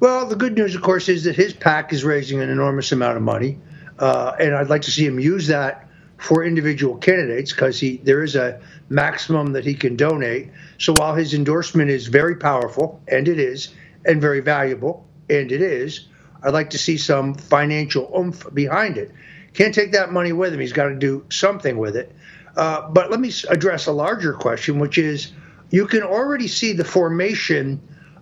[0.00, 3.16] Well, the good news, of course, is that his PAC is raising an enormous amount
[3.16, 3.58] of money,
[4.00, 8.24] uh, and I'd like to see him use that for individual candidates because he there
[8.24, 10.50] is a maximum that he can donate.
[10.78, 13.72] So while his endorsement is very powerful, and it is,
[14.04, 16.07] and very valuable, and it is,
[16.42, 19.12] I'd like to see some financial oomph behind it.
[19.54, 20.60] Can't take that money with him.
[20.60, 22.14] He's got to do something with it.
[22.56, 25.32] Uh, but let me address a larger question, which is
[25.70, 27.80] you can already see the formation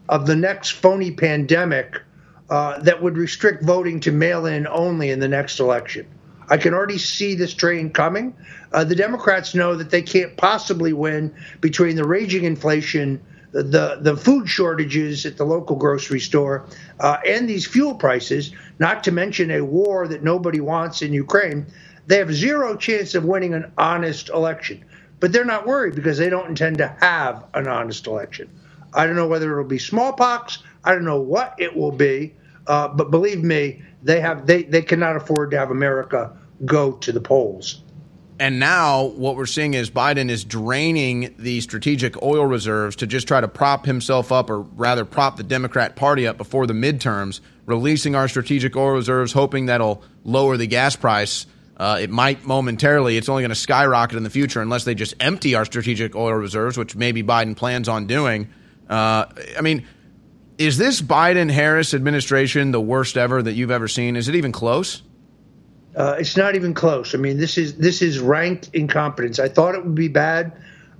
[0.08, 2.00] of the next phony pandemic
[2.48, 6.06] uh, that would restrict voting to mail in only in the next election.
[6.48, 8.34] I can already see this train coming.
[8.72, 13.20] Uh, the Democrats know that they can't possibly win between the raging inflation,
[13.62, 16.66] the the food shortages at the local grocery store,
[17.00, 18.52] uh, and these fuel prices.
[18.78, 21.66] Not to mention a war that nobody wants in Ukraine.
[22.06, 24.84] They have zero chance of winning an honest election.
[25.18, 28.50] But they're not worried because they don't intend to have an honest election.
[28.92, 30.58] I don't know whether it'll be smallpox.
[30.84, 32.34] I don't know what it will be.
[32.66, 37.12] Uh, but believe me, they have they, they cannot afford to have America go to
[37.12, 37.82] the polls.
[38.38, 43.26] And now what we're seeing is Biden is draining the strategic oil reserves to just
[43.26, 47.40] try to prop himself up, or rather prop the Democrat Party up before the midterms,
[47.64, 51.46] releasing our strategic oil reserves, hoping that'll lower the gas price.
[51.78, 53.16] Uh, it might momentarily.
[53.16, 56.34] It's only going to skyrocket in the future unless they just empty our strategic oil
[56.34, 58.48] reserves, which maybe Biden plans on doing.
[58.88, 59.26] Uh,
[59.56, 59.86] I mean,
[60.58, 64.16] is this Biden Harris administration the worst ever that you've ever seen?
[64.16, 65.02] Is it even close?
[65.96, 67.14] Uh, it's not even close.
[67.14, 69.38] I mean, this is this is ranked incompetence.
[69.38, 70.52] I thought it would be bad.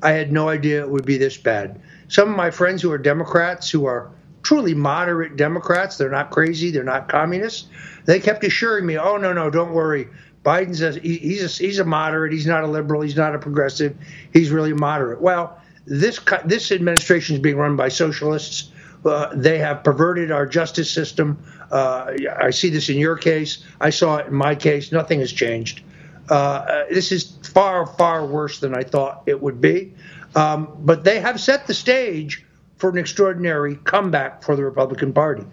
[0.02, 1.80] I had no idea it would be this bad.
[2.08, 4.10] Some of my friends who are Democrats, who are
[4.42, 7.68] truly moderate Democrats, they're not crazy, they're not communists.
[8.06, 10.08] They kept assuring me, "Oh no, no, don't worry.
[10.44, 12.32] Biden's a, he- he's a, he's a moderate.
[12.32, 13.02] He's not a liberal.
[13.02, 13.96] He's not a progressive.
[14.32, 18.70] He's really moderate." Well, this this administration is being run by socialists.
[19.04, 21.38] Uh, they have perverted our justice system.
[21.70, 23.64] Uh, I see this in your case.
[23.80, 24.92] I saw it in my case.
[24.92, 25.82] Nothing has changed.
[26.30, 29.94] Uh, uh, this is far, far worse than I thought it would be.
[30.34, 32.44] Um, but they have set the stage
[32.76, 35.44] for an extraordinary comeback for the Republican Party.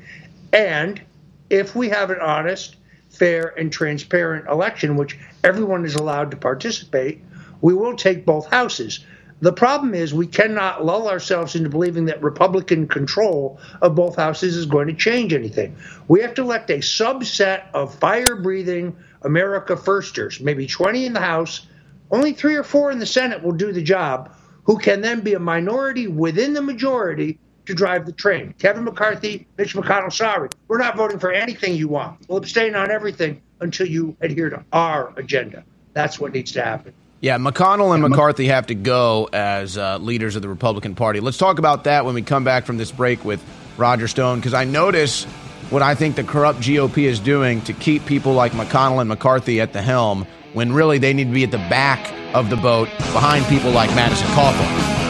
[0.52, 1.02] And
[1.49, 2.76] if we have an honest,
[3.10, 7.22] fair, and transparent election, which everyone is allowed to participate,
[7.61, 9.06] we will take both houses.
[9.41, 14.55] The problem is we cannot lull ourselves into believing that Republican control of both houses
[14.55, 15.76] is going to change anything.
[16.07, 21.19] We have to elect a subset of fire breathing America firsters, maybe 20 in the
[21.19, 21.68] House,
[22.11, 25.34] only three or four in the Senate will do the job, who can then be
[25.34, 28.53] a minority within the majority to drive the train.
[28.60, 32.19] Kevin McCarthy, Mitch McConnell, sorry, we're not voting for anything you want.
[32.27, 35.64] We'll abstain on everything until you adhere to our agenda.
[35.93, 36.93] That's what needs to happen.
[37.24, 41.22] Yeah, McConnell and McCarthy have to go as uh, leaders of the Republican Party.
[41.22, 43.41] Let's talk about that when we come back from this break with
[43.78, 45.24] Roger Stone, because I notice
[45.70, 49.62] what I think the corrupt GOP is doing to keep people like McConnell and McCarthy
[49.62, 52.90] at the helm when really they need to be at the back of the boat
[53.14, 55.03] behind people like Madison Cawthorn.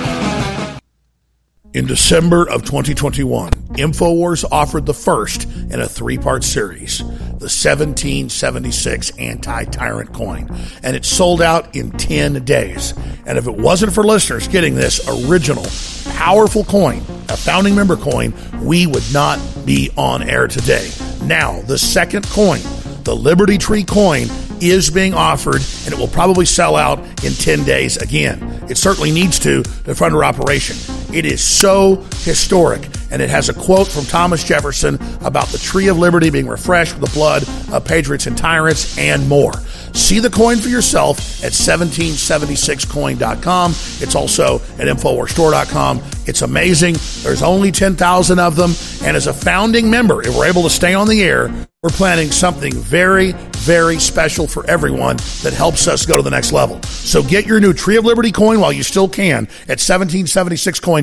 [1.73, 9.17] In December of 2021, InfoWars offered the first in a three part series, the 1776
[9.17, 12.93] Anti Tyrant coin, and it sold out in 10 days.
[13.25, 15.65] And if it wasn't for listeners getting this original,
[16.13, 20.91] powerful coin, a founding member coin, we would not be on air today.
[21.23, 22.61] Now, the second coin,
[23.03, 24.27] the Liberty Tree coin,
[24.61, 28.63] is being offered, and it will probably sell out in 10 days again.
[28.69, 30.75] It certainly needs to to fund our operation.
[31.13, 35.89] It is so historic, and it has a quote from Thomas Jefferson about the tree
[35.89, 39.53] of liberty being refreshed with the blood of patriots and tyrants, and more.
[39.93, 43.71] See the coin for yourself at 1776coin.com.
[43.71, 46.01] It's also at InfoWarsStore.com.
[46.25, 46.95] It's amazing.
[47.21, 48.73] There's only 10,000 of them.
[49.03, 51.53] And as a founding member, if we're able to stay on the air,
[51.83, 56.53] we're planning something very, very special for everyone that helps us go to the next
[56.53, 56.81] level.
[56.83, 61.02] So get your new Tree of Liberty coin while you still can at 1776coin.com.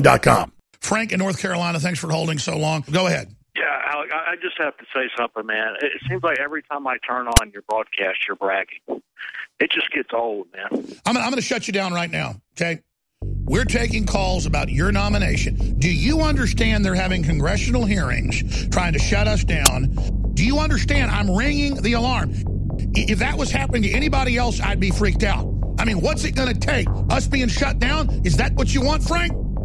[0.81, 2.83] Frank in North Carolina, thanks for holding so long.
[2.91, 3.33] Go ahead.
[3.55, 5.75] Yeah, Alec, I just have to say something, man.
[5.81, 8.79] It it seems like every time I turn on your broadcast, you're bragging.
[9.59, 10.85] It just gets old, man.
[11.05, 12.81] I'm, I'm going to shut you down right now, okay?
[13.21, 15.77] We're taking calls about your nomination.
[15.77, 19.95] Do you understand they're having congressional hearings trying to shut us down?
[20.33, 22.31] Do you understand I'm ringing the alarm?
[22.95, 25.53] If that was happening to anybody else, I'd be freaked out.
[25.77, 26.87] I mean, what's it going to take?
[27.09, 28.21] Us being shut down?
[28.23, 29.33] Is that what you want, Frank?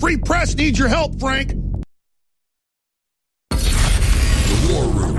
[0.00, 1.50] Free press needs your help, Frank.
[3.50, 5.16] The War Room.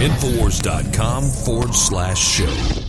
[0.00, 2.82] Infowars.com forward slash show.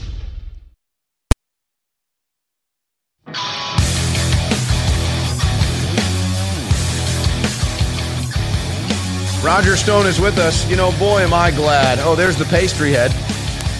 [9.43, 10.67] Roger Stone is with us.
[10.69, 11.99] You know, boy, am I glad.
[11.99, 13.13] Oh, there's the pastry head.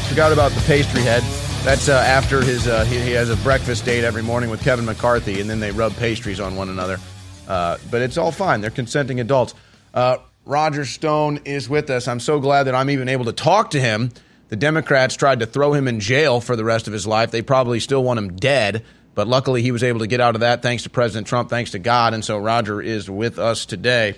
[0.08, 1.24] Forgot about the pastry head.
[1.68, 4.86] That's uh, after his uh, he, he has a breakfast date every morning with Kevin
[4.86, 6.98] McCarthy, and then they rub pastries on one another.
[7.46, 8.62] Uh, but it's all fine.
[8.62, 9.54] They're consenting adults.
[9.94, 12.08] Uh, Roger Stone is with us.
[12.08, 14.12] I'm so glad that I'm even able to talk to him.
[14.48, 17.32] The Democrats tried to throw him in jail for the rest of his life.
[17.32, 20.42] They probably still want him dead, but luckily he was able to get out of
[20.42, 22.14] that thanks to President Trump, thanks to God.
[22.14, 24.16] And so Roger is with us today.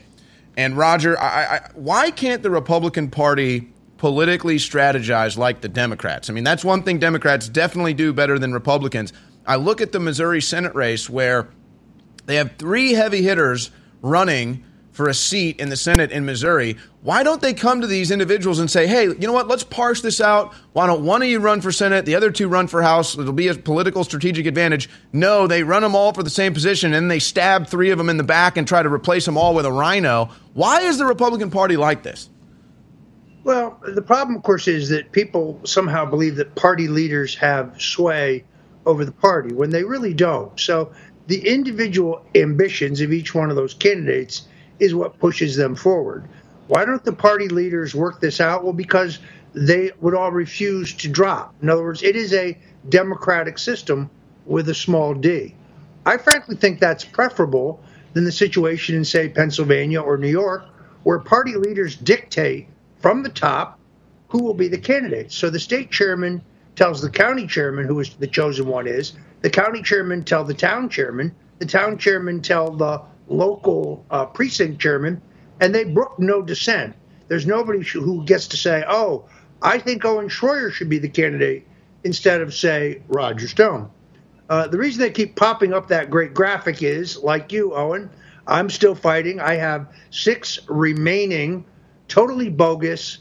[0.56, 3.70] And Roger, I, I, why can't the Republican Party
[4.00, 6.30] politically strategize like the Democrats?
[6.30, 9.14] I mean, that's one thing Democrats definitely do better than Republicans.
[9.46, 11.50] I look at the Missouri Senate race where
[12.26, 13.72] they have three heavy hitters
[14.02, 16.76] running for a seat in the Senate in Missouri.
[17.04, 20.02] Why don't they come to these individuals and say, hey, you know what, let's parse
[20.02, 20.54] this out.
[20.74, 23.18] Why don't one of you run for Senate, the other two run for House?
[23.18, 24.90] It'll be a political strategic advantage.
[25.14, 28.10] No, they run them all for the same position and they stab three of them
[28.10, 30.32] in the back and try to replace them all with a rhino.
[30.54, 32.30] Why is the Republican Party like this?
[33.44, 38.44] Well, the problem, of course, is that people somehow believe that party leaders have sway
[38.86, 40.60] over the party when they really don't.
[40.60, 40.92] So
[41.28, 44.48] the individual ambitions of each one of those candidates
[44.80, 46.28] is what pushes them forward.
[46.68, 48.64] Why don't the party leaders work this out?
[48.64, 49.20] Well, because
[49.54, 51.56] they would all refuse to drop.
[51.62, 52.58] In other words, it is a
[52.90, 54.10] democratic system
[54.46, 55.56] with a small d.
[56.06, 57.82] I frankly think that's preferable
[58.14, 60.66] than the situation in, say, Pennsylvania or New York,
[61.04, 62.68] where party leaders dictate
[63.00, 63.80] from the top
[64.28, 65.32] who will be the candidate.
[65.32, 66.42] So the state chairman
[66.76, 69.14] tells the county chairman who is the chosen one is.
[69.42, 71.34] The county chairman tell the town chairman.
[71.60, 75.22] The town chairman tell the local uh, precinct chairman,
[75.60, 76.96] and they brook no dissent.
[77.28, 79.26] There's nobody who gets to say, "Oh,
[79.62, 81.68] I think Owen Shroyer should be the candidate,"
[82.04, 83.90] instead of say Roger Stone.
[84.50, 88.10] Uh, the reason they keep popping up that great graphic is, like you, Owen,
[88.48, 89.40] I'm still fighting.
[89.40, 91.66] I have six remaining
[92.10, 93.20] totally bogus,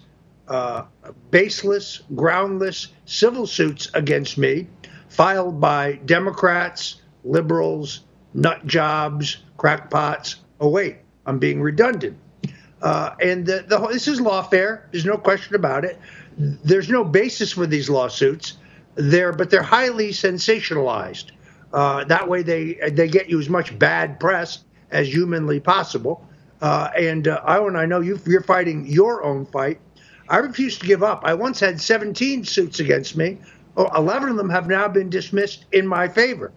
[0.49, 0.85] uh,
[1.31, 4.67] baseless, groundless civil suits against me,
[5.09, 8.01] filed by Democrats, liberals,
[8.35, 10.37] nut jobs, crackpots.
[10.61, 10.97] Oh, wait,
[11.27, 12.19] I'm being redundant.
[12.81, 14.83] Uh, and the, the this is lawfare.
[14.91, 15.99] There's no question about it.
[16.37, 18.55] There's no basis for these lawsuits.
[18.95, 21.33] They're, but they're highly sensationalized.
[21.73, 26.27] Uh, that way, they they get you as much bad press as humanly possible.
[26.61, 29.81] Uh, and uh, Owen, I know you, you're fighting your own fight.
[30.29, 31.23] I refuse to give up.
[31.25, 33.39] I once had 17 suits against me.
[33.77, 36.53] Oh, 11 of them have now been dismissed in my favor.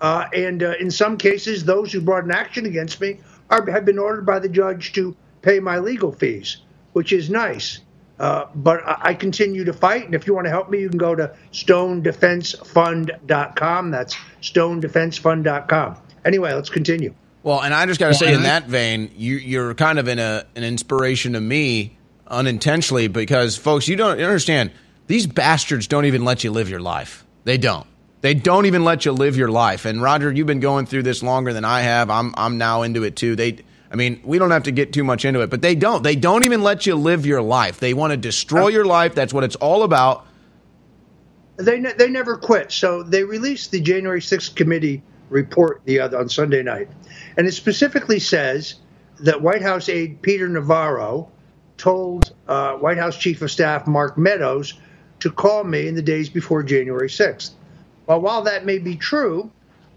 [0.00, 3.18] Uh, and uh, in some cases, those who brought an action against me
[3.50, 6.58] are, have been ordered by the judge to pay my legal fees,
[6.92, 7.80] which is nice.
[8.20, 10.04] Uh, but I, I continue to fight.
[10.04, 13.90] And if you want to help me, you can go to stonedefensefund.com.
[13.90, 15.96] That's stonedefensefund.com.
[16.24, 17.14] Anyway, let's continue.
[17.42, 20.18] Well, and I just got to say, in that vein, you, you're kind of in
[20.18, 21.96] a, an inspiration to me
[22.26, 24.72] unintentionally because, folks, you don't understand.
[25.06, 27.24] These bastards don't even let you live your life.
[27.44, 27.86] They don't.
[28.20, 29.84] They don't even let you live your life.
[29.84, 32.10] And Roger, you've been going through this longer than I have.
[32.10, 33.36] I'm I'm now into it too.
[33.36, 33.58] They
[33.90, 36.02] I mean, we don't have to get too much into it, but they don't.
[36.02, 37.80] They don't even let you live your life.
[37.80, 39.14] They want to destroy uh, your life.
[39.14, 40.26] That's what it's all about.
[41.56, 42.70] They ne- they never quit.
[42.70, 46.88] So they released the January 6th committee report the other on Sunday night,
[47.36, 48.76] and it specifically says
[49.20, 51.30] that White House aide Peter Navarro
[51.76, 54.74] told uh, White House Chief of Staff Mark Meadows
[55.20, 57.50] to call me in the days before January 6th.
[58.06, 59.50] Well, while that may be true,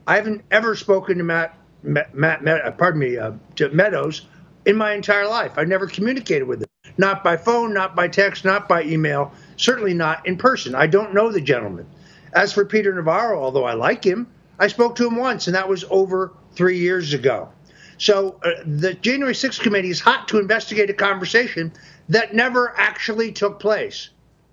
[0.07, 4.27] I haven't ever spoken to Matt, Matt, Matt, Matt pardon me, uh, to Meadows
[4.65, 5.53] in my entire life.
[5.57, 6.67] I never communicated with him.
[6.97, 10.75] not by phone, not by text, not by email, certainly not in person.
[10.75, 11.87] I don't know the gentleman.
[12.33, 14.27] As for Peter Navarro, although I like him,
[14.61, 17.49] I spoke to him once, and that was over three years ago.
[17.97, 21.73] So uh, the January 6th committee is hot to investigate a conversation
[22.09, 24.09] that never actually took place.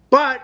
[0.08, 0.40] But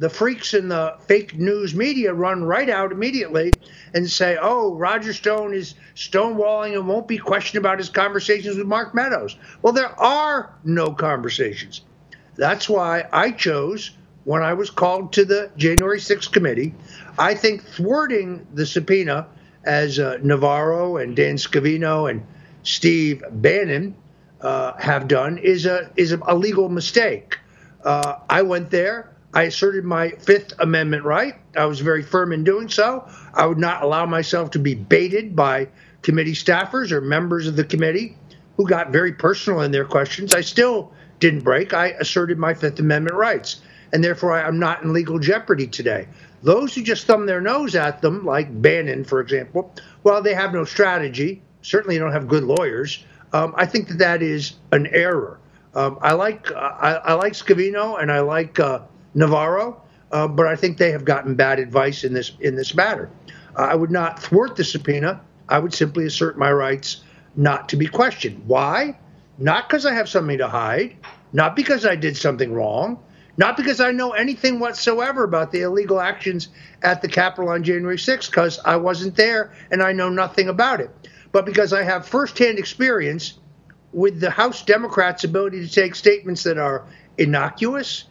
[0.00, 3.52] the freaks in the fake news media run right out immediately
[3.94, 8.66] and say, oh, Roger Stone is stonewalling and won't be questioned about his conversations with
[8.66, 9.36] Mark Meadows.
[9.62, 11.82] Well, there are no conversations.
[12.34, 13.92] That's why I chose,
[14.24, 16.74] when I was called to the January 6th committee,
[17.18, 19.26] I think thwarting the subpoena,
[19.64, 22.24] as uh, Navarro and Dan Scavino and
[22.62, 23.96] Steve Bannon
[24.40, 27.38] uh, have done, is a, is a, legal mistake.
[27.84, 29.12] Uh, I went there.
[29.32, 31.34] I asserted my Fifth Amendment right.
[31.56, 33.08] I was very firm in doing so.
[33.34, 35.68] I would not allow myself to be baited by
[36.02, 38.16] committee staffers or members of the committee
[38.56, 40.32] who got very personal in their questions.
[40.32, 41.74] I still didn't break.
[41.74, 43.60] I asserted my Fifth Amendment rights,
[43.92, 46.08] and therefore I am not in legal jeopardy today.
[46.42, 50.52] Those who just thumb their nose at them, like Bannon, for example, well, they have
[50.52, 51.42] no strategy.
[51.62, 53.04] Certainly don't have good lawyers.
[53.32, 55.40] Um, I think that that is an error.
[55.74, 58.80] Um, I like I, I, like Scavino and I like uh,
[59.14, 63.10] Navarro, uh, but I think they have gotten bad advice in this in this matter.
[63.56, 65.20] I would not thwart the subpoena.
[65.48, 67.02] I would simply assert my rights
[67.36, 68.42] not to be questioned.
[68.46, 68.98] Why?
[69.38, 70.96] Not because I have something to hide,
[71.32, 72.98] not because I did something wrong,
[73.36, 76.48] not because I know anything whatsoever about the illegal actions
[76.82, 80.80] at the Capitol on January 6th, because I wasn't there and I know nothing about
[80.80, 80.90] it,
[81.32, 83.34] but because I have firsthand experience
[83.92, 86.86] with the House Democrats' ability to take statements that are
[87.18, 88.04] innocuous,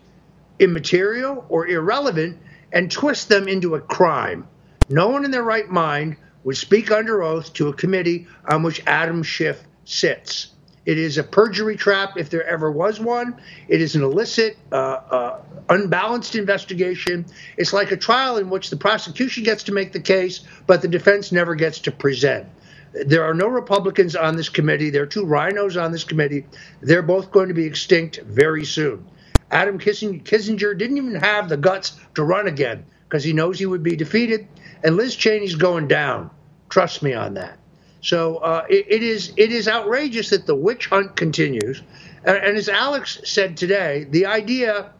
[0.60, 2.40] immaterial or irrelevant
[2.72, 4.48] and twist them into a crime.
[4.90, 8.82] No one in their right mind would speak under oath to a committee on which
[8.86, 10.55] Adam Schiff sits.
[10.86, 13.42] It is a perjury trap if there ever was one.
[13.68, 17.26] It is an illicit, uh, uh, unbalanced investigation.
[17.58, 20.88] It's like a trial in which the prosecution gets to make the case, but the
[20.88, 22.48] defense never gets to present.
[22.94, 24.90] There are no Republicans on this committee.
[24.90, 26.46] There are two rhinos on this committee.
[26.82, 29.06] They're both going to be extinct very soon.
[29.52, 33.84] Adam Kinzinger didn't even have the guts to run again because he knows he would
[33.84, 34.48] be defeated.
[34.84, 36.30] And Liz Cheney's going down.
[36.70, 37.58] Trust me on that.
[38.06, 41.82] So uh, it, it is it is outrageous that the witch hunt continues.
[42.24, 44.92] And, and as Alex said today, the idea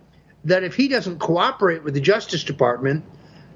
[0.46, 3.06] that if he doesn't cooperate with the Justice Department,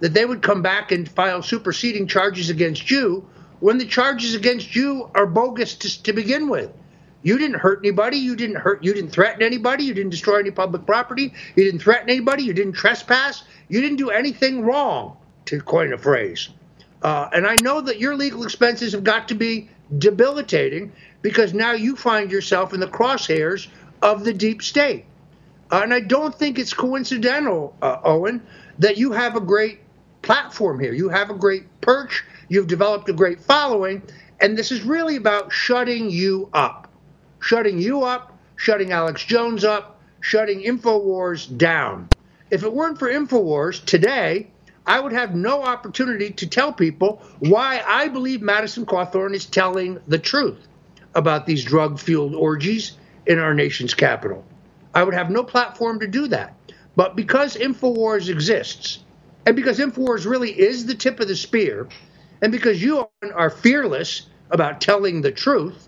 [0.01, 3.27] that they would come back and file superseding charges against you
[3.59, 6.71] when the charges against you are bogus to, to begin with.
[7.23, 8.17] You didn't hurt anybody.
[8.17, 8.84] You didn't hurt.
[8.84, 9.84] You didn't threaten anybody.
[9.84, 11.34] You didn't destroy any public property.
[11.55, 12.43] You didn't threaten anybody.
[12.43, 13.43] You didn't trespass.
[13.67, 16.49] You didn't do anything wrong, to coin a phrase.
[17.01, 21.71] Uh, and I know that your legal expenses have got to be debilitating because now
[21.71, 23.67] you find yourself in the crosshairs
[24.01, 25.05] of the deep state.
[25.71, 28.45] Uh, and I don't think it's coincidental, uh, Owen,
[28.80, 29.80] that you have a great
[30.21, 30.93] platform here.
[30.93, 32.23] You have a great perch.
[32.49, 34.01] You've developed a great following.
[34.41, 36.89] And this is really about shutting you up
[37.39, 42.09] shutting you up, shutting Alex Jones up, shutting InfoWars down.
[42.51, 44.47] If it weren't for InfoWars today,
[44.90, 49.99] I would have no opportunity to tell people why I believe Madison Cawthorn is telling
[50.07, 50.68] the truth
[51.14, 52.94] about these drug fueled orgies
[53.28, 54.44] in our nation's capital.
[54.95, 56.56] I would have no platform to do that.
[56.95, 59.03] But because InfoWars exists,
[59.45, 61.88] and because InfoWars really is the tip of the spear,
[62.41, 65.88] and because you are fearless about telling the truth,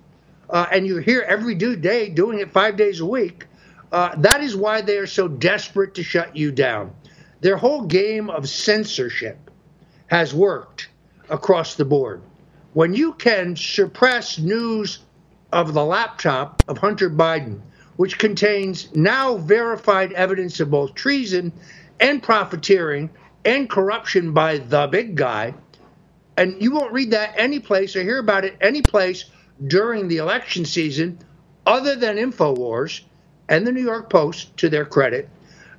[0.51, 3.47] uh, and you're here every day doing it five days a week,
[3.91, 6.93] uh, that is why they are so desperate to shut you down.
[7.41, 9.49] Their whole game of censorship
[10.07, 10.89] has worked
[11.29, 12.21] across the board.
[12.73, 14.99] When you can suppress news
[15.51, 17.59] of the laptop of Hunter Biden,
[17.97, 21.51] which contains now verified evidence of both treason
[21.99, 23.09] and profiteering
[23.43, 25.53] and corruption by the big guy,
[26.37, 29.25] and you won't read that any place or hear about it any place
[29.67, 31.17] during the election season,
[31.65, 33.01] other than InfoWars
[33.49, 35.27] and the New York Post, to their credit,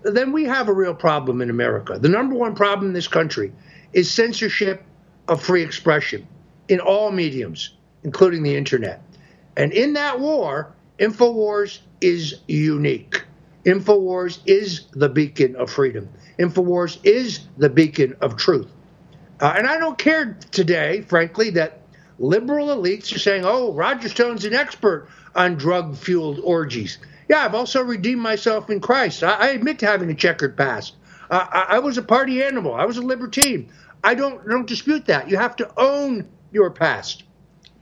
[0.04, 1.98] then we have a real problem in America.
[1.98, 3.52] The number one problem in this country
[3.92, 4.82] is censorship
[5.28, 6.26] of free expression
[6.68, 7.74] in all mediums,
[8.04, 9.02] including the internet.
[9.56, 13.22] And in that war, InfoWars is unique.
[13.64, 16.08] InfoWars is the beacon of freedom.
[16.38, 18.68] InfoWars is the beacon of truth.
[19.40, 21.81] Uh, and I don't care today, frankly, that
[22.22, 26.98] liberal elites are saying, oh, Roger Stone's an expert on drug fueled orgies.
[27.28, 29.22] Yeah, I've also redeemed myself in Christ.
[29.22, 30.94] I, I admit to having a checkered past.
[31.30, 32.74] Uh, I, I, was a party animal.
[32.74, 33.70] I was a libertine.
[34.04, 35.28] I don't don't dispute that.
[35.28, 37.24] You have to own your past.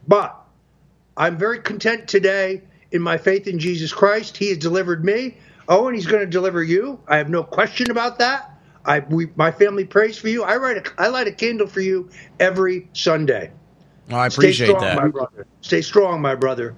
[0.08, 0.36] But
[1.16, 2.62] I'm very content today
[2.92, 4.36] in my faith in Jesus Christ.
[4.36, 5.36] He has delivered me.
[5.68, 6.98] Oh, and he's going to deliver you.
[7.06, 8.50] I have no question about that.
[8.84, 10.42] I, we, my family prays for you.
[10.42, 12.08] I write a, I light a candle for you
[12.38, 13.52] every Sunday.
[14.10, 14.96] Oh, I appreciate strong, that.
[14.96, 15.46] my brother.
[15.60, 16.74] Stay strong, my brother.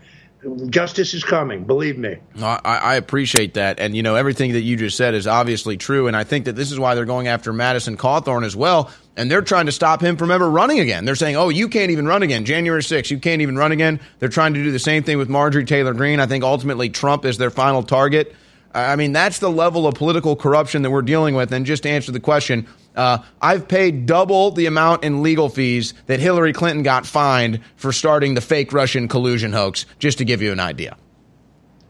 [0.70, 1.64] Justice is coming.
[1.64, 2.16] Believe me.
[2.40, 3.78] I, I appreciate that.
[3.78, 6.08] And, you know, everything that you just said is obviously true.
[6.08, 8.90] And I think that this is why they're going after Madison Cawthorn as well.
[9.16, 11.04] And they're trying to stop him from ever running again.
[11.04, 12.44] They're saying, oh, you can't even run again.
[12.44, 14.00] January 6th, you can't even run again.
[14.18, 16.18] They're trying to do the same thing with Marjorie Taylor Greene.
[16.18, 18.34] I think ultimately Trump is their final target.
[18.74, 21.52] I mean, that's the level of political corruption that we're dealing with.
[21.52, 22.66] And just to answer the question,
[22.96, 27.92] uh, I've paid double the amount in legal fees that Hillary Clinton got fined for
[27.92, 30.96] starting the fake Russian collusion hoax, just to give you an idea.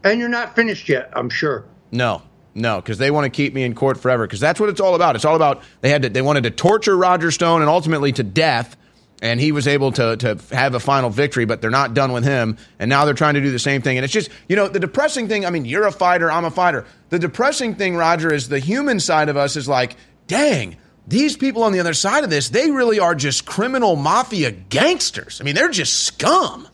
[0.03, 1.65] And you're not finished yet, I'm sure.
[1.91, 2.21] No,
[2.53, 4.27] no, because they want to keep me in court forever.
[4.27, 5.15] Because that's what it's all about.
[5.15, 8.23] It's all about they had to, they wanted to torture Roger Stone and ultimately to
[8.23, 8.75] death,
[9.23, 11.45] and he was able to to have a final victory.
[11.45, 13.97] But they're not done with him, and now they're trying to do the same thing.
[13.97, 15.45] And it's just you know the depressing thing.
[15.45, 16.85] I mean, you're a fighter, I'm a fighter.
[17.09, 19.95] The depressing thing, Roger, is the human side of us is like,
[20.27, 20.77] dang.
[21.05, 25.41] These people on the other side of this, they really are just criminal mafia gangsters.
[25.41, 26.65] I mean, they're just scum.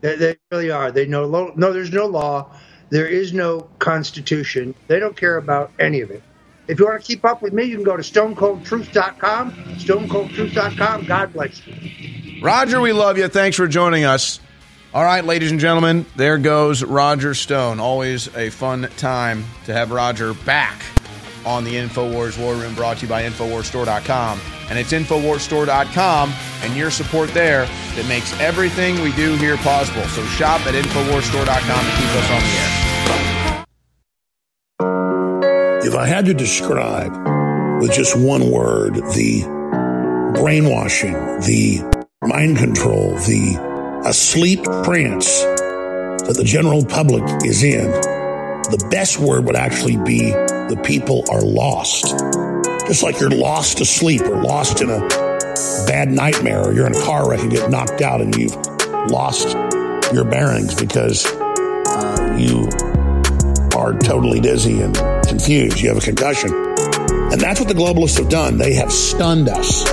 [0.00, 0.90] They, they really are.
[0.90, 1.72] They know no.
[1.72, 2.52] There's no law.
[2.90, 4.74] There is no constitution.
[4.88, 6.22] They don't care about any of it.
[6.68, 9.52] If you want to keep up with me, you can go to stonecoldtruth.com.
[9.52, 11.06] Stonecoldtruth.com.
[11.06, 12.42] God bless you.
[12.42, 13.28] Roger, we love you.
[13.28, 14.38] Thanks for joining us.
[14.94, 17.80] All right, ladies and gentlemen, there goes Roger Stone.
[17.80, 20.82] Always a fun time to have Roger back
[21.44, 24.40] on the InfoWars War Room brought to you by InfoWarsStore.com.
[24.70, 30.04] And it's InfoWarsStore.com and your support there that makes everything we do here possible.
[30.08, 32.87] So shop at InfoWarsStore.com to keep us on the air.
[35.88, 39.40] If I had to describe with just one word the
[40.38, 41.80] brainwashing, the
[42.26, 49.56] mind control, the asleep trance that the general public is in, the best word would
[49.56, 52.04] actually be the people are lost.
[52.86, 55.00] Just like you're lost asleep or lost in a
[55.86, 58.54] bad nightmare or you're in a car wreck and get knocked out and you've
[59.10, 59.54] lost
[60.12, 62.68] your bearings because uh, you
[63.74, 65.80] are totally dizzy and confused.
[65.80, 66.52] You have a concussion.
[67.30, 68.56] And that's what the globalists have done.
[68.56, 69.84] They have stunned us.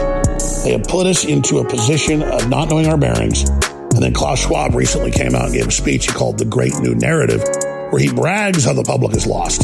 [0.63, 3.47] They have put us into a position of not knowing our bearings.
[3.49, 6.73] And then Klaus Schwab recently came out and gave a speech he called The Great
[6.79, 7.41] New Narrative,
[7.91, 9.63] where he brags how the public is lost,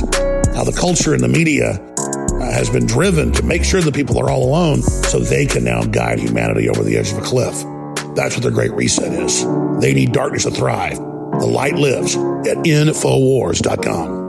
[0.55, 4.19] how the culture and the media uh, has been driven to make sure that people
[4.19, 7.53] are all alone so they can now guide humanity over the edge of a cliff.
[8.15, 9.45] That's what their great reset is.
[9.81, 10.97] They need darkness to thrive.
[10.97, 14.20] The light lives at Infowars.com.